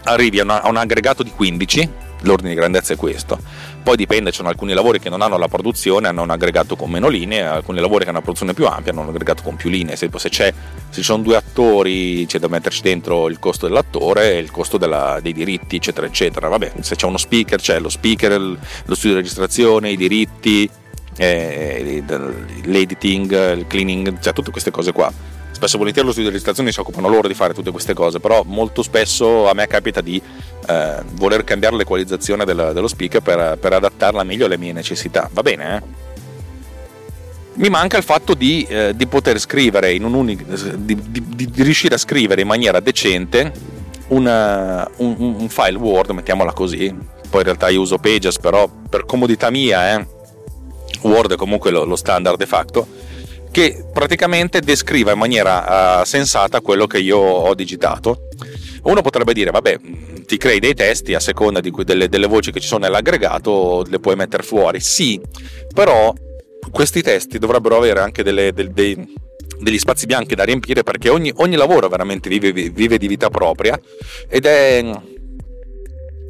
Arrivi 0.04 0.38
a, 0.38 0.42
una, 0.42 0.60
a 0.60 0.68
un 0.68 0.76
aggregato 0.76 1.22
di 1.22 1.30
15, 1.30 1.88
l'ordine 2.24 2.50
di 2.50 2.56
grandezza 2.56 2.92
è 2.92 2.96
questo. 2.98 3.38
Poi 3.82 3.96
dipende, 3.96 4.32
ci 4.32 4.36
sono 4.36 4.50
alcuni 4.50 4.74
lavori 4.74 5.00
che 5.00 5.08
non 5.08 5.22
hanno 5.22 5.38
la 5.38 5.48
produzione, 5.48 6.08
hanno 6.08 6.20
un 6.20 6.28
aggregato 6.28 6.76
con 6.76 6.90
meno 6.90 7.08
linee, 7.08 7.46
alcuni 7.46 7.80
lavori 7.80 8.04
che 8.04 8.10
hanno 8.10 8.18
una 8.18 8.26
produzione 8.26 8.52
più 8.52 8.66
ampia, 8.66 8.92
hanno 8.92 9.00
un 9.00 9.08
aggregato 9.08 9.42
con 9.42 9.56
più 9.56 9.70
linee. 9.70 9.96
Se, 9.96 10.10
se, 10.14 10.28
se 10.30 10.54
ci 10.90 11.02
sono 11.02 11.22
due 11.22 11.36
attori, 11.36 12.26
c'è 12.26 12.38
da 12.38 12.48
metterci 12.48 12.82
dentro 12.82 13.30
il 13.30 13.38
costo 13.38 13.66
dell'attore 13.66 14.32
e 14.32 14.38
il 14.40 14.50
costo 14.50 14.76
della, 14.76 15.20
dei 15.22 15.32
diritti, 15.32 15.76
eccetera, 15.76 16.06
eccetera. 16.06 16.48
Vabbè, 16.48 16.74
se 16.80 16.96
c'è 16.96 17.06
uno 17.06 17.16
speaker, 17.16 17.58
c'è 17.58 17.80
lo 17.80 17.88
speaker, 17.88 18.38
lo 18.38 18.94
studio 18.94 19.16
di 19.16 19.22
registrazione, 19.22 19.88
i 19.88 19.96
diritti, 19.96 20.68
eh, 21.16 22.02
l'editing, 22.64 23.56
il 23.56 23.66
cleaning, 23.66 24.18
cioè 24.20 24.32
tutte 24.32 24.50
queste 24.50 24.70
cose 24.70 24.92
qua. 24.92 25.12
Spesso 25.56 25.78
volentieri 25.78 26.06
lo 26.06 26.12
studio 26.12 26.28
di 26.28 26.36
registrazione 26.36 26.70
si 26.70 26.80
occupano 26.80 27.08
loro 27.08 27.28
di 27.28 27.32
fare 27.32 27.54
tutte 27.54 27.70
queste 27.70 27.94
cose, 27.94 28.20
però 28.20 28.42
molto 28.44 28.82
spesso 28.82 29.48
a 29.48 29.54
me 29.54 29.66
capita 29.66 30.02
di 30.02 30.20
eh, 30.68 31.02
voler 31.12 31.44
cambiare 31.44 31.76
l'equalizzazione 31.76 32.44
della, 32.44 32.74
dello 32.74 32.88
speaker 32.88 33.22
per, 33.22 33.56
per, 33.58 33.72
adattarla 33.72 34.22
meglio 34.22 34.44
alle 34.44 34.58
mie 34.58 34.74
necessità. 34.74 35.30
Va 35.32 35.42
bene, 35.42 35.76
eh? 35.76 36.04
Mi 37.54 37.70
manca 37.70 37.96
il 37.96 38.02
fatto 38.02 38.34
di, 38.34 38.66
eh, 38.68 38.92
di 38.94 39.06
poter 39.06 39.38
scrivere 39.38 39.94
in 39.94 40.04
un 40.04 40.12
unico, 40.12 40.44
di, 40.76 40.94
di, 41.08 41.50
di, 41.50 41.62
riuscire 41.62 41.94
a 41.94 41.98
scrivere 41.98 42.42
in 42.42 42.46
maniera 42.46 42.80
decente 42.80 43.50
una, 44.08 44.86
un, 44.96 45.16
un, 45.18 45.48
file 45.48 45.78
Word, 45.78 46.10
mettiamola 46.10 46.52
così. 46.52 46.94
Poi 47.30 47.40
in 47.40 47.46
realtà 47.46 47.70
io 47.70 47.80
uso 47.80 47.96
Pages, 47.96 48.38
però 48.38 48.68
per 48.90 49.06
comodità 49.06 49.48
mia, 49.48 49.94
eh, 49.94 50.06
Word 51.02 51.34
è 51.34 51.36
comunque 51.36 51.70
lo, 51.70 51.84
lo 51.84 51.96
standard 51.96 52.38
de 52.38 52.46
facto, 52.46 52.86
che 53.50 53.84
praticamente 53.92 54.60
descriva 54.60 55.12
in 55.12 55.18
maniera 55.18 56.00
uh, 56.00 56.04
sensata 56.04 56.60
quello 56.60 56.86
che 56.86 56.98
io 56.98 57.18
ho 57.18 57.54
digitato. 57.54 58.28
Uno 58.82 59.02
potrebbe 59.02 59.32
dire, 59.32 59.50
vabbè, 59.50 59.78
ti 60.26 60.36
crei 60.36 60.60
dei 60.60 60.74
testi 60.74 61.14
a 61.14 61.20
seconda 61.20 61.60
di, 61.60 61.72
delle, 61.84 62.08
delle 62.08 62.26
voci 62.26 62.52
che 62.52 62.60
ci 62.60 62.66
sono 62.66 62.84
nell'aggregato, 62.84 63.84
le 63.88 63.98
puoi 63.98 64.16
mettere 64.16 64.42
fuori. 64.42 64.80
Sì, 64.80 65.20
però 65.72 66.12
questi 66.70 67.02
testi 67.02 67.38
dovrebbero 67.38 67.76
avere 67.76 68.00
anche 68.00 68.22
delle, 68.22 68.52
dei, 68.52 68.72
dei, 68.72 69.14
degli 69.58 69.78
spazi 69.78 70.06
bianchi 70.06 70.34
da 70.34 70.44
riempire 70.44 70.82
perché 70.82 71.08
ogni, 71.08 71.32
ogni 71.36 71.56
lavoro 71.56 71.88
veramente 71.88 72.28
vive, 72.28 72.52
vive, 72.52 72.98
di 72.98 73.06
vita 73.06 73.30
propria 73.30 73.80
ed 74.28 74.44
è 74.44 74.84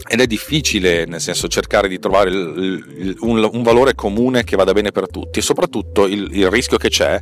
ed 0.09 0.21
è 0.21 0.27
difficile, 0.27 1.05
nel 1.05 1.21
senso, 1.21 1.49
cercare 1.49 1.89
di 1.89 1.99
trovare 1.99 2.31
il, 2.31 2.85
il, 2.99 3.17
un, 3.21 3.49
un, 3.53 3.63
valore 3.63 3.95
comune 3.95 4.45
che 4.45 4.57
vada 4.57 4.73
bene 4.73 4.93
per 4.93 5.09
tutti 5.09 5.39
e 5.39 5.43
soprattutto 5.43 6.07
il, 6.07 6.29
il, 6.33 6.51
rischio 6.51 6.77
che 6.77 6.89
c'è 6.89 7.21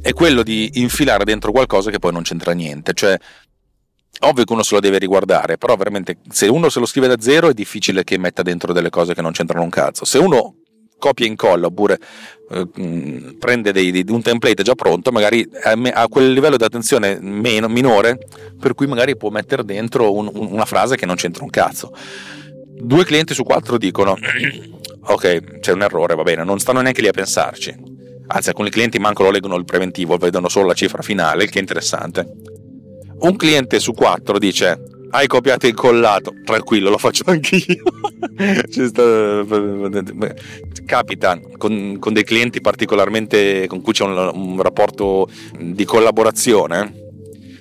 è 0.00 0.12
quello 0.12 0.42
di 0.42 0.70
infilare 0.74 1.24
dentro 1.24 1.52
qualcosa 1.52 1.90
che 1.90 1.98
poi 1.98 2.12
non 2.12 2.22
c'entra 2.22 2.52
niente, 2.52 2.92
cioè 2.94 3.16
ovvio 4.20 4.44
che 4.44 4.52
uno 4.52 4.62
se 4.62 4.74
lo 4.74 4.80
deve 4.80 4.98
riguardare, 4.98 5.58
però 5.58 5.76
veramente 5.76 6.18
se 6.30 6.46
uno 6.46 6.68
se 6.68 6.80
lo 6.80 6.86
scrive 6.86 7.08
da 7.08 7.20
zero 7.20 7.48
è 7.48 7.54
difficile 7.54 8.04
che 8.04 8.18
metta 8.18 8.42
dentro 8.42 8.72
delle 8.72 8.90
cose 8.90 9.14
che 9.14 9.22
non 9.22 9.32
c'entrano 9.32 9.64
un 9.64 9.70
cazzo. 9.70 10.04
Se 10.04 10.18
uno 10.18 10.56
copia 10.98 11.26
e 11.26 11.28
incolla 11.28 11.66
oppure 11.66 11.98
eh, 12.50 13.34
prende 13.38 13.72
dei, 13.72 13.90
dei, 13.90 14.04
un 14.08 14.22
template 14.22 14.62
già 14.62 14.74
pronto, 14.74 15.10
magari 15.10 15.48
ha 15.62 16.08
quel 16.08 16.32
livello 16.32 16.56
di 16.56 16.64
attenzione 16.64 17.18
meno, 17.20 17.68
minore, 17.68 18.18
per 18.58 18.74
cui 18.74 18.86
magari 18.86 19.16
può 19.16 19.30
mettere 19.30 19.64
dentro 19.64 20.14
un, 20.14 20.30
un, 20.32 20.52
una 20.52 20.64
frase 20.64 20.96
che 20.96 21.06
non 21.06 21.16
c'entra 21.16 21.42
un 21.42 21.50
cazzo. 21.50 21.92
Due 22.78 23.04
clienti 23.04 23.34
su 23.34 23.42
quattro 23.42 23.78
dicono: 23.78 24.16
Ok, 25.08 25.60
c'è 25.60 25.72
un 25.72 25.82
errore, 25.82 26.14
va 26.14 26.22
bene, 26.22 26.44
non 26.44 26.58
stanno 26.58 26.80
neanche 26.80 27.00
lì 27.00 27.08
a 27.08 27.12
pensarci. 27.12 27.74
Anzi, 28.28 28.48
alcuni 28.48 28.70
clienti 28.70 28.98
manco 28.98 29.22
lo 29.22 29.30
leggono 29.30 29.56
il 29.56 29.64
preventivo, 29.64 30.16
vedono 30.16 30.48
solo 30.48 30.66
la 30.66 30.74
cifra 30.74 31.02
finale, 31.02 31.44
il 31.44 31.50
che 31.50 31.58
è 31.58 31.60
interessante. 31.60 32.26
Un 33.18 33.36
cliente 33.36 33.80
su 33.80 33.92
quattro 33.92 34.38
dice: 34.38 34.80
hai 35.10 35.26
copiato 35.26 35.66
e 35.66 35.70
incollato, 35.70 36.34
tranquillo, 36.44 36.90
lo 36.90 36.98
faccio 36.98 37.24
anch'io. 37.30 37.82
Capita 40.84 41.40
con, 41.56 41.96
con, 41.98 42.12
dei 42.12 42.24
clienti 42.24 42.60
particolarmente 42.60 43.66
con 43.66 43.80
cui 43.80 43.92
c'è 43.92 44.04
un, 44.04 44.30
un 44.34 44.62
rapporto 44.62 45.28
di 45.58 45.84
collaborazione 45.84 47.04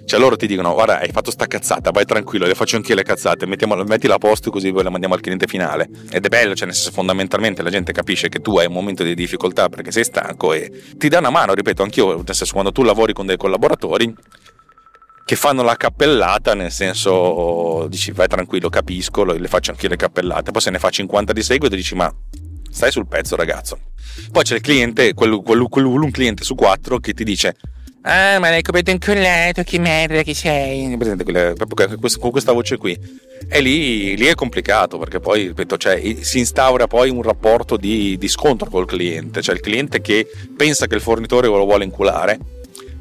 cioè 0.06 0.20
loro 0.20 0.36
ti 0.36 0.46
dicono 0.46 0.72
guarda 0.74 1.00
hai 1.00 1.10
fatto 1.12 1.32
sta 1.32 1.48
cazzata, 1.48 1.90
vai 1.90 2.06
tranquillo, 2.06 2.46
le 2.46 2.54
faccio 2.54 2.76
anch'io 2.76 2.94
le 2.94 3.02
cazzate, 3.02 3.48
mettila 3.48 4.16
a 4.16 4.18
posto 4.20 4.52
così 4.52 4.72
poi 4.72 4.84
la 4.84 4.92
mandiamo 4.92 5.16
al 5.16 5.22
cliente 5.22 5.48
finale. 5.48 5.90
Ed 6.12 6.24
è 6.24 6.30
bello, 6.30 6.54
cioè 6.54 6.68
nel 6.68 6.76
senso 6.76 6.92
fondamentalmente 6.92 7.64
la 7.64 7.72
gente 7.72 7.92
capisce 7.92 8.30
che 8.30 8.40
tu 8.40 8.56
hai 8.58 8.68
un 8.68 8.74
momento 8.74 9.02
di 9.02 9.16
difficoltà 9.16 9.68
perché 9.68 9.92
sei 9.92 10.04
stanco 10.04 10.54
e 10.54 10.72
ti 10.96 11.10
dà 11.10 11.18
una 11.18 11.32
mano, 11.32 11.56
ripeto 11.56 11.82
anch'io, 11.82 12.16
nel 12.16 12.36
senso 12.36 12.54
quando 12.54 12.72
tu 12.72 12.84
lavori 12.84 13.14
con 13.14 13.26
dei 13.26 13.38
collaboratori 13.38 14.14
che 15.26 15.36
fanno 15.36 15.64
la 15.64 15.76
cappellata, 15.76 16.54
nel 16.54 16.72
senso 16.72 17.88
dici 17.90 18.12
vai 18.12 18.28
tranquillo, 18.28 18.70
capisco, 18.70 19.24
le 19.24 19.48
faccio 19.48 19.72
anch'io 19.72 19.90
le 19.90 19.96
cappellate, 19.96 20.52
poi 20.52 20.62
se 20.62 20.70
ne 20.70 20.78
fa 20.78 20.92
50 20.92 21.34
di 21.34 21.42
seguito 21.42 21.76
dici 21.76 21.96
ma 21.96 22.14
stai 22.70 22.92
sul 22.92 23.08
pezzo 23.08 23.36
ragazzo. 23.36 23.80
Poi 24.32 24.44
c'è 24.44 24.56
il 24.56 24.62
cliente, 24.62 25.16
quel, 25.16 25.42
quel, 25.42 25.68
quel, 25.68 25.86
un 25.86 26.12
cliente 26.12 26.44
su 26.44 26.54
quattro 26.54 27.00
che 27.00 27.14
ti 27.14 27.24
dice 27.24 27.56
Ah, 28.04 28.38
ma 28.38 28.52
l'hai 28.52 28.62
coperto 28.62 28.92
incollato, 28.92 29.64
che 29.64 29.80
merda 29.80 30.22
che 30.22 30.36
sei. 30.36 30.96
Presente, 30.96 31.24
proprio 31.24 31.98
con 32.20 32.30
questa 32.30 32.52
voce 32.52 32.78
qui. 32.78 32.96
E 33.50 33.62
lì, 33.62 34.16
lì, 34.16 34.26
è 34.26 34.36
complicato 34.36 35.00
perché 35.00 35.20
poi, 35.20 35.48
ripeto, 35.48 35.76
cioè, 35.78 36.18
si 36.22 36.38
instaura 36.38 36.86
poi 36.86 37.10
un 37.10 37.24
rapporto 37.24 37.78
di, 37.78 38.16
di 38.20 38.28
scontro 38.28 38.70
col 38.70 38.86
cliente. 38.86 39.42
Cioè 39.42 39.56
il 39.56 39.62
cliente 39.62 40.02
che 40.02 40.28
pensa 40.56 40.86
che 40.86 40.94
il 40.94 41.02
fornitore 41.02 41.48
lo 41.48 41.66
vuole 41.66 41.84
inculare 41.84 42.38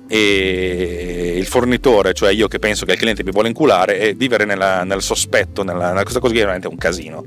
e 0.06 1.34
il 1.36 1.46
fornitore, 1.46 2.12
cioè 2.12 2.30
io 2.30 2.48
che 2.48 2.58
penso 2.58 2.84
che 2.84 2.92
il 2.92 2.98
cliente 2.98 3.24
mi 3.24 3.30
vuole 3.30 3.48
inculare, 3.48 3.98
e 3.98 4.14
vivere 4.14 4.44
nella, 4.44 4.84
nel 4.84 5.02
sospetto, 5.02 5.62
nella, 5.62 5.88
nella, 5.88 6.02
questa 6.02 6.20
cosa 6.20 6.32
qui 6.32 6.40
è 6.40 6.44
veramente 6.44 6.68
un 6.68 6.76
casino. 6.76 7.24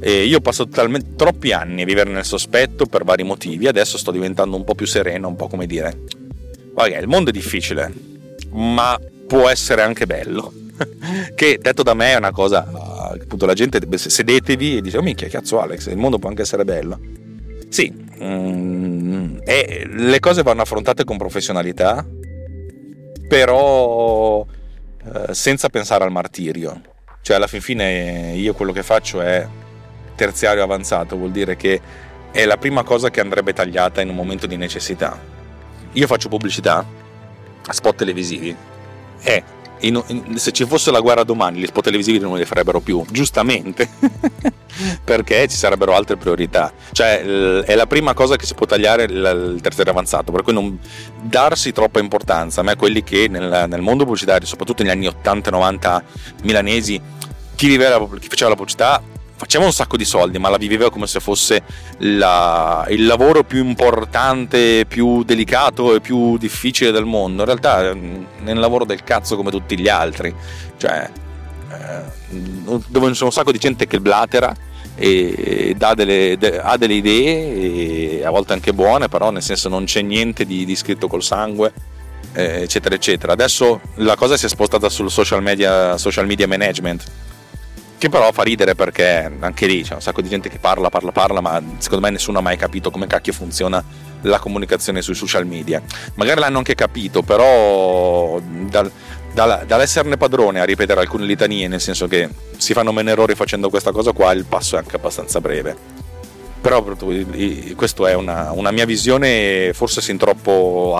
E 0.00 0.24
io 0.24 0.36
ho 0.36 0.40
passato 0.40 0.70
troppi 1.16 1.52
anni 1.52 1.82
a 1.82 1.84
vivere 1.84 2.10
nel 2.10 2.24
sospetto 2.24 2.86
per 2.86 3.04
vari 3.04 3.24
motivi, 3.24 3.66
adesso 3.66 3.98
sto 3.98 4.10
diventando 4.10 4.56
un 4.56 4.64
po' 4.64 4.74
più 4.74 4.86
sereno, 4.86 5.28
un 5.28 5.36
po' 5.36 5.48
come 5.48 5.66
dire 5.66 6.26
ok, 6.84 6.98
il 7.00 7.08
mondo 7.08 7.30
è 7.30 7.32
difficile, 7.32 7.92
ma 8.50 8.98
può 9.26 9.48
essere 9.48 9.82
anche 9.82 10.06
bello. 10.06 10.52
che 11.34 11.58
detto 11.60 11.82
da 11.82 11.94
me 11.94 12.12
è 12.12 12.16
una 12.16 12.30
cosa, 12.30 12.64
appunto 13.20 13.46
la 13.46 13.54
gente 13.54 13.80
sedetevi 13.98 14.76
e 14.76 14.80
dice, 14.80 14.98
oh 14.98 15.02
minchia, 15.02 15.28
cazzo 15.28 15.60
Alex, 15.60 15.88
il 15.88 15.96
mondo 15.96 16.18
può 16.18 16.28
anche 16.28 16.42
essere 16.42 16.64
bello. 16.64 17.00
Sì, 17.68 17.92
mm, 18.22 19.38
e 19.44 19.86
le 19.88 20.20
cose 20.20 20.42
vanno 20.42 20.62
affrontate 20.62 21.04
con 21.04 21.16
professionalità, 21.16 22.06
però 23.28 24.44
eh, 24.44 25.34
senza 25.34 25.68
pensare 25.68 26.04
al 26.04 26.12
martirio. 26.12 26.80
Cioè 27.20 27.36
alla 27.36 27.46
fin 27.46 27.60
fine 27.60 28.32
io 28.34 28.54
quello 28.54 28.72
che 28.72 28.82
faccio 28.82 29.20
è 29.20 29.46
terziario 30.14 30.62
avanzato, 30.62 31.16
vuol 31.16 31.30
dire 31.30 31.56
che 31.56 31.80
è 32.30 32.44
la 32.44 32.56
prima 32.56 32.82
cosa 32.82 33.10
che 33.10 33.20
andrebbe 33.20 33.52
tagliata 33.52 34.00
in 34.00 34.08
un 34.08 34.14
momento 34.14 34.46
di 34.46 34.56
necessità 34.56 35.36
io 35.92 36.06
faccio 36.06 36.28
pubblicità 36.28 36.84
spot 37.70 37.96
televisivi 37.96 38.54
e 39.20 39.42
in, 39.80 40.02
in, 40.08 40.38
se 40.38 40.52
ci 40.52 40.64
fosse 40.64 40.90
la 40.90 41.00
guerra 41.00 41.24
domani 41.24 41.58
gli 41.58 41.66
spot 41.66 41.84
televisivi 41.84 42.18
non 42.18 42.36
li 42.36 42.44
farebbero 42.44 42.80
più 42.80 43.04
giustamente. 43.10 43.88
Perché 45.02 45.48
ci 45.48 45.56
sarebbero 45.56 45.94
altre 45.94 46.16
priorità. 46.16 46.72
Cioè 46.92 47.62
è 47.62 47.74
la 47.74 47.86
prima 47.86 48.14
cosa 48.14 48.36
che 48.36 48.46
si 48.46 48.54
può 48.54 48.66
tagliare 48.66 49.04
il, 49.04 49.54
il 49.54 49.60
terziario 49.60 49.92
avanzato 49.92 50.30
per 50.30 50.42
cui 50.42 50.52
non 50.52 50.78
darsi 51.22 51.72
troppa 51.72 51.98
importanza. 51.98 52.60
A 52.60 52.64
me 52.64 52.76
quelli 52.76 53.02
che 53.02 53.28
nel, 53.28 53.66
nel 53.68 53.80
mondo 53.80 54.04
pubblicitario 54.04 54.46
soprattutto 54.46 54.82
negli 54.82 54.92
anni 54.92 55.06
80 55.06 55.50
90 55.50 56.04
milanesi 56.42 57.00
chi, 57.54 57.66
viveva, 57.66 57.98
chi 58.18 58.28
faceva 58.28 58.50
la 58.50 58.56
pubblicità 58.56 59.02
faceva 59.38 59.64
un 59.64 59.72
sacco 59.72 59.96
di 59.96 60.04
soldi, 60.04 60.38
ma 60.38 60.48
la 60.48 60.56
viveva 60.56 60.90
come 60.90 61.06
se 61.06 61.20
fosse 61.20 61.62
la, 61.98 62.84
il 62.90 63.06
lavoro 63.06 63.44
più 63.44 63.64
importante, 63.64 64.84
più 64.84 65.22
delicato 65.22 65.94
e 65.94 66.00
più 66.00 66.36
difficile 66.36 66.90
del 66.90 67.04
mondo. 67.04 67.42
In 67.42 67.46
realtà 67.46 67.94
mm, 67.94 68.24
è 68.44 68.50
un 68.50 68.60
lavoro 68.60 68.84
del 68.84 69.04
cazzo 69.04 69.36
come 69.36 69.52
tutti 69.52 69.78
gli 69.78 69.88
altri. 69.88 70.34
Cioè, 70.76 71.08
eh, 71.70 72.80
dove 72.88 73.10
c'è 73.12 73.24
un 73.24 73.32
sacco 73.32 73.52
di 73.52 73.58
gente 73.58 73.86
che 73.86 74.00
blatera 74.00 74.52
e 74.96 75.76
delle, 75.94 76.36
de, 76.36 76.58
ha 76.58 76.76
delle 76.76 76.94
idee, 76.94 78.24
a 78.24 78.30
volte 78.30 78.54
anche 78.54 78.74
buone, 78.74 79.06
però 79.06 79.30
nel 79.30 79.42
senso 79.42 79.68
non 79.68 79.84
c'è 79.84 80.02
niente 80.02 80.44
di, 80.44 80.64
di 80.64 80.74
scritto 80.74 81.06
col 81.06 81.22
sangue. 81.22 81.72
Eh, 82.34 82.62
eccetera 82.62 82.94
eccetera 82.94 83.32
adesso 83.32 83.80
la 83.96 84.14
cosa 84.14 84.36
si 84.36 84.44
è 84.44 84.48
spostata 84.50 84.90
sul 84.90 85.10
social 85.10 85.40
media, 85.40 85.96
social 85.96 86.26
media 86.26 86.46
management 86.46 87.04
che 87.98 88.08
però 88.08 88.30
fa 88.32 88.42
ridere 88.42 88.74
perché 88.76 89.30
anche 89.40 89.66
lì 89.66 89.82
c'è 89.82 89.94
un 89.94 90.00
sacco 90.00 90.22
di 90.22 90.28
gente 90.28 90.48
che 90.48 90.58
parla, 90.58 90.88
parla, 90.88 91.10
parla, 91.10 91.40
ma 91.40 91.60
secondo 91.78 92.06
me 92.06 92.12
nessuno 92.12 92.38
ha 92.38 92.42
mai 92.42 92.56
capito 92.56 92.90
come 92.90 93.08
cacchio 93.08 93.32
funziona 93.32 93.84
la 94.22 94.38
comunicazione 94.38 95.02
sui 95.02 95.14
social 95.14 95.46
media. 95.46 95.82
Magari 96.14 96.40
l'hanno 96.40 96.58
anche 96.58 96.76
capito, 96.76 97.22
però 97.22 98.40
dal, 98.40 98.90
dal, 99.32 99.64
dall'esserne 99.66 100.16
padrone 100.16 100.60
a 100.60 100.64
ripetere 100.64 101.00
alcune 101.00 101.24
litanie, 101.24 101.66
nel 101.66 101.80
senso 101.80 102.06
che 102.06 102.28
si 102.56 102.72
fanno 102.72 102.92
meno 102.92 103.10
errori 103.10 103.34
facendo 103.34 103.68
questa 103.68 103.90
cosa 103.90 104.12
qua, 104.12 104.32
il 104.32 104.44
passo 104.44 104.76
è 104.76 104.78
anche 104.78 104.96
abbastanza 104.96 105.40
breve. 105.40 105.76
Però 106.60 106.82
questa 106.82 108.08
è 108.08 108.14
una, 108.14 108.50
una, 108.52 108.70
mia 108.70 108.84
visione 108.84 109.72
forse 109.74 110.00
sin 110.00 110.16
troppo 110.18 110.96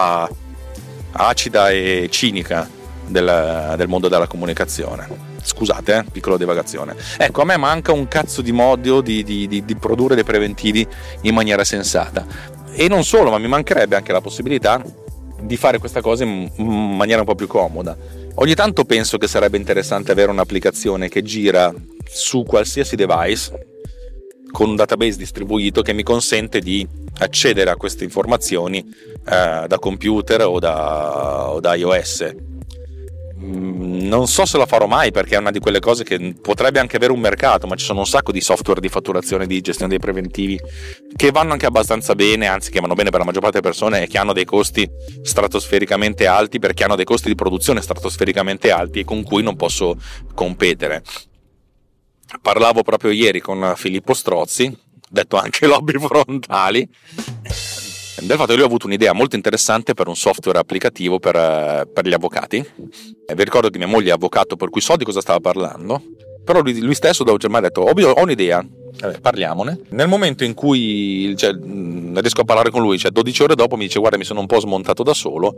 acida 1.12 1.70
e 1.70 2.08
cinica 2.11 2.68
del, 3.06 3.74
del 3.76 3.88
mondo 3.88 4.08
della 4.08 4.26
comunicazione. 4.26 5.27
Scusate, 5.42 5.96
eh, 5.96 6.05
piccola 6.11 6.37
divagazione. 6.37 6.94
Ecco, 7.16 7.42
a 7.42 7.44
me 7.44 7.57
manca 7.57 7.92
un 7.92 8.09
cazzo 8.09 8.42
di 8.42 8.53
modo 8.53 9.01
di, 9.01 9.22
di, 9.22 9.46
di, 9.46 9.64
di 9.64 9.77
produrre 9.77 10.14
dei 10.14 10.24
preventivi 10.24 10.87
in 11.22 11.35
maniera 11.35 11.64
sensata. 11.64 12.27
E 12.72 12.88
non 12.88 13.05
solo, 13.05 13.31
ma 13.31 13.38
mi 13.38 13.48
mancherebbe 13.48 13.96
anche 13.96 14.12
la 14.12 14.20
possibilità 14.20 14.83
di 15.40 15.57
fare 15.57 15.79
questa 15.79 16.01
cosa 16.01 16.24
in 16.24 16.51
maniera 16.57 17.20
un 17.20 17.27
po' 17.27 17.35
più 17.35 17.46
comoda. 17.46 17.96
Ogni 18.35 18.55
tanto 18.55 18.85
penso 18.85 19.18
che 19.18 19.27
sarebbe 19.27 19.57
interessante 19.57 20.12
avere 20.12 20.31
un'applicazione 20.31 21.09
che 21.09 21.22
gira 21.22 21.72
su 22.05 22.44
qualsiasi 22.44 22.94
device 22.94 23.66
con 24.51 24.70
un 24.70 24.77
database 24.77 25.18
distribuito 25.18 25.83
che 25.83 25.92
mi 25.92 26.03
consente 26.03 26.61
di 26.61 26.87
accedere 27.18 27.70
a 27.70 27.77
queste 27.77 28.05
informazioni 28.05 28.79
eh, 28.79 29.64
da 29.66 29.79
computer 29.79 30.42
o 30.42 30.59
da, 30.59 31.51
o 31.51 31.61
da 31.61 31.74
iOS 31.74 32.35
non 33.40 34.27
so 34.27 34.44
se 34.44 34.59
la 34.59 34.66
farò 34.66 34.87
mai 34.87 35.12
perché 35.12 35.37
è 35.37 35.38
una 35.38 35.51
di 35.51 35.61
quelle 35.61 35.79
cose 35.79 36.03
che 36.03 36.35
potrebbe 36.40 36.81
anche 36.81 36.96
avere 36.96 37.12
un 37.12 37.20
mercato, 37.20 37.66
ma 37.66 37.77
ci 37.77 37.85
sono 37.85 38.01
un 38.01 38.07
sacco 38.07 38.33
di 38.33 38.40
software 38.40 38.81
di 38.81 38.88
fatturazione, 38.88 39.46
di 39.46 39.61
gestione 39.61 39.90
dei 39.90 40.01
preventivi 40.01 40.59
che 41.14 41.31
vanno 41.31 41.53
anche 41.53 41.66
abbastanza 41.66 42.14
bene, 42.14 42.46
anzi 42.46 42.70
che 42.70 42.81
vanno 42.81 42.94
bene 42.94 43.11
per 43.11 43.20
la 43.20 43.24
maggior 43.24 43.42
parte 43.42 43.61
delle 43.61 43.70
persone 43.70 44.03
e 44.03 44.07
che 44.09 44.18
hanno 44.18 44.33
dei 44.33 44.44
costi 44.44 44.88
stratosfericamente 45.22 46.27
alti 46.27 46.59
perché 46.59 46.85
hanno 46.85 46.96
dei 46.96 47.05
costi 47.05 47.29
di 47.29 47.35
produzione 47.35 47.81
stratosfericamente 47.81 48.70
alti 48.70 49.01
e 49.01 49.05
con 49.05 49.22
cui 49.22 49.42
non 49.42 49.57
posso 49.57 49.96
competere. 50.35 51.03
Parlavo 52.42 52.83
proprio 52.83 53.11
ieri 53.11 53.40
con 53.40 53.72
Filippo 53.77 54.14
Strozzi, 54.14 54.77
detto 55.09 55.37
anche 55.37 55.66
lobby 55.68 55.98
frontali, 55.98 56.88
del 58.26 58.37
fatto 58.37 58.46
che 58.46 58.54
lui 58.54 58.62
ha 58.62 58.66
avuto 58.66 58.87
un'idea 58.87 59.12
molto 59.12 59.37
interessante 59.37 59.94
per 59.94 60.09
un 60.09 60.16
software 60.16 60.59
applicativo 60.59 61.18
per, 61.18 61.37
eh, 61.37 61.88
per 61.92 62.07
gli 62.07 62.12
avvocati. 62.12 62.57
E 63.26 63.35
vi 63.35 63.44
ricordo 63.44 63.70
che 63.70 63.78
mia 63.78 63.87
moglie 63.87 64.11
è 64.11 64.14
avvocato, 64.14 64.57
per 64.57 64.70
cui 64.70 64.81
so 64.81 64.96
di 64.96 65.04
cosa 65.04 65.20
stava 65.20 65.40
parlando. 65.40 66.02
Però 66.44 66.61
lui, 66.61 66.81
lui 66.81 66.94
stesso 66.94 67.24
da 67.24 67.35
mi 67.37 67.57
ha 67.57 67.61
detto: 67.61 67.83
Ho, 67.83 68.22
un'idea, 68.22 68.64
Vabbè, 69.00 69.20
parliamone. 69.20 69.81
Nel 69.90 70.09
momento 70.09 70.44
in 70.44 70.54
cui 70.54 71.35
cioè, 71.37 71.52
riesco 71.52 72.40
a 72.40 72.44
parlare 72.44 72.70
con 72.70 72.83
lui, 72.83 72.98
cioè 72.98 73.11
12 73.11 73.42
ore 73.42 73.54
dopo 73.54 73.76
mi 73.76 73.85
dice 73.85 74.00
guarda 74.00 74.16
mi 74.16 74.24
sono 74.24 74.40
un 74.40 74.46
po' 74.46 74.59
smontato 74.59 75.02
da 75.02 75.14
solo 75.14 75.54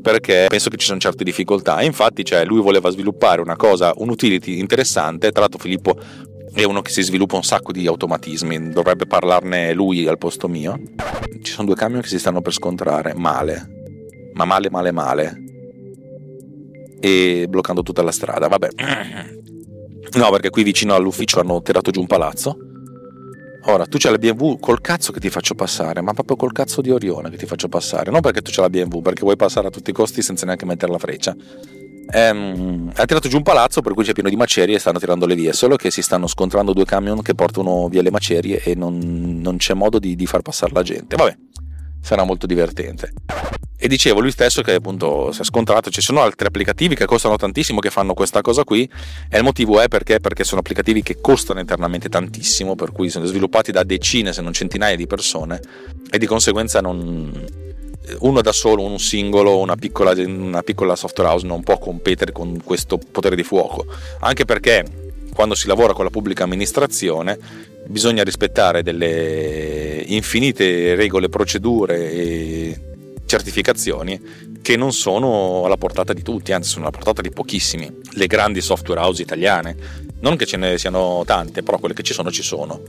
perché 0.00 0.46
penso 0.48 0.70
che 0.70 0.76
ci 0.76 0.86
sono 0.86 1.00
certe 1.00 1.24
difficoltà. 1.24 1.78
E 1.78 1.86
infatti 1.86 2.24
cioè, 2.24 2.44
lui 2.44 2.60
voleva 2.60 2.90
sviluppare 2.90 3.40
una 3.40 3.56
cosa, 3.56 3.92
un 3.96 4.10
utility 4.10 4.58
interessante. 4.58 5.32
Tra 5.32 5.40
l'altro 5.40 5.58
Filippo 5.58 5.96
è 6.54 6.62
uno 6.62 6.82
che 6.82 6.92
si 6.92 7.02
sviluppa 7.02 7.34
un 7.34 7.42
sacco 7.42 7.72
di 7.72 7.86
automatismi, 7.86 8.70
dovrebbe 8.70 9.06
parlarne 9.06 9.72
lui 9.72 10.06
al 10.06 10.18
posto 10.18 10.46
mio. 10.46 10.80
Ci 11.42 11.52
sono 11.52 11.66
due 11.66 11.76
camion 11.76 12.00
che 12.00 12.06
si 12.06 12.18
stanno 12.18 12.40
per 12.40 12.52
scontrare, 12.52 13.12
male, 13.14 14.30
ma 14.34 14.44
male, 14.44 14.70
male, 14.70 14.92
male. 14.92 15.42
E 17.00 17.46
bloccando 17.48 17.82
tutta 17.82 18.02
la 18.02 18.12
strada, 18.12 18.46
vabbè. 18.46 18.68
No, 20.16 20.30
perché 20.30 20.50
qui 20.50 20.62
vicino 20.62 20.94
all'ufficio 20.94 21.40
hanno 21.40 21.60
tirato 21.60 21.90
giù 21.90 21.98
un 21.98 22.06
palazzo. 22.06 22.56
Ora, 23.66 23.86
tu 23.86 23.98
c'hai 23.98 24.12
la 24.12 24.18
BMW 24.18 24.58
col 24.60 24.80
cazzo 24.80 25.10
che 25.10 25.18
ti 25.18 25.30
faccio 25.30 25.56
passare, 25.56 26.02
ma 26.02 26.12
proprio 26.12 26.36
col 26.36 26.52
cazzo 26.52 26.80
di 26.80 26.90
Orione 26.90 27.30
che 27.30 27.36
ti 27.36 27.46
faccio 27.46 27.68
passare. 27.68 28.12
Non 28.12 28.20
perché 28.20 28.42
tu 28.42 28.52
c'hai 28.52 28.62
la 28.62 28.70
BMW, 28.70 29.00
perché 29.00 29.22
vuoi 29.22 29.36
passare 29.36 29.66
a 29.66 29.70
tutti 29.70 29.90
i 29.90 29.92
costi 29.92 30.22
senza 30.22 30.46
neanche 30.46 30.66
mettere 30.66 30.92
la 30.92 30.98
freccia 30.98 31.34
ehm, 32.10 32.92
ha 32.94 33.04
tirato 33.04 33.28
giù 33.28 33.36
un 33.36 33.42
palazzo 33.42 33.80
per 33.80 33.94
cui 33.94 34.04
c'è 34.04 34.12
pieno 34.12 34.28
di 34.28 34.36
macerie 34.36 34.76
e 34.76 34.78
stanno 34.78 34.98
tirando 34.98 35.26
le 35.26 35.34
vie, 35.34 35.52
solo 35.52 35.76
che 35.76 35.90
si 35.90 36.02
stanno 36.02 36.26
scontrando 36.26 36.72
due 36.72 36.84
camion 36.84 37.22
che 37.22 37.34
portano 37.34 37.88
via 37.88 38.02
le 38.02 38.10
macerie 38.10 38.62
e 38.62 38.74
non, 38.74 38.98
non 39.40 39.56
c'è 39.56 39.74
modo 39.74 39.98
di, 39.98 40.16
di, 40.16 40.26
far 40.26 40.42
passare 40.42 40.72
la 40.72 40.82
gente. 40.82 41.16
Vabbè, 41.16 41.36
sarà 42.00 42.24
molto 42.24 42.46
divertente. 42.46 43.12
e 43.76 43.88
dicevo 43.88 44.20
lui 44.20 44.30
stesso 44.30 44.62
che 44.62 44.74
appunto 44.74 45.32
si 45.32 45.40
è 45.40 45.44
scontrato, 45.44 45.90
ci 45.90 46.00
sono 46.00 46.20
altri 46.20 46.46
applicativi 46.46 46.94
che 46.94 47.06
costano 47.06 47.36
tantissimo 47.36 47.80
che 47.80 47.90
fanno 47.90 48.14
questa 48.14 48.40
cosa 48.40 48.64
qui 48.64 48.88
e 49.28 49.36
il 49.36 49.44
motivo 49.44 49.80
è 49.80 49.88
perché, 49.88 50.20
perché 50.20 50.44
sono 50.44 50.60
applicativi 50.60 51.02
che 51.02 51.20
costano 51.20 51.60
internamente 51.60 52.08
tantissimo, 52.08 52.74
per 52.74 52.92
cui 52.92 53.10
sono 53.10 53.24
sviluppati 53.24 53.72
da 53.72 53.82
decine 53.82 54.32
se 54.32 54.42
non 54.42 54.52
centinaia 54.52 54.96
di 54.96 55.06
persone 55.06 55.60
e 56.10 56.18
di 56.18 56.26
conseguenza 56.26 56.80
non, 56.80 57.32
uno 58.20 58.40
da 58.42 58.52
solo, 58.52 58.82
un 58.82 58.98
singolo, 58.98 59.58
una 59.58 59.76
piccola, 59.76 60.12
una 60.12 60.62
piccola 60.62 60.96
software 60.96 61.30
house 61.30 61.46
non 61.46 61.62
può 61.62 61.78
competere 61.78 62.32
con 62.32 62.60
questo 62.62 62.98
potere 62.98 63.36
di 63.36 63.42
fuoco, 63.42 63.86
anche 64.20 64.44
perché 64.44 64.84
quando 65.34 65.54
si 65.54 65.66
lavora 65.66 65.92
con 65.92 66.04
la 66.04 66.10
pubblica 66.10 66.44
amministrazione 66.44 67.38
bisogna 67.86 68.22
rispettare 68.22 68.82
delle 68.82 70.02
infinite 70.06 70.94
regole, 70.94 71.28
procedure 71.28 72.12
e 72.12 72.80
certificazioni 73.26 74.20
che 74.62 74.76
non 74.76 74.92
sono 74.92 75.64
alla 75.64 75.76
portata 75.76 76.14
di 76.14 76.22
tutti, 76.22 76.52
anzi 76.52 76.70
sono 76.70 76.84
alla 76.84 76.92
portata 76.92 77.20
di 77.20 77.30
pochissimi. 77.30 78.00
Le 78.12 78.26
grandi 78.26 78.62
software 78.62 79.00
house 79.00 79.20
italiane, 79.20 79.76
non 80.24 80.36
che 80.36 80.46
ce 80.46 80.56
ne 80.56 80.78
siano 80.78 81.22
tante, 81.26 81.62
però 81.62 81.76
quelle 81.76 81.94
che 81.94 82.02
ci 82.02 82.14
sono 82.14 82.30
ci 82.30 82.42
sono. 82.42 82.80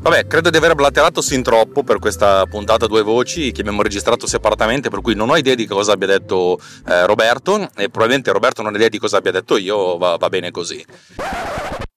Vabbè, 0.00 0.26
credo 0.26 0.50
di 0.50 0.56
aver 0.56 0.74
blatterato 0.74 1.20
sin 1.20 1.42
troppo 1.42 1.84
per 1.84 2.00
questa 2.00 2.44
puntata 2.46 2.86
due 2.86 3.02
voci 3.02 3.52
che 3.52 3.60
abbiamo 3.60 3.82
registrato 3.82 4.26
separatamente, 4.26 4.90
per 4.90 5.00
cui 5.00 5.14
non 5.14 5.30
ho 5.30 5.36
idea 5.36 5.54
di 5.54 5.66
cosa 5.66 5.92
abbia 5.92 6.08
detto 6.08 6.58
eh, 6.88 7.06
Roberto 7.06 7.60
e 7.76 7.88
probabilmente 7.88 8.32
Roberto 8.32 8.62
non 8.62 8.72
ha 8.72 8.76
idea 8.76 8.88
di 8.88 8.98
cosa 8.98 9.18
abbia 9.18 9.30
detto 9.30 9.56
io, 9.56 9.98
va, 9.98 10.16
va 10.16 10.28
bene 10.28 10.50
così. 10.50 10.84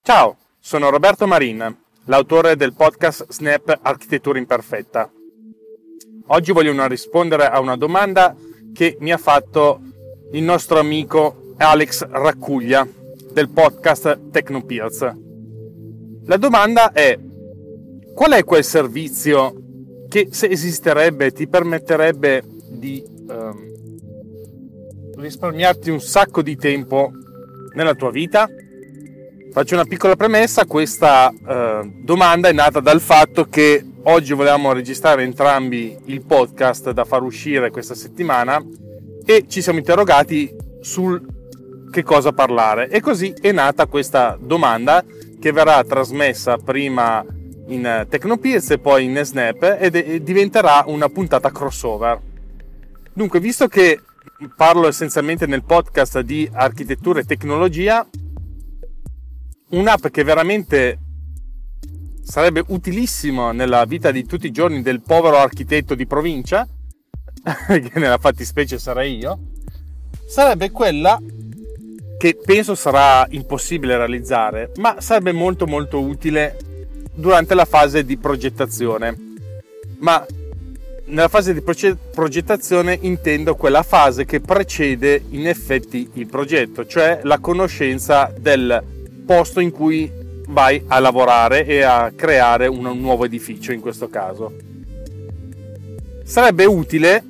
Ciao, 0.03 0.37
sono 0.59 0.89
Roberto 0.89 1.25
Marin, 1.25 1.75
l'autore 2.05 2.55
del 2.55 2.73
podcast 2.73 3.25
Snap 3.29 3.79
Architettura 3.81 4.37
Imperfetta. 4.37 5.09
Oggi 6.27 6.51
voglio 6.51 6.87
rispondere 6.87 7.47
a 7.47 7.59
una 7.59 7.75
domanda 7.75 8.35
che 8.73 8.95
mi 8.99 9.11
ha 9.11 9.17
fatto 9.17 9.81
il 10.33 10.43
nostro 10.43 10.77
amico 10.77 11.55
Alex 11.57 12.07
Raccuglia 12.07 12.87
del 13.31 13.49
podcast 13.49 14.29
Technopeers. 14.31 15.11
La 16.25 16.37
domanda 16.37 16.91
è 16.91 17.17
qual 18.13 18.31
è 18.31 18.43
quel 18.43 18.63
servizio 18.63 19.55
che 20.07 20.27
se 20.31 20.47
esisterebbe 20.47 21.31
ti 21.31 21.47
permetterebbe 21.47 22.43
di 22.69 23.03
um, 23.27 23.71
risparmiarti 25.15 25.89
un 25.89 26.01
sacco 26.01 26.41
di 26.41 26.55
tempo 26.55 27.11
nella 27.73 27.95
tua 27.95 28.11
vita? 28.11 28.47
Faccio 29.51 29.73
una 29.73 29.85
piccola 29.85 30.15
premessa, 30.15 30.65
questa 30.65 31.29
uh, 31.29 32.03
domanda 32.03 32.47
è 32.47 32.53
nata 32.53 32.79
dal 32.79 33.01
fatto 33.01 33.45
che 33.45 33.85
Oggi 34.03 34.33
volevamo 34.33 34.73
registrare 34.73 35.21
entrambi 35.21 35.95
il 36.05 36.25
podcast 36.25 36.89
da 36.89 37.05
far 37.05 37.21
uscire 37.21 37.69
questa 37.69 37.93
settimana 37.93 38.59
e 39.23 39.45
ci 39.47 39.61
siamo 39.61 39.77
interrogati 39.77 40.51
sul 40.79 41.23
che 41.91 42.01
cosa 42.01 42.31
parlare 42.31 42.89
e 42.89 43.01
così 43.01 43.33
è 43.39 43.51
nata 43.51 43.85
questa 43.85 44.37
domanda 44.39 45.03
che 45.39 45.51
verrà 45.51 45.83
trasmessa 45.83 46.57
prima 46.57 47.23
in 47.67 48.05
Tecnopeers 48.09 48.71
e 48.71 48.79
poi 48.79 49.05
in 49.05 49.21
Snap 49.23 49.77
e 49.79 50.21
diventerà 50.23 50.83
una 50.87 51.09
puntata 51.09 51.51
crossover. 51.51 52.19
Dunque, 53.13 53.39
visto 53.39 53.67
che 53.67 54.01
parlo 54.55 54.87
essenzialmente 54.87 55.45
nel 55.45 55.63
podcast 55.63 56.19
di 56.21 56.49
architettura 56.51 57.19
e 57.19 57.25
tecnologia, 57.25 58.07
un'app 59.69 60.07
che 60.07 60.23
veramente 60.23 60.99
sarebbe 62.23 62.63
utilissimo 62.67 63.51
nella 63.51 63.83
vita 63.85 64.11
di 64.11 64.25
tutti 64.25 64.47
i 64.47 64.51
giorni 64.51 64.81
del 64.81 65.01
povero 65.01 65.37
architetto 65.37 65.95
di 65.95 66.05
provincia, 66.05 66.67
che 67.67 67.91
nella 67.95 68.17
fattispecie 68.17 68.77
sarei 68.77 69.17
io, 69.17 69.39
sarebbe 70.27 70.71
quella 70.71 71.19
che 72.21 72.35
penso 72.35 72.75
sarà 72.75 73.25
impossibile 73.31 73.97
realizzare, 73.97 74.69
ma 74.75 75.01
sarebbe 75.01 75.31
molto 75.31 75.65
molto 75.65 75.99
utile 75.99 76.55
durante 77.15 77.55
la 77.55 77.65
fase 77.65 78.05
di 78.05 78.15
progettazione. 78.15 79.17
Ma 79.97 80.23
nella 81.05 81.27
fase 81.29 81.51
di 81.51 81.61
progettazione 81.61 82.95
intendo 83.01 83.55
quella 83.55 83.81
fase 83.81 84.25
che 84.25 84.39
precede 84.39 85.19
in 85.29 85.47
effetti 85.47 86.11
il 86.13 86.27
progetto, 86.27 86.85
cioè 86.85 87.21
la 87.23 87.39
conoscenza 87.39 88.31
del 88.37 88.83
posto 89.25 89.59
in 89.59 89.71
cui 89.71 90.07
vai 90.49 90.83
a 90.89 90.99
lavorare 90.99 91.65
e 91.65 91.81
a 91.81 92.11
creare 92.15 92.67
un 92.67 92.83
nuovo 92.99 93.25
edificio 93.25 93.71
in 93.71 93.79
questo 93.79 94.09
caso. 94.09 94.55
Sarebbe 96.23 96.65
utile 96.65 97.23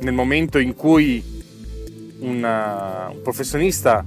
nel 0.00 0.12
momento 0.12 0.58
in 0.58 0.74
cui 0.74 1.27
una, 2.20 3.10
un 3.12 3.22
professionista 3.22 4.04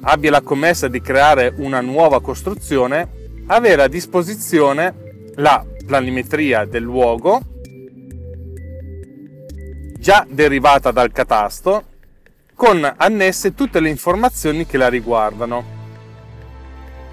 abbia 0.00 0.30
la 0.30 0.42
commessa 0.42 0.88
di 0.88 1.00
creare 1.00 1.52
una 1.56 1.80
nuova 1.80 2.20
costruzione, 2.20 3.42
avere 3.46 3.82
a 3.82 3.88
disposizione 3.88 5.22
la 5.36 5.64
planimetria 5.86 6.64
del 6.64 6.82
luogo 6.82 7.40
già 9.98 10.24
derivata 10.28 10.90
dal 10.90 11.10
catasto 11.12 11.84
con 12.54 12.92
annesse 12.96 13.54
tutte 13.54 13.80
le 13.80 13.88
informazioni 13.88 14.66
che 14.66 14.76
la 14.76 14.88
riguardano. 14.88 15.76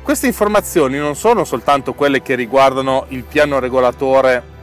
Queste 0.02 0.28
informazioni 0.28 0.98
non 0.98 1.16
sono 1.16 1.44
soltanto 1.44 1.94
quelle 1.94 2.22
che 2.22 2.36
riguardano 2.36 3.06
il 3.10 3.24
piano 3.24 3.60
regolatore 3.60 4.54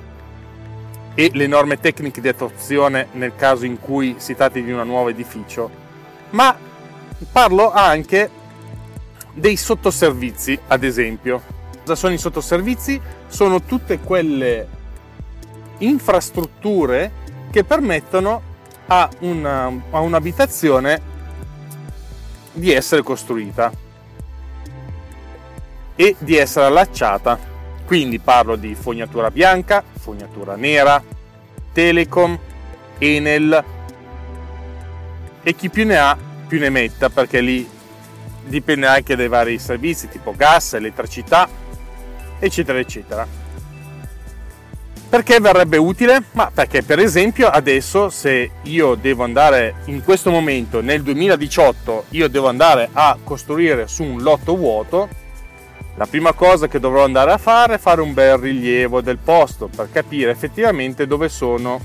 e 1.15 1.31
le 1.35 1.47
norme 1.47 1.79
tecniche 1.79 2.21
di 2.21 2.29
attuazione 2.29 3.09
nel 3.13 3.35
caso 3.37 3.65
in 3.65 3.79
cui 3.79 4.17
si 4.19 4.35
tratti 4.35 4.63
di 4.63 4.73
un 4.73 4.87
nuovo 4.87 5.09
edificio, 5.09 5.71
ma 6.31 6.57
parlo 7.31 7.71
anche 7.71 8.31
dei 9.33 9.57
sottoservizi, 9.57 10.59
ad 10.69 10.85
esempio. 10.85 11.43
Cosa 11.81 11.95
sono 11.95 12.15
i 12.15 12.19
sottoservizi? 12.19 13.01
Sono 13.29 13.63
tutte 13.63 13.99
quelle 13.99 14.81
infrastrutture 15.79 17.11
che 17.51 17.65
permettono 17.65 18.43
a, 18.87 19.09
una, 19.21 19.73
a 19.91 20.01
un'abitazione 20.01 21.11
di 22.53 22.73
essere 22.73 23.03
costruita 23.03 23.73
e 25.95 26.17
di 26.19 26.37
essere 26.37 26.67
allacciata. 26.67 27.52
Quindi 27.85 28.19
parlo 28.19 28.57
di 28.57 28.75
fognatura 28.75 29.31
bianca, 29.31 29.83
fognatura 29.99 30.57
nera, 30.57 31.03
Telecom, 31.73 32.39
Enel 32.99 33.65
e 35.43 35.55
chi 35.55 35.69
più 35.69 35.85
ne 35.85 35.99
ha 35.99 36.17
più 36.47 36.61
ne 36.61 36.71
metta 36.71 37.09
perché 37.09 37.41
lì 37.41 37.69
dipende 38.45 38.87
anche 38.87 39.17
dai 39.17 39.29
vari 39.29 39.59
servizi 39.59 40.09
tipo 40.09 40.35
gas, 40.37 40.75
elettricità, 40.75 41.49
eccetera, 42.39 42.79
eccetera. 42.79 43.27
Perché 45.09 45.41
verrebbe 45.41 45.77
utile? 45.77 46.23
Ma 46.33 46.51
perché 46.53 46.83
per 46.83 46.99
esempio 46.99 47.49
adesso 47.49 48.09
se 48.09 48.51
io 48.63 48.95
devo 48.95 49.25
andare 49.25 49.77
in 49.87 50.03
questo 50.03 50.31
momento 50.31 50.81
nel 50.81 51.03
2018 51.03 52.05
io 52.11 52.29
devo 52.29 52.49
andare 52.49 52.89
a 52.93 53.19
costruire 53.23 53.89
su 53.89 54.03
un 54.03 54.23
lotto 54.23 54.57
vuoto 54.57 55.09
la 55.97 56.07
prima 56.07 56.33
cosa 56.33 56.69
che 56.69 56.81
dovrò 56.81 57.05
andare 57.05 57.33
a 57.33 57.39
fare 57.39 57.75
è 57.75 57.79
fare 57.79 58.01
un 58.01 58.15
bel 58.15 58.39
rilievo 58.39 59.03
del 59.03 59.19
posto 59.19 59.69
per 59.69 59.91
capire 59.93 60.31
effettivamente 60.31 61.07
dove 61.07 61.29
sono 61.29 61.81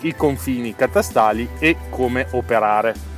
i 0.00 0.14
confini 0.14 0.74
catastali 0.74 1.48
e 1.58 1.76
come 1.90 2.26
operare. 2.30 3.08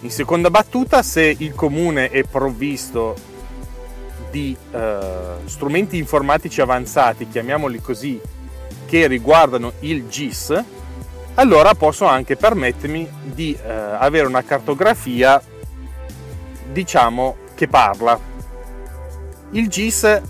In 0.00 0.10
seconda 0.10 0.50
battuta, 0.50 1.02
se 1.02 1.34
il 1.38 1.54
comune 1.54 2.10
è 2.10 2.22
provvisto 2.22 3.16
di 4.30 4.54
eh, 4.70 4.98
strumenti 5.46 5.96
informatici 5.96 6.60
avanzati, 6.60 7.28
chiamiamoli 7.28 7.80
così, 7.80 8.20
che 8.86 9.06
riguardano 9.06 9.72
il 9.80 10.06
GIS, 10.06 10.64
allora 11.34 11.74
posso 11.74 12.04
anche 12.04 12.36
permettermi 12.36 13.08
di 13.22 13.54
eh, 13.60 13.70
avere 13.70 14.26
una 14.26 14.44
cartografia, 14.44 15.42
diciamo, 16.70 17.46
che 17.58 17.66
parla. 17.66 18.16
Il 19.50 19.68
GIS, 19.68 20.04
eh, 20.04 20.22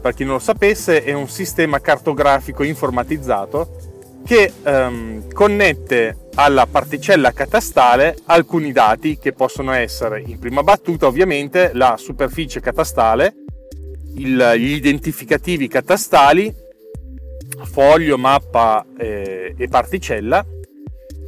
per 0.00 0.12
chi 0.12 0.24
non 0.24 0.34
lo 0.34 0.38
sapesse, 0.40 1.04
è 1.04 1.12
un 1.12 1.28
sistema 1.28 1.80
cartografico 1.80 2.64
informatizzato 2.64 3.76
che 4.26 4.52
ehm, 4.60 5.32
connette 5.32 6.30
alla 6.34 6.66
particella 6.66 7.30
catastale 7.30 8.16
alcuni 8.26 8.72
dati 8.72 9.18
che 9.18 9.32
possono 9.32 9.70
essere 9.70 10.20
in 10.26 10.40
prima 10.40 10.64
battuta 10.64 11.06
ovviamente 11.06 11.70
la 11.74 11.94
superficie 11.96 12.58
catastale, 12.58 13.34
il, 14.16 14.54
gli 14.56 14.72
identificativi 14.72 15.68
catastali, 15.68 16.52
foglio, 17.70 18.18
mappa 18.18 18.84
eh, 18.98 19.54
e 19.56 19.68
particella 19.68 20.44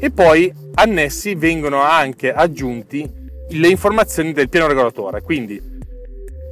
e 0.01 0.11
poi 0.11 0.53
annessi 0.75 1.37
vengono 1.37 1.83
anche 1.83 2.33
aggiunti 2.33 3.25
le 3.49 3.69
informazioni 3.69 4.33
del 4.33 4.49
piano 4.49 4.67
regolatore, 4.67 5.23
quindi 5.23 5.61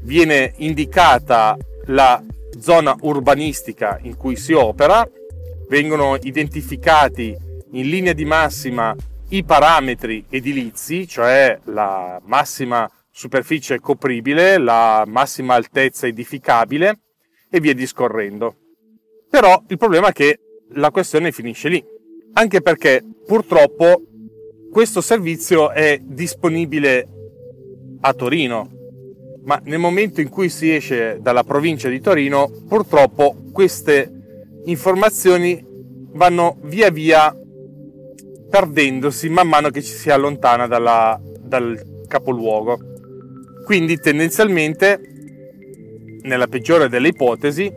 viene 0.02 0.52
indicata 0.58 1.56
la 1.86 2.22
zona 2.60 2.96
urbanistica 3.00 3.98
in 4.02 4.16
cui 4.16 4.36
si 4.36 4.52
opera, 4.52 5.08
vengono 5.68 6.16
identificati 6.22 7.36
in 7.72 7.88
linea 7.88 8.12
di 8.12 8.24
massima 8.24 8.94
i 9.30 9.42
parametri 9.42 10.26
edilizi, 10.28 11.08
cioè 11.08 11.58
la 11.64 12.20
massima 12.24 12.88
superficie 13.10 13.80
copribile, 13.80 14.58
la 14.58 15.04
massima 15.06 15.54
altezza 15.54 16.06
edificabile 16.06 17.00
e 17.50 17.60
via 17.60 17.74
discorrendo. 17.74 18.56
Però 19.28 19.62
il 19.68 19.78
problema 19.78 20.08
è 20.08 20.12
che 20.12 20.38
la 20.74 20.90
questione 20.90 21.32
finisce 21.32 21.68
lì, 21.68 21.84
anche 22.34 22.60
perché 22.60 23.02
purtroppo 23.26 24.02
questo 24.74 25.00
servizio 25.00 25.70
è 25.70 26.00
disponibile 26.02 27.08
a 28.00 28.12
Torino, 28.12 28.68
ma 29.44 29.60
nel 29.66 29.78
momento 29.78 30.20
in 30.20 30.28
cui 30.28 30.48
si 30.48 30.74
esce 30.74 31.18
dalla 31.20 31.44
provincia 31.44 31.88
di 31.88 32.00
Torino, 32.00 32.50
purtroppo 32.66 33.36
queste 33.52 34.60
informazioni 34.64 35.64
vanno 36.14 36.58
via 36.62 36.90
via 36.90 37.32
perdendosi 38.50 39.28
man 39.28 39.46
mano 39.46 39.70
che 39.70 39.80
ci 39.80 39.92
si 39.92 40.10
allontana 40.10 40.66
dalla, 40.66 41.20
dal 41.22 42.02
capoluogo. 42.08 42.76
Quindi 43.64 43.98
tendenzialmente, 43.98 45.00
nella 46.22 46.48
peggiore 46.48 46.88
delle 46.88 47.08
ipotesi, 47.10 47.72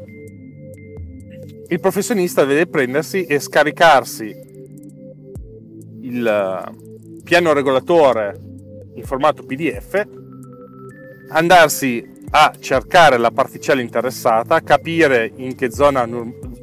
il 1.67 1.79
professionista 1.79 2.43
deve 2.43 2.65
prendersi 2.65 3.23
e 3.25 3.39
scaricarsi 3.39 4.35
il 6.01 6.85
piano 7.27 7.51
regolatore 7.51 8.39
in 8.95 9.03
formato 9.03 9.43
PDF, 9.43 10.01
andarsi 11.31 12.01
a 12.29 12.53
cercare 12.57 13.17
la 13.17 13.31
particella 13.31 13.81
interessata, 13.81 14.61
capire 14.61 15.33
in 15.35 15.53
che 15.53 15.69
zona 15.69 16.07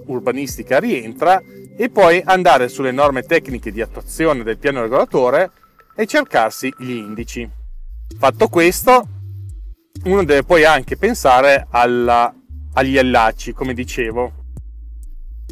urbanistica 0.07 0.79
rientra 0.79 1.39
e 1.77 1.91
poi 1.91 2.23
andare 2.25 2.69
sulle 2.69 2.93
norme 2.93 3.25
tecniche 3.25 3.73
di 3.73 3.83
attuazione 3.83 4.43
del 4.43 4.57
piano 4.57 4.81
regolatore 4.81 5.51
e 5.95 6.07
cercarsi 6.07 6.73
gli 6.79 6.93
indici. 6.93 7.47
Fatto 8.19 8.49
questo, 8.49 9.07
uno 10.05 10.25
deve 10.25 10.45
poi 10.45 10.65
anche 10.65 10.97
pensare 10.97 11.67
alla, 11.69 12.35
agli 12.73 12.97
allacci, 12.97 13.53
come 13.53 13.75
dicevo. 13.75 14.33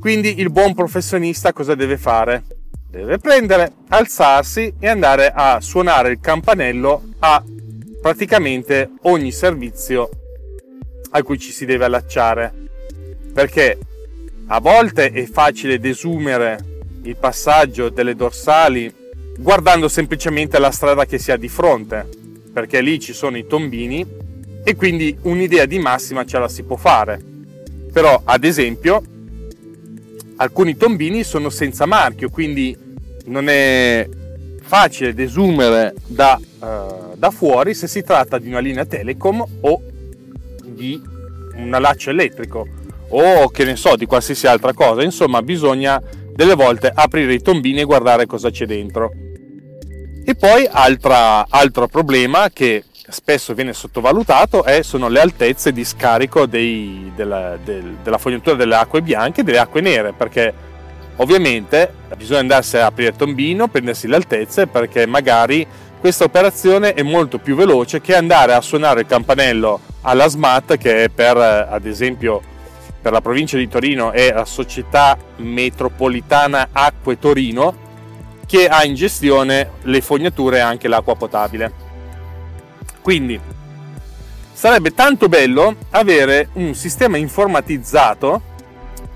Quindi 0.01 0.41
il 0.41 0.51
buon 0.51 0.75
professionista 0.75 1.53
cosa 1.53 1.75
deve 1.75 1.99
fare? 1.99 2.45
Deve 2.93 3.17
prendere, 3.17 3.73
alzarsi 3.89 4.75
e 4.79 4.87
andare 4.87 5.33
a 5.35 5.63
suonare 5.63 6.11
il 6.11 6.21
campanello 6.21 7.03
a 7.21 7.43
praticamente 8.03 8.91
ogni 9.05 9.33
servizio 9.33 10.11
a 11.13 11.23
cui 11.23 11.39
ci 11.39 11.53
si 11.53 11.65
deve 11.65 11.87
allacciare. 11.87 12.53
Perché 13.33 13.79
a 14.49 14.61
volte 14.61 15.11
è 15.11 15.25
facile 15.25 15.81
desumere 15.81 16.83
il 17.05 17.17
passaggio 17.17 17.89
delle 17.89 18.15
dorsali 18.15 18.95
guardando 19.39 19.89
semplicemente 19.89 20.59
la 20.59 20.71
strada 20.71 21.07
che 21.07 21.17
si 21.17 21.33
ha 21.33 21.39
di 21.39 21.49
fronte, 21.49 22.07
perché 22.53 22.83
lì 22.83 23.01
ci 23.01 23.15
sono 23.15 23.39
i 23.39 23.47
tombini 23.47 24.07
e 24.63 24.77
quindi 24.77 25.17
un'idea 25.23 25.65
di 25.65 25.79
massima 25.79 26.27
ce 26.27 26.39
la 26.39 26.47
si 26.47 26.63
può 26.63 26.77
fare. 26.77 27.19
Però, 27.91 28.21
ad 28.23 28.45
esempio, 28.45 29.03
alcuni 30.37 30.77
tombini 30.77 31.25
sono 31.25 31.49
senza 31.49 31.87
marchio, 31.87 32.29
quindi 32.29 32.82
non 33.27 33.49
è 33.49 34.09
facile 34.63 35.13
desumere 35.13 35.95
da, 36.07 36.39
uh, 36.41 37.15
da 37.17 37.31
fuori 37.31 37.75
se 37.75 37.87
si 37.87 38.03
tratta 38.03 38.39
di 38.39 38.49
una 38.49 38.61
linea 38.61 38.87
telecom 38.87 39.45
o 39.61 39.83
di 40.65 41.01
un 41.57 41.75
allaccio 41.75 42.11
elettrico 42.11 42.67
o 43.09 43.49
che 43.51 43.65
ne 43.65 43.77
so 43.77 43.97
di 43.97 44.07
qualsiasi 44.07 44.47
altra 44.47 44.73
cosa. 44.73 45.03
Insomma, 45.03 45.43
bisogna 45.43 46.01
delle 46.35 46.55
volte 46.55 46.91
aprire 46.95 47.35
i 47.35 47.43
tombini 47.43 47.81
e 47.81 47.85
guardare 47.85 48.27
cosa 48.27 48.51
c'è 48.51 48.65
dentro. 48.65 49.11
E 50.25 50.35
poi 50.35 50.67
altra, 50.71 51.47
altro 51.49 51.89
problema 51.89 52.49
che 52.51 52.85
spesso 53.09 53.53
viene 53.55 53.73
sottovalutato 53.73 54.65
è, 54.65 54.83
sono 54.83 55.09
le 55.09 55.21
altezze 55.21 55.73
di 55.73 55.85
scarico 55.85 56.47
dei, 56.47 57.13
della, 57.15 57.59
del, 57.63 57.97
della 58.03 58.19
fognatura 58.19 58.57
delle 58.57 58.77
acque 58.77 59.03
bianche 59.03 59.41
e 59.41 59.45
delle 59.45 59.59
acque 59.59 59.81
nere, 59.81 60.13
perché 60.13 60.55
ovviamente 61.23 61.95
bisogna 62.17 62.41
andarsi 62.41 62.77
a 62.77 62.87
aprire 62.87 63.11
il 63.11 63.17
tombino, 63.17 63.69
prendersi 63.69 64.07
le 64.07 64.17
altezze, 64.17 64.67
perché 64.67 65.07
magari 65.07 65.67
questa 65.99 66.25
operazione 66.25 66.95
è 66.95 67.03
molto 67.03 67.39
più 67.39 67.55
veloce 67.55 68.01
che 68.01 68.15
andare 68.15 68.53
a 68.55 68.61
suonare 68.61 69.01
il 69.01 69.07
campanello 69.07 69.81
alla 70.03 70.29
SMAT, 70.29 70.77
che 70.77 71.05
è 71.05 71.09
per 71.09 71.37
ad 71.37 71.87
esempio 71.87 72.43
per 73.01 73.13
la 73.13 73.21
provincia 73.21 73.57
di 73.57 73.69
Torino 73.69 74.13
è 74.13 74.33
la 74.33 74.45
Società 74.45 75.17
Metropolitana 75.37 76.69
Acque 76.71 77.19
Torino 77.19 77.75
che 78.47 78.69
ha 78.69 78.85
in 78.85 78.95
gestione 78.95 79.71
le 79.83 80.01
fognature 80.01 80.59
e 80.59 80.61
anche 80.61 80.87
l'acqua 80.87 81.17
potabile. 81.17 81.73
Quindi 83.01 83.41
sarebbe 84.53 84.95
tanto 84.95 85.29
bello 85.29 85.77
avere 85.91 86.51
un 86.55 86.75
sistema 86.75 87.17
informatizzato 87.17 88.51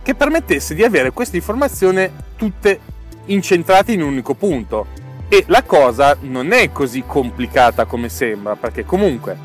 che 0.07 0.15
permettesse 0.15 0.77
di 0.77 0.85
avere 0.85 1.11
queste 1.11 1.35
informazioni 1.35 2.09
tutte 2.37 2.79
incentrate 3.25 3.91
in 3.91 4.03
un 4.03 4.11
unico 4.11 4.35
punto. 4.35 4.87
E 5.27 5.43
la 5.49 5.65
cosa 5.65 6.17
non 6.21 6.53
è 6.53 6.71
così 6.71 7.03
complicata 7.05 7.87
come 7.87 8.09
sembra, 8.09 8.55
perché 8.55 8.85
comunque 8.85 9.37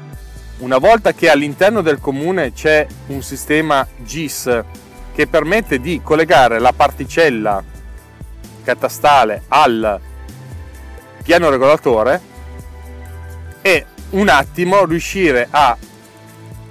una 0.59 0.77
volta 0.77 1.13
che 1.13 1.31
all'interno 1.31 1.81
del 1.81 1.99
comune 1.99 2.53
c'è 2.53 2.85
un 3.07 3.23
sistema 3.23 3.87
GIS 4.03 4.63
che 5.15 5.25
permette 5.25 5.79
di 5.79 5.99
collegare 6.03 6.59
la 6.59 6.73
particella 6.73 7.63
catastale 8.63 9.41
al 9.47 9.99
piano 11.23 11.49
regolatore 11.49 12.21
è 13.61 13.83
un 14.11 14.29
attimo 14.29 14.85
riuscire 14.85 15.47
a 15.49 15.75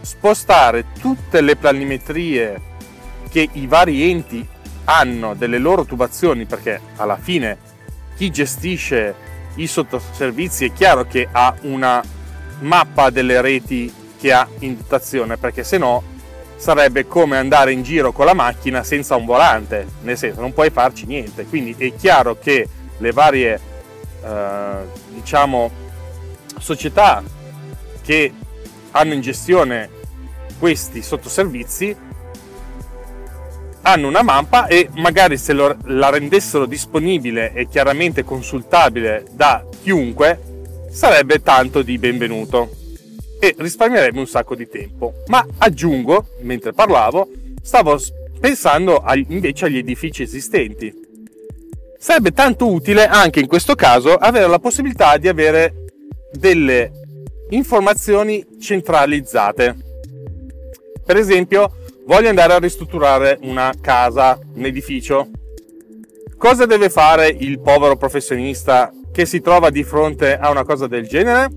spostare 0.00 0.85
tutte 1.00 1.40
le 1.40 1.57
planimetrie 1.57 2.68
che 3.30 3.48
i 3.52 3.66
vari 3.66 4.10
enti 4.10 4.46
hanno 4.84 5.34
delle 5.34 5.58
loro 5.58 5.84
tubazioni 5.84 6.46
perché 6.46 6.80
alla 6.96 7.16
fine 7.16 7.56
chi 8.16 8.30
gestisce 8.30 9.14
i 9.56 9.66
sottoservizi 9.66 10.66
è 10.66 10.72
chiaro 10.72 11.06
che 11.06 11.28
ha 11.30 11.54
una 11.62 12.02
mappa 12.60 13.10
delle 13.10 13.40
reti 13.40 13.92
che 14.18 14.32
ha 14.32 14.46
in 14.58 14.76
dotazione, 14.76 15.36
perché 15.38 15.64
se 15.64 15.78
no 15.78 16.02
sarebbe 16.56 17.06
come 17.06 17.38
andare 17.38 17.72
in 17.72 17.82
giro 17.82 18.12
con 18.12 18.26
la 18.26 18.34
macchina 18.34 18.82
senza 18.82 19.16
un 19.16 19.24
volante, 19.24 19.86
nel 20.02 20.18
senso 20.18 20.40
non 20.40 20.52
puoi 20.52 20.70
farci 20.70 21.06
niente. 21.06 21.46
Quindi 21.46 21.74
è 21.78 21.94
chiaro 21.94 22.38
che 22.38 22.68
le 22.98 23.12
varie 23.12 23.58
eh, 24.22 24.72
diciamo 25.08 25.70
società 26.58 27.22
che 28.02 28.32
hanno 28.90 29.14
in 29.14 29.22
gestione 29.22 29.88
questi 30.58 31.00
sottoservizi 31.00 31.96
hanno 33.82 34.08
una 34.08 34.22
mappa 34.22 34.66
e 34.66 34.88
magari 34.94 35.36
se 35.36 35.52
lo, 35.52 35.76
la 35.84 36.10
rendessero 36.10 36.66
disponibile 36.66 37.52
e 37.52 37.68
chiaramente 37.68 38.24
consultabile 38.24 39.24
da 39.32 39.64
chiunque 39.82 40.38
sarebbe 40.90 41.40
tanto 41.40 41.82
di 41.82 41.98
benvenuto 41.98 42.70
e 43.38 43.54
risparmierebbe 43.56 44.18
un 44.18 44.26
sacco 44.26 44.54
di 44.54 44.68
tempo. 44.68 45.22
Ma 45.26 45.44
aggiungo, 45.58 46.26
mentre 46.40 46.72
parlavo, 46.72 47.28
stavo 47.62 47.98
pensando 48.38 48.98
agli, 48.98 49.24
invece 49.28 49.66
agli 49.66 49.78
edifici 49.78 50.22
esistenti. 50.22 50.92
Sarebbe 51.98 52.32
tanto 52.32 52.70
utile 52.70 53.06
anche 53.06 53.40
in 53.40 53.46
questo 53.46 53.74
caso 53.74 54.14
avere 54.14 54.46
la 54.46 54.58
possibilità 54.58 55.16
di 55.16 55.28
avere 55.28 55.86
delle 56.32 56.90
informazioni 57.50 58.44
centralizzate. 58.60 59.76
Per 61.04 61.16
esempio, 61.16 61.76
voglio 62.06 62.28
andare 62.28 62.54
a 62.54 62.58
ristrutturare 62.58 63.38
una 63.42 63.72
casa, 63.80 64.38
un 64.54 64.64
edificio. 64.64 65.30
Cosa 66.36 66.66
deve 66.66 66.88
fare 66.88 67.28
il 67.28 67.60
povero 67.60 67.96
professionista 67.96 68.92
che 69.12 69.26
si 69.26 69.40
trova 69.40 69.70
di 69.70 69.84
fronte 69.84 70.38
a 70.38 70.50
una 70.50 70.64
cosa 70.64 70.86
del 70.86 71.06
genere 71.06 71.48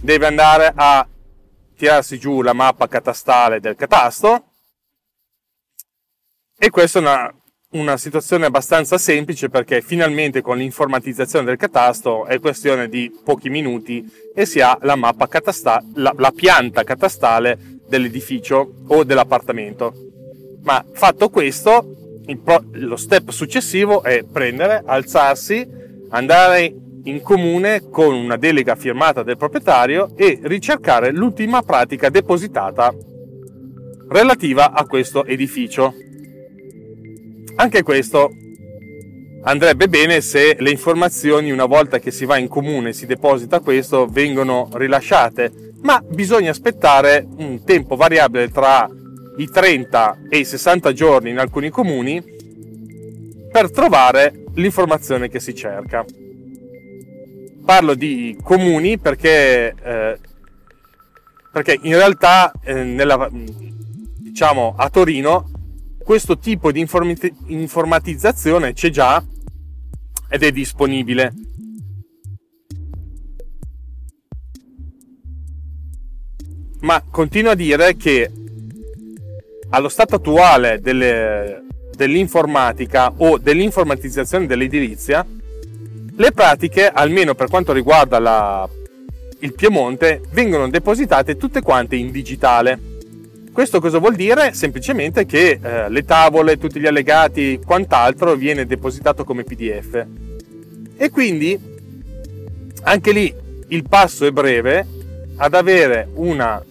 deve 0.00 0.26
andare 0.26 0.72
a 0.74 1.06
tirarsi 1.76 2.18
giù 2.18 2.42
la 2.42 2.52
mappa 2.52 2.88
catastale 2.88 3.60
del 3.60 3.74
catasto 3.74 4.44
e 6.56 6.70
questa 6.70 6.98
è 6.98 7.02
una, 7.02 7.34
una 7.72 7.96
situazione 7.96 8.46
abbastanza 8.46 8.98
semplice 8.98 9.48
perché 9.48 9.80
finalmente 9.80 10.42
con 10.42 10.58
l'informatizzazione 10.58 11.44
del 11.44 11.56
catasto 11.56 12.26
è 12.26 12.38
questione 12.38 12.88
di 12.88 13.10
pochi 13.24 13.48
minuti 13.48 14.04
e 14.34 14.44
si 14.44 14.60
ha 14.60 14.76
la 14.82 14.96
mappa 14.96 15.28
catastale, 15.28 15.86
la, 15.94 16.14
la 16.16 16.32
pianta 16.34 16.84
catastale 16.84 17.58
dell'edificio 17.88 18.74
o 18.88 19.04
dell'appartamento. 19.04 19.94
Ma 20.62 20.84
fatto 20.92 21.28
questo, 21.28 22.20
pro, 22.42 22.64
lo 22.72 22.96
step 22.96 23.30
successivo 23.30 24.02
è 24.02 24.22
prendere, 24.24 24.82
alzarsi, 24.84 25.66
andare 26.10 26.74
in 27.04 27.20
comune 27.20 27.88
con 27.90 28.14
una 28.14 28.36
delega 28.36 28.76
firmata 28.76 29.22
del 29.22 29.36
proprietario 29.36 30.12
e 30.16 30.38
ricercare 30.42 31.10
l'ultima 31.10 31.62
pratica 31.62 32.10
depositata 32.10 32.94
relativa 34.08 34.72
a 34.72 34.86
questo 34.86 35.24
edificio. 35.24 35.94
Anche 37.62 37.84
questo 37.84 38.32
andrebbe 39.44 39.88
bene 39.88 40.20
se 40.20 40.56
le 40.58 40.70
informazioni 40.70 41.52
una 41.52 41.66
volta 41.66 42.00
che 42.00 42.10
si 42.10 42.24
va 42.24 42.36
in 42.36 42.48
comune 42.48 42.88
e 42.88 42.92
si 42.92 43.06
deposita 43.06 43.60
questo 43.60 44.08
vengono 44.08 44.68
rilasciate, 44.72 45.74
ma 45.82 46.02
bisogna 46.04 46.50
aspettare 46.50 47.24
un 47.36 47.62
tempo 47.62 47.94
variabile 47.94 48.50
tra 48.50 48.90
i 49.36 49.48
30 49.48 50.22
e 50.28 50.38
i 50.38 50.44
60 50.44 50.92
giorni 50.92 51.30
in 51.30 51.38
alcuni 51.38 51.70
comuni 51.70 52.20
per 53.52 53.70
trovare 53.70 54.42
l'informazione 54.54 55.28
che 55.28 55.38
si 55.38 55.54
cerca. 55.54 56.04
Parlo 57.64 57.94
di 57.94 58.36
comuni 58.42 58.98
perché, 58.98 59.72
eh, 59.80 60.18
perché 61.52 61.78
in 61.80 61.94
realtà 61.94 62.50
eh, 62.64 62.82
nella, 62.82 63.30
diciamo, 63.30 64.74
a 64.76 64.90
Torino 64.90 65.51
questo 66.02 66.38
tipo 66.38 66.70
di 66.72 66.86
informatizzazione 67.46 68.72
c'è 68.72 68.90
già 68.90 69.24
ed 70.28 70.42
è 70.42 70.50
disponibile. 70.50 71.32
Ma 76.80 77.02
continuo 77.08 77.52
a 77.52 77.54
dire 77.54 77.96
che 77.96 78.30
allo 79.70 79.88
stato 79.88 80.16
attuale 80.16 80.80
delle, 80.80 81.64
dell'informatica 81.94 83.12
o 83.16 83.38
dell'informatizzazione 83.38 84.46
dell'edilizia, 84.46 85.24
le 86.14 86.32
pratiche, 86.32 86.88
almeno 86.88 87.34
per 87.34 87.48
quanto 87.48 87.72
riguarda 87.72 88.18
la, 88.18 88.68
il 89.40 89.54
Piemonte, 89.54 90.22
vengono 90.32 90.68
depositate 90.68 91.36
tutte 91.36 91.62
quante 91.62 91.96
in 91.96 92.10
digitale. 92.10 92.91
Questo 93.52 93.80
cosa 93.80 93.98
vuol 93.98 94.14
dire? 94.14 94.54
Semplicemente 94.54 95.26
che 95.26 95.60
eh, 95.62 95.90
le 95.90 96.04
tavole, 96.04 96.56
tutti 96.56 96.80
gli 96.80 96.86
allegati, 96.86 97.60
quant'altro 97.62 98.34
viene 98.34 98.64
depositato 98.64 99.24
come 99.24 99.44
PDF. 99.44 100.06
E 100.96 101.10
quindi 101.10 101.60
anche 102.84 103.12
lì 103.12 103.34
il 103.68 103.86
passo 103.86 104.24
è 104.24 104.30
breve 104.30 104.86
ad 105.36 105.52
avere 105.52 106.08
una, 106.14 106.64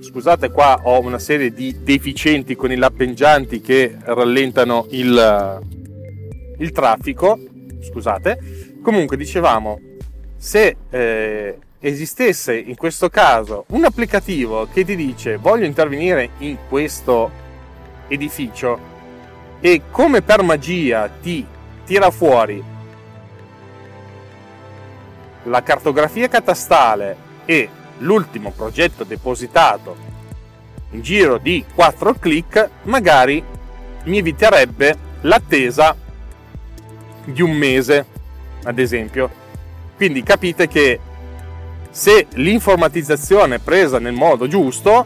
scusate 0.00 0.50
qua 0.50 0.80
ho 0.84 1.00
una 1.00 1.18
serie 1.18 1.52
di 1.52 1.82
deficienti 1.82 2.54
con 2.56 2.70
i 2.72 2.76
lappeggianti 2.76 3.60
che 3.60 3.96
rallentano 4.00 4.86
il, 4.90 5.60
il 6.58 6.72
traffico 6.72 7.38
scusate 7.80 8.78
comunque 8.82 9.16
dicevamo 9.16 9.78
se 10.36 10.76
eh, 10.90 11.58
esistesse 11.80 12.56
in 12.56 12.76
questo 12.76 13.08
caso 13.08 13.64
un 13.68 13.84
applicativo 13.84 14.68
che 14.70 14.84
ti 14.84 14.94
dice 14.94 15.36
voglio 15.36 15.64
intervenire 15.64 16.30
in 16.38 16.58
questo 16.68 17.30
edificio 18.08 18.88
e 19.60 19.82
come 19.90 20.20
per 20.20 20.42
magia 20.42 21.08
ti 21.08 21.44
tira 21.86 22.10
fuori 22.10 22.62
la 25.44 25.62
cartografia 25.62 26.28
catastale 26.28 27.16
e 27.46 27.68
l'ultimo 27.98 28.50
progetto 28.50 29.04
depositato 29.04 30.08
in 30.90 31.00
giro 31.00 31.38
di 31.38 31.64
4 31.74 32.14
clic 32.14 32.68
magari 32.82 33.42
mi 34.04 34.18
eviterebbe 34.18 35.08
l'attesa 35.22 35.96
di 37.24 37.40
un 37.40 37.52
mese 37.52 38.04
ad 38.64 38.78
esempio 38.78 39.30
quindi 39.96 40.22
capite 40.22 40.68
che 40.68 41.00
se 41.90 42.26
l'informatizzazione 42.34 43.58
presa 43.58 43.98
nel 43.98 44.12
modo 44.12 44.46
giusto, 44.46 45.04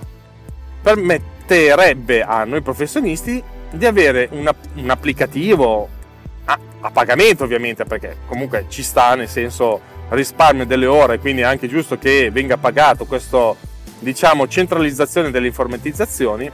permetterebbe 0.83 2.23
a 2.23 2.45
noi 2.45 2.61
professionisti 2.61 3.43
di 3.71 3.87
avere 3.87 4.29
un, 4.33 4.51
un 4.75 4.91
applicativo 4.91 5.89
a, 6.45 6.59
a, 6.81 6.91
pagamento 6.91 7.45
ovviamente, 7.45 7.85
perché 7.85 8.19
comunque 8.27 8.67
ci 8.69 8.83
sta 8.83 9.15
nel 9.15 9.29
senso 9.29 9.93
risparmio 10.11 10.67
delle 10.67 10.87
ore, 10.87 11.19
quindi 11.19 11.41
è 11.41 11.45
anche 11.45 11.69
giusto 11.69 11.99
che 11.99 12.31
venga 12.31 12.59
pagato 12.59 13.07
questa 13.07 13.55
diciamo 13.99 14.47
centralizzazione 14.47 15.31
delle 15.31 15.47
informatizzazioni. 15.47 16.51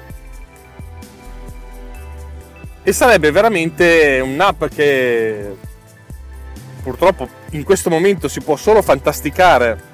E 2.83 2.93
sarebbe 2.93 3.31
veramente 3.31 4.21
un'app 4.25 4.65
che 4.67 5.55
purtroppo 6.83 7.29
in 7.51 7.63
questo 7.63 7.91
momento 7.91 8.27
si 8.29 8.41
può 8.41 8.57
solo 8.57 8.81
fantasticare 8.81 9.89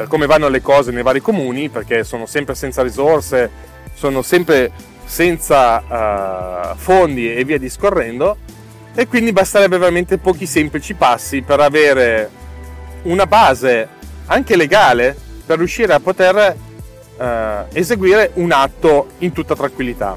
per 0.00 0.08
come 0.08 0.24
vanno 0.24 0.48
le 0.48 0.62
cose 0.62 0.92
nei 0.92 1.02
vari 1.02 1.20
comuni, 1.20 1.68
perché 1.68 2.04
sono 2.04 2.24
sempre 2.24 2.54
senza 2.54 2.82
risorse, 2.82 3.50
sono 3.92 4.22
sempre 4.22 4.72
senza 5.04 6.70
uh, 6.72 6.74
fondi 6.74 7.34
e 7.34 7.44
via 7.44 7.58
discorrendo, 7.58 8.38
e 8.94 9.06
quindi 9.06 9.30
basterebbe 9.30 9.76
veramente 9.76 10.16
pochi 10.16 10.46
semplici 10.46 10.94
passi 10.94 11.42
per 11.42 11.60
avere 11.60 12.30
una 13.02 13.26
base 13.26 13.88
anche 14.24 14.56
legale 14.56 15.14
per 15.44 15.58
riuscire 15.58 15.92
a 15.92 16.00
poter 16.00 16.56
uh, 17.18 17.24
eseguire 17.74 18.30
un 18.36 18.52
atto 18.52 19.08
in 19.18 19.32
tutta 19.32 19.54
tranquillità. 19.54 20.16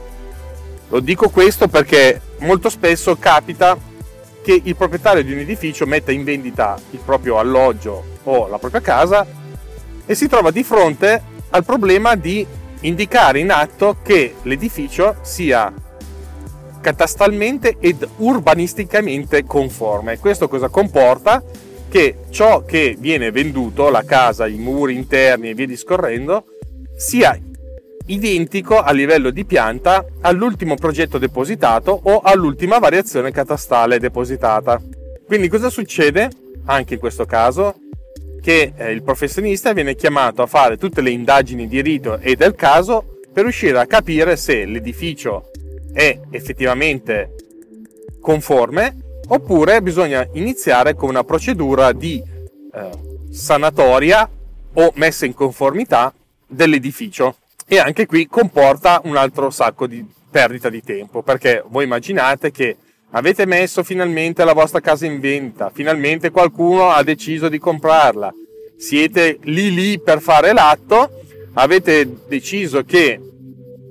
Lo 0.87 0.99
dico 1.01 1.27
questo 1.27 1.67
perché 1.67 2.21
molto 2.39 2.69
spesso 2.69 3.17
capita 3.17 3.77
che 4.41 4.61
il 4.63 4.75
proprietario 4.77 5.23
di 5.23 5.33
un 5.33 5.39
edificio 5.39 5.85
metta 5.85 6.13
in 6.13 6.23
vendita 6.23 6.79
il 6.91 6.99
proprio 7.03 7.37
alloggio 7.37 8.11
o 8.23 8.47
la 8.47 8.57
propria 8.57 8.79
casa 8.79 9.41
e 10.05 10.15
si 10.15 10.27
trova 10.27 10.51
di 10.51 10.63
fronte 10.63 11.21
al 11.49 11.63
problema 11.63 12.15
di 12.15 12.45
indicare 12.81 13.39
in 13.39 13.51
atto 13.51 13.97
che 14.03 14.35
l'edificio 14.43 15.15
sia 15.21 15.71
catastalmente 16.81 17.77
ed 17.79 18.05
urbanisticamente 18.17 19.45
conforme. 19.45 20.19
Questo 20.19 20.47
cosa 20.47 20.67
comporta? 20.67 21.41
Che 21.89 22.15
ciò 22.29 22.65
che 22.65 22.95
viene 22.99 23.31
venduto, 23.31 23.89
la 23.89 24.03
casa, 24.03 24.47
i 24.47 24.57
muri 24.57 24.95
interni 24.95 25.49
e 25.49 25.53
via 25.53 25.67
discorrendo, 25.67 26.45
sia 26.97 27.39
identico 28.07 28.81
a 28.81 28.91
livello 28.91 29.29
di 29.29 29.45
pianta 29.45 30.05
all'ultimo 30.21 30.75
progetto 30.75 31.17
depositato 31.17 31.97
o 32.03 32.19
all'ultima 32.19 32.79
variazione 32.79 33.31
catastale 33.31 33.99
depositata. 33.99 34.81
Quindi 35.25 35.47
cosa 35.47 35.69
succede? 35.69 36.29
Anche 36.65 36.95
in 36.95 36.99
questo 36.99 37.25
caso 37.25 37.75
che 38.43 38.73
eh, 38.75 38.91
il 38.91 39.03
professionista 39.03 39.71
viene 39.71 39.95
chiamato 39.95 40.41
a 40.41 40.47
fare 40.47 40.75
tutte 40.75 40.99
le 40.99 41.11
indagini 41.11 41.65
di 41.65 41.81
rito 41.81 42.17
e 42.19 42.35
del 42.35 42.55
caso 42.55 43.19
per 43.31 43.43
riuscire 43.43 43.79
a 43.79 43.85
capire 43.85 44.35
se 44.35 44.65
l'edificio 44.65 45.49
è 45.93 46.19
effettivamente 46.29 47.35
conforme 48.19 48.97
oppure 49.29 49.81
bisogna 49.81 50.27
iniziare 50.33 50.93
con 50.93 51.07
una 51.07 51.23
procedura 51.23 51.93
di 51.93 52.21
eh, 52.21 52.89
sanatoria 53.31 54.29
o 54.73 54.91
messa 54.95 55.25
in 55.25 55.33
conformità 55.33 56.13
dell'edificio. 56.45 57.37
E 57.65 57.79
anche 57.79 58.05
qui 58.05 58.27
comporta 58.27 58.99
un 59.05 59.15
altro 59.15 59.51
sacco 59.51 59.87
di 59.87 60.05
perdita 60.29 60.67
di 60.67 60.83
tempo 60.83 61.21
perché 61.21 61.63
voi 61.67 61.85
immaginate 61.85 62.51
che 62.51 62.75
Avete 63.15 63.45
messo 63.45 63.83
finalmente 63.83 64.43
la 64.43 64.53
vostra 64.53 64.79
casa 64.79 65.05
in 65.05 65.19
vendita, 65.19 65.69
finalmente 65.71 66.31
qualcuno 66.31 66.89
ha 66.89 67.03
deciso 67.03 67.47
di 67.47 67.59
comprarla. 67.59 68.33
Siete 68.75 69.37
lì 69.43 69.71
lì 69.71 69.99
per 69.99 70.19
fare 70.19 70.51
l'atto, 70.51 71.21
avete 71.53 72.09
deciso 72.27 72.83
che 72.83 73.21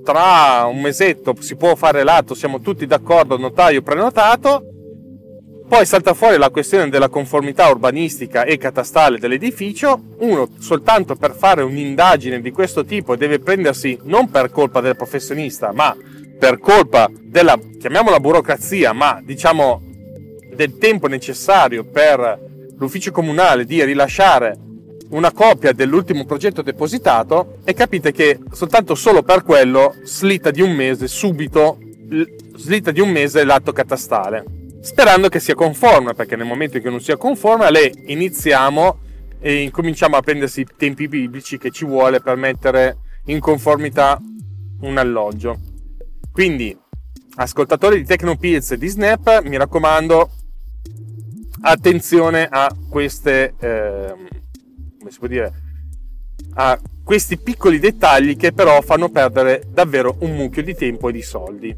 tra 0.03 0.65
un 0.65 0.81
mesetto 0.81 1.33
si 1.39 1.55
può 1.55 1.73
fare 1.75 2.03
l'atto, 2.03 2.35
siamo 2.35 2.59
tutti 2.59 2.85
d'accordo, 2.85 3.37
notaio 3.37 3.81
prenotato, 3.81 4.72
poi 5.73 5.87
salta 5.87 6.13
fuori 6.13 6.37
la 6.37 6.51
questione 6.51 6.87
della 6.87 7.09
conformità 7.09 7.67
urbanistica 7.67 8.43
e 8.43 8.59
catastale 8.59 9.17
dell'edificio, 9.17 9.99
uno 10.19 10.47
soltanto 10.59 11.15
per 11.15 11.33
fare 11.35 11.63
un'indagine 11.63 12.41
di 12.41 12.51
questo 12.51 12.85
tipo 12.85 13.15
deve 13.15 13.39
prendersi 13.39 13.97
non 14.03 14.29
per 14.29 14.51
colpa 14.51 14.81
del 14.81 14.95
professionista, 14.95 15.71
ma 15.73 15.97
per 16.37 16.59
colpa 16.59 17.09
della, 17.11 17.59
chiamiamola 17.79 18.19
burocrazia, 18.19 18.93
ma 18.93 19.19
diciamo 19.23 19.81
del 20.53 20.77
tempo 20.77 21.07
necessario 21.07 21.83
per 21.83 22.39
l'ufficio 22.77 23.11
comunale 23.11 23.65
di 23.65 23.83
rilasciare 23.83 24.55
una 25.09 25.31
copia 25.31 25.71
dell'ultimo 25.71 26.23
progetto 26.25 26.61
depositato 26.61 27.57
e 27.63 27.73
capite 27.73 28.11
che 28.11 28.37
soltanto 28.51 28.93
solo 28.93 29.23
per 29.23 29.41
quello 29.41 29.95
slitta 30.03 30.51
di 30.51 30.61
un 30.61 30.71
mese 30.71 31.07
subito 31.07 31.79
slitta 32.57 32.91
di 32.91 32.99
un 32.99 33.09
mese 33.09 33.43
l'atto 33.43 33.71
catastale 33.71 34.61
sperando 34.83 35.29
che 35.29 35.39
sia 35.39 35.55
conforme 35.55 36.13
perché 36.13 36.35
nel 36.35 36.45
momento 36.45 36.75
in 36.75 36.83
cui 36.83 36.91
non 36.91 37.01
sia 37.01 37.17
conforme 37.17 37.71
le 37.71 37.91
iniziamo 38.05 38.99
e 39.39 39.61
incominciamo 39.61 40.17
a 40.17 40.21
prendersi 40.21 40.61
i 40.61 40.67
tempi 40.77 41.07
biblici 41.07 41.57
che 41.57 41.71
ci 41.71 41.85
vuole 41.85 42.19
per 42.21 42.35
mettere 42.35 42.97
in 43.25 43.39
conformità 43.39 44.19
un 44.81 44.97
alloggio 44.97 45.71
quindi, 46.33 46.75
ascoltatori 47.35 47.99
di 47.99 48.05
Tecnopills 48.05 48.71
e 48.71 48.77
di 48.79 48.87
Snap, 48.87 49.43
mi 49.43 49.55
raccomando, 49.55 50.31
attenzione 51.61 52.47
a 52.49 52.75
queste, 52.89 53.53
eh, 53.59 54.15
come 54.97 55.11
si 55.11 55.19
può 55.19 55.27
dire, 55.27 55.53
a 56.55 56.79
questi 57.03 57.37
piccoli 57.37 57.77
dettagli 57.77 58.35
che 58.35 58.51
però 58.51 58.81
fanno 58.81 59.09
perdere 59.09 59.61
davvero 59.69 60.15
un 60.21 60.35
mucchio 60.35 60.63
di 60.63 60.73
tempo 60.73 61.09
e 61.09 61.11
di 61.11 61.21
soldi. 61.21 61.77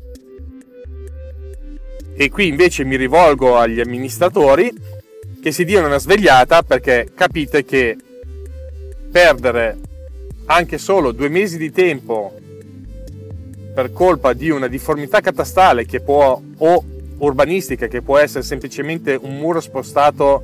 E 2.18 2.30
qui 2.30 2.48
invece 2.48 2.86
mi 2.86 2.96
rivolgo 2.96 3.58
agli 3.58 3.82
amministratori 3.82 4.72
che 5.42 5.52
si 5.52 5.66
diano 5.66 5.88
una 5.88 6.00
svegliata 6.00 6.64
perché 6.64 7.10
capite 7.14 7.66
che 7.66 7.98
perdere 9.12 9.78
anche 10.46 10.78
solo 10.78 11.12
due 11.12 11.28
mesi 11.28 11.58
di 11.58 11.72
tempo 11.72 12.34
per 13.74 13.92
colpa 13.92 14.32
di 14.32 14.50
una 14.50 14.68
difformità 14.68 15.20
catastale 15.20 15.86
che 15.86 16.00
può 16.00 16.42
o 16.58 16.84
urbanistica 17.18 17.88
che 17.88 18.02
può 18.02 18.18
essere 18.18 18.44
semplicemente 18.44 19.20
un 19.22 19.38
muro 19.38 19.60
spostato 19.60 20.42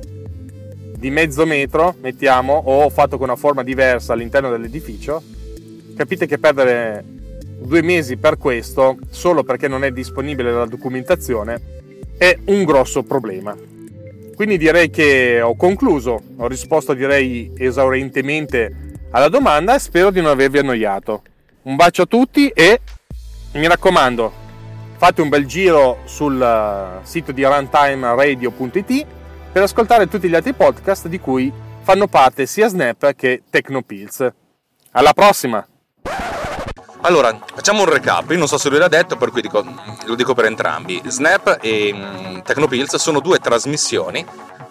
di 0.94 1.10
mezzo 1.10 1.46
metro, 1.46 1.94
mettiamo, 2.00 2.52
o 2.52 2.88
fatto 2.90 3.16
con 3.16 3.28
una 3.28 3.36
forma 3.36 3.62
diversa 3.62 4.12
all'interno 4.12 4.50
dell'edificio, 4.50 5.22
capite 5.96 6.26
che 6.26 6.38
perdere 6.38 7.02
due 7.64 7.82
mesi 7.82 8.16
per 8.16 8.38
questo, 8.38 8.98
solo 9.10 9.42
perché 9.44 9.68
non 9.68 9.84
è 9.84 9.90
disponibile 9.90 10.52
la 10.52 10.66
documentazione, 10.66 11.60
è 12.18 12.38
un 12.46 12.64
grosso 12.64 13.02
problema. 13.02 13.56
Quindi 14.34 14.58
direi 14.58 14.90
che 14.90 15.40
ho 15.40 15.54
concluso, 15.54 16.20
ho 16.36 16.46
risposto 16.48 16.94
direi 16.94 17.52
esaurentemente 17.56 18.92
alla 19.10 19.28
domanda 19.28 19.74
e 19.74 19.78
spero 19.78 20.10
di 20.10 20.20
non 20.20 20.30
avervi 20.30 20.58
annoiato. 20.58 21.22
Un 21.62 21.76
bacio 21.76 22.02
a 22.02 22.06
tutti 22.06 22.48
e 22.48 22.80
mi 23.52 23.68
raccomando, 23.68 24.32
fate 24.96 25.20
un 25.20 25.28
bel 25.28 25.46
giro 25.46 25.98
sul 26.04 26.40
eh, 26.40 27.04
sito 27.04 27.32
di 27.32 27.44
runtimeradio.it 27.44 29.06
per 29.52 29.62
ascoltare 29.62 30.08
tutti 30.08 30.28
gli 30.28 30.34
altri 30.34 30.54
podcast 30.54 31.08
di 31.08 31.20
cui 31.20 31.52
fanno 31.82 32.06
parte 32.06 32.46
sia 32.46 32.68
Snap 32.68 33.14
che 33.14 33.42
Tecnopills. 33.48 34.32
Alla 34.92 35.12
prossima! 35.12 35.66
Allora, 37.04 37.36
facciamo 37.52 37.80
un 37.80 37.88
recap. 37.88 38.30
Io 38.30 38.38
non 38.38 38.46
so 38.46 38.58
se 38.58 38.68
lui 38.68 38.78
l'ha 38.78 38.86
detto, 38.86 39.16
per 39.16 39.32
cui 39.32 39.42
dico, 39.42 39.64
lo 40.06 40.14
dico 40.14 40.34
per 40.34 40.44
entrambi. 40.44 41.02
Snap 41.04 41.58
e 41.60 41.92
mm, 41.92 42.40
Tecnopills 42.42 42.94
sono 42.94 43.18
due 43.18 43.38
trasmissioni 43.38 44.24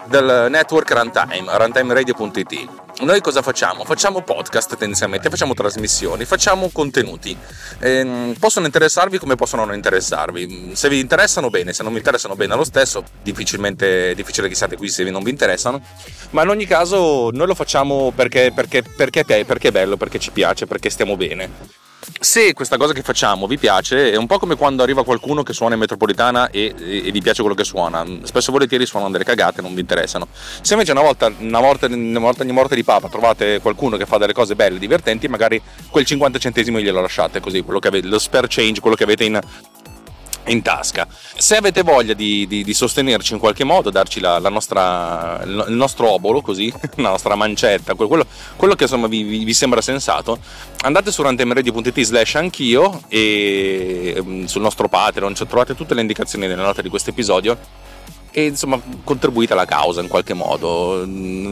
del 0.06 0.48
network 0.50 0.90
Runtime, 0.92 1.58
runtimeradio.it. 1.58 2.70
Noi 3.02 3.20
cosa 3.20 3.42
facciamo? 3.42 3.84
Facciamo 3.84 4.22
podcast 4.22 4.78
tendenzialmente, 4.78 5.30
facciamo 5.30 5.54
trasmissioni, 5.54 6.24
facciamo 6.24 6.70
contenuti. 6.72 7.36
Eh, 7.80 8.34
possono 8.40 8.66
interessarvi 8.66 9.18
come 9.18 9.36
possono 9.36 9.66
non 9.66 9.76
interessarvi. 9.76 10.72
Se 10.74 10.88
vi 10.88 11.02
interessano 11.02 11.50
bene, 11.50 11.74
se 11.74 11.84
non 11.84 11.92
vi 11.92 11.98
interessano 11.98 12.36
bene 12.38 12.56
lo 12.56 12.64
stesso, 12.64 13.04
difficilmente 13.22 14.12
è 14.12 14.16
difficile 14.16 14.48
che 14.48 14.56
siate 14.56 14.78
qui 14.78 14.88
se 14.88 15.04
non 15.10 15.22
vi 15.22 15.32
interessano. 15.32 15.82
Ma 16.30 16.44
in 16.44 16.48
ogni 16.48 16.66
caso 16.66 17.30
noi 17.34 17.48
lo 17.48 17.56
facciamo 17.56 18.14
perché, 18.16 18.54
perché, 18.56 18.84
perché, 18.84 19.26
perché 19.26 19.68
è 19.68 19.72
bello, 19.72 19.98
perché 19.98 20.18
ci 20.18 20.32
piace, 20.32 20.66
perché 20.66 20.90
stiamo 20.90 21.18
bene 21.18 21.90
se 22.20 22.54
questa 22.54 22.78
cosa 22.78 22.94
che 22.94 23.02
facciamo 23.02 23.48
vi 23.48 23.58
piace, 23.58 24.12
è 24.12 24.16
un 24.16 24.26
po' 24.26 24.40
come 24.40 24.56
quando 24.56 24.84
arriva 24.84 25.04
qualcuno 25.04 25.44
che 25.44 25.54
suona 25.54 25.74
in 25.74 25.80
metropolitana 25.80 26.50
e, 26.50 26.74
e, 26.78 27.08
e 27.08 27.12
vi 27.12 27.22
piace 27.22 27.42
quello 27.42 27.56
che 27.56 27.64
suona. 27.64 28.06
Spesso 28.24 28.50
e 28.50 28.54
volentieri 28.54 28.86
suonano 28.86 29.12
delle 29.12 29.24
cagate, 29.24 29.62
non 29.62 29.74
vi 29.74 29.82
interessano. 29.82 30.28
Se 30.62 30.74
invece 30.74 30.92
una 30.92 31.02
volta, 31.02 31.32
una 31.38 31.60
volta, 31.60 31.88
una 31.88 32.20
volta 32.20 32.44
ogni 32.44 32.52
morte 32.52 32.76
di 32.76 32.84
papa 32.84 33.08
trovate 33.08 33.60
qualcuno 33.60 33.98
che 33.98 34.06
fa 34.06 34.18
delle 34.18 34.34
cose 34.34 34.56
belle, 34.56 34.80
divertenti, 34.80 35.28
magari 35.28 35.62
quel 35.90 36.06
50 36.06 36.40
centesimo 36.40 36.80
glielo 36.80 37.02
lasciate 37.02 37.40
così, 37.40 37.62
quello 37.62 37.80
che 37.80 37.88
avete, 37.88 38.08
lo 38.08 38.20
spare 38.20 38.48
change, 38.50 38.82
quello 38.82 38.96
che 38.96 39.04
avete 39.04 39.24
in, 39.24 39.40
in 40.46 40.62
tasca. 40.62 41.08
Se 41.10 41.56
avete 41.56 41.84
voglia 41.84 42.14
di, 42.14 42.46
di, 42.48 42.64
di, 42.64 42.74
sostenerci 42.74 43.34
in 43.34 43.40
qualche 43.40 43.64
modo, 43.64 43.90
darci 43.90 44.20
la, 44.20 44.40
la 44.40 44.50
nostra, 44.50 45.42
il 45.44 45.66
nostro 45.70 46.12
obolo, 46.12 46.42
così, 46.42 46.72
la 46.98 47.10
nostra 47.10 47.36
mancetta, 47.36 47.94
quello, 47.94 48.26
quello 48.56 48.76
che 48.76 48.84
insomma 48.84 49.08
vi, 49.08 49.24
vi, 49.24 49.54
sembra 49.54 49.82
sensato, 49.82 50.40
andate 50.82 51.12
su 51.12 51.22
rantemeradio.it 51.22 52.02
slash 52.02 52.36
anch'io 52.36 53.04
e 53.08 54.16
mm, 54.22 54.46
sul 54.46 54.62
nostro 54.62 54.88
Patreon 54.88 55.36
cioè, 55.36 55.48
trovate 55.48 55.76
tutte 55.76 55.94
le 55.94 56.02
indicazioni 56.02 56.48
nelle 56.48 56.62
note 56.62 56.82
di 56.82 56.90
questo 56.90 57.12
episodio 57.12 57.90
e 58.32 58.46
insomma 58.46 58.82
contribuite 59.04 59.54
alla 59.54 59.66
causa 59.66 60.02
in 60.02 60.08
qualche 60.08 60.34
modo. 60.34 61.06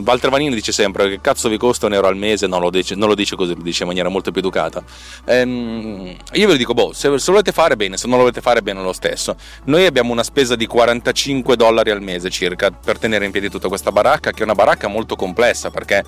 Walter 0.04 0.30
Vanini 0.30 0.56
dice 0.56 0.72
sempre 0.72 1.10
che 1.10 1.22
cazzo 1.22 1.50
vi 1.50 1.58
costa 1.58 1.86
un 1.86 1.94
euro 1.94 2.08
al 2.08 2.18
mese, 2.18 2.48
non 2.48 2.62
lo 2.62 2.70
dice, 2.70 2.96
non 2.96 3.10
lo 3.10 3.16
dice 3.16 3.36
così, 3.36 3.54
lo 3.54 3.62
dice 3.62 3.84
in 3.84 3.90
maniera 3.90 4.10
molto 4.10 4.32
più 4.32 4.40
educata. 4.40 4.82
Ehm, 5.26 6.16
io 6.34 6.46
ve 6.46 6.54
lo 6.54 6.58
dico, 6.58 6.74
boh, 6.74 6.94
se, 6.94 7.18
se, 7.20 7.32
volete 7.32 7.52
fare 7.52 7.76
bene, 7.76 7.98
se 7.98 8.08
non 8.08 8.18
lo 8.18 8.24
volete 8.24 8.42
fare 8.42 8.62
bene 8.62 8.82
lo 8.82 8.94
stesso. 8.94 9.36
Noi 9.66 9.86
abbiamo 9.86 10.12
una 10.12 10.24
spesa 10.24 10.56
di 10.56 10.66
45 10.66 11.56
dollari 11.56 11.92
al 11.92 12.02
mese 12.02 12.30
circa 12.30 12.72
per 12.72 12.98
tenere 12.98 13.26
in 13.26 13.32
piedi 13.32 13.50
tutta 13.50 13.68
questa 13.68 13.92
baracca, 13.92 14.32
che 14.32 14.42
è 14.42 14.44
una 14.44 14.56
baracca 14.56 14.88
molto 14.88 15.16
complessa 15.16 15.70
perché 15.70 16.04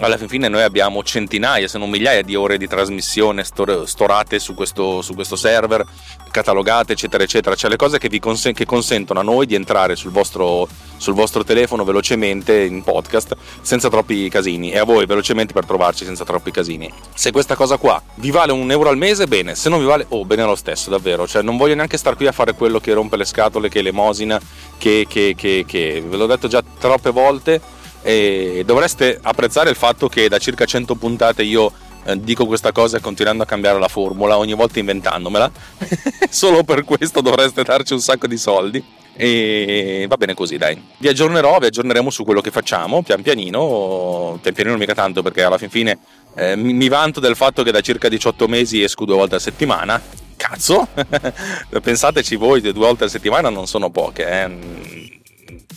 alla 0.00 0.16
fine 0.16 0.48
noi 0.48 0.62
abbiamo 0.62 1.02
centinaia, 1.02 1.66
se 1.66 1.78
non 1.78 1.90
migliaia 1.90 2.22
di 2.22 2.36
ore 2.36 2.56
di 2.56 2.68
trasmissione 2.68 3.42
storate 3.44 4.38
su 4.38 4.54
questo, 4.54 5.02
su 5.02 5.14
questo 5.14 5.34
server, 5.34 5.84
catalogate, 6.30 6.92
eccetera, 6.92 7.22
eccetera. 7.24 7.56
Cioè 7.56 7.70
le 7.70 7.76
cose 7.76 7.98
che, 7.98 8.08
vi 8.08 8.20
consen- 8.20 8.54
che 8.54 8.64
consentono 8.64 9.20
a 9.20 9.22
noi 9.22 9.46
di 9.46 9.54
entrare 9.54 9.96
sul 9.96 10.12
vostro, 10.12 10.68
sul 10.96 11.14
vostro, 11.14 11.42
telefono 11.42 11.84
velocemente 11.84 12.62
in 12.62 12.82
podcast 12.82 13.36
senza 13.60 13.88
troppi 13.88 14.28
casini 14.28 14.70
e 14.70 14.78
a 14.78 14.84
voi 14.84 15.06
velocemente 15.06 15.52
per 15.52 15.64
trovarci 15.64 16.04
senza 16.04 16.24
troppi 16.24 16.50
casini. 16.50 16.92
Se 17.14 17.32
questa 17.32 17.56
cosa 17.56 17.76
qua 17.76 18.00
vi 18.16 18.30
vale 18.30 18.52
un 18.52 18.70
euro 18.70 18.90
al 18.90 18.96
mese, 18.96 19.26
bene, 19.26 19.54
se 19.56 19.68
non 19.68 19.80
vi 19.80 19.86
vale, 19.86 20.06
oh, 20.10 20.24
bene 20.24 20.44
lo 20.44 20.54
stesso, 20.54 20.90
davvero. 20.90 21.26
Cioè 21.26 21.42
non 21.42 21.56
voglio 21.56 21.74
neanche 21.74 21.96
star 21.96 22.14
qui 22.14 22.26
a 22.26 22.32
fare 22.32 22.54
quello 22.54 22.78
che 22.78 22.92
rompe 22.92 23.16
le 23.16 23.24
scatole, 23.24 23.68
che 23.68 23.80
elemosina, 23.80 24.40
che, 24.78 25.06
che, 25.08 25.34
che, 25.36 25.64
che 25.66 26.04
ve 26.06 26.16
l'ho 26.16 26.26
detto 26.26 26.46
già 26.46 26.62
troppe 26.78 27.10
volte 27.10 27.76
e 28.08 28.62
dovreste 28.64 29.18
apprezzare 29.20 29.68
il 29.68 29.76
fatto 29.76 30.08
che 30.08 30.30
da 30.30 30.38
circa 30.38 30.64
100 30.64 30.94
puntate 30.94 31.42
io 31.42 31.70
eh, 32.04 32.18
dico 32.18 32.46
questa 32.46 32.72
cosa 32.72 33.00
continuando 33.00 33.42
a 33.42 33.46
cambiare 33.46 33.78
la 33.78 33.88
formula, 33.88 34.38
ogni 34.38 34.54
volta 34.54 34.78
inventandomela. 34.78 35.50
Solo 36.30 36.64
per 36.64 36.84
questo 36.84 37.20
dovreste 37.20 37.62
darci 37.64 37.92
un 37.92 38.00
sacco 38.00 38.26
di 38.26 38.38
soldi. 38.38 38.82
E 39.14 40.06
va 40.08 40.16
bene 40.16 40.32
così, 40.32 40.56
dai. 40.56 40.82
Vi 40.96 41.06
aggiornerò, 41.06 41.58
vi 41.58 41.66
aggiorneremo 41.66 42.08
su 42.08 42.24
quello 42.24 42.40
che 42.40 42.50
facciamo, 42.50 43.02
pian 43.02 43.20
pianino, 43.20 44.38
pian 44.40 44.54
pianino 44.54 44.78
mica 44.78 44.94
tanto 44.94 45.20
perché 45.20 45.42
alla 45.42 45.58
fin 45.58 45.68
fine 45.68 45.98
eh, 46.34 46.56
mi 46.56 46.88
vanto 46.88 47.20
del 47.20 47.36
fatto 47.36 47.62
che 47.62 47.72
da 47.72 47.82
circa 47.82 48.08
18 48.08 48.48
mesi 48.48 48.82
esco 48.82 49.04
due 49.04 49.16
volte 49.16 49.34
a 49.34 49.38
settimana. 49.38 50.00
Cazzo, 50.34 50.88
pensateci 51.82 52.36
voi, 52.36 52.62
due 52.62 52.72
volte 52.72 53.04
a 53.04 53.08
settimana 53.08 53.50
non 53.50 53.66
sono 53.66 53.90
poche, 53.90 54.26
eh 54.26 55.17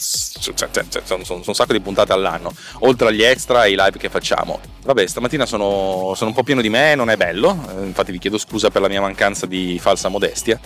cioè, 0.01 0.69
cioè, 0.71 0.85
cioè, 0.89 1.01
sono, 1.03 1.41
un 1.45 1.53
sacco 1.53 1.73
di 1.73 1.79
puntate 1.79 2.11
all'anno, 2.11 2.51
oltre 2.79 3.09
agli 3.09 3.23
extra 3.23 3.65
e 3.65 3.71
i 3.71 3.75
live 3.75 3.97
che 3.97 4.09
facciamo. 4.09 4.59
Vabbè, 4.83 5.05
stamattina 5.05 5.45
sono, 5.45 6.13
sono 6.15 6.29
un 6.31 6.35
po' 6.35 6.43
pieno 6.43 6.61
di 6.61 6.69
me, 6.69 6.95
non 6.95 7.09
è 7.09 7.17
bello, 7.17 7.57
eh, 7.69 7.85
infatti 7.85 8.11
vi 8.11 8.17
chiedo 8.17 8.37
scusa 8.37 8.69
per 8.69 8.81
la 8.81 8.87
mia 8.87 9.01
mancanza 9.01 9.45
di 9.45 9.77
falsa 9.79 10.09
modestia, 10.09 10.59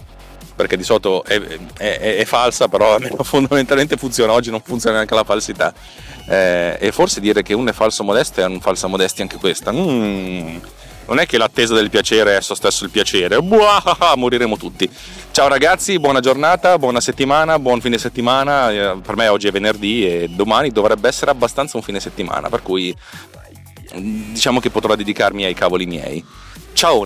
perché 0.55 0.77
di 0.77 0.83
solito 0.83 1.23
è, 1.25 1.39
è, 1.39 1.99
è, 1.99 2.17
è 2.17 2.25
falsa, 2.25 2.67
però 2.67 2.97
fondamentalmente 3.23 3.97
funziona, 3.97 4.31
oggi 4.31 4.49
non 4.51 4.61
funziona 4.61 4.95
neanche 4.95 5.15
la 5.15 5.23
falsità. 5.23 5.73
Eh, 6.27 6.77
e 6.79 6.91
forse 6.91 7.19
dire 7.19 7.43
che 7.43 7.53
uno 7.53 7.69
è 7.69 7.73
falso 7.73 8.03
modesto 8.03 8.41
è 8.41 8.45
un 8.45 8.59
falsa 8.59 8.87
modestia 8.87 9.23
anche 9.23 9.37
questa. 9.37 9.71
Mm 9.71 10.57
non 11.07 11.19
è 11.19 11.25
che 11.25 11.37
l'attesa 11.37 11.73
del 11.73 11.89
piacere 11.89 12.33
è 12.33 12.37
esso 12.37 12.55
stesso 12.55 12.83
il 12.83 12.89
piacere. 12.89 13.41
Buah, 13.41 14.13
moriremo 14.15 14.57
tutti. 14.57 14.89
Ciao 15.31 15.47
ragazzi, 15.47 15.99
buona 15.99 16.19
giornata, 16.19 16.77
buona 16.77 17.01
settimana, 17.01 17.59
buon 17.59 17.81
fine 17.81 17.97
settimana. 17.97 18.71
Eh, 18.71 18.97
per 19.03 19.15
me 19.15 19.27
oggi 19.27 19.47
è 19.47 19.51
venerdì 19.51 20.05
e 20.05 20.29
domani 20.29 20.71
dovrebbe 20.71 21.07
essere 21.07 21.31
abbastanza 21.31 21.77
un 21.77 21.83
fine 21.83 21.99
settimana, 21.99 22.49
per 22.49 22.61
cui 22.61 22.95
diciamo 23.93 24.59
che 24.59 24.69
potrò 24.69 24.95
dedicarmi 24.95 25.45
ai 25.45 25.53
cavoli 25.53 25.85
miei. 25.85 26.23
Ciao! 26.73 27.05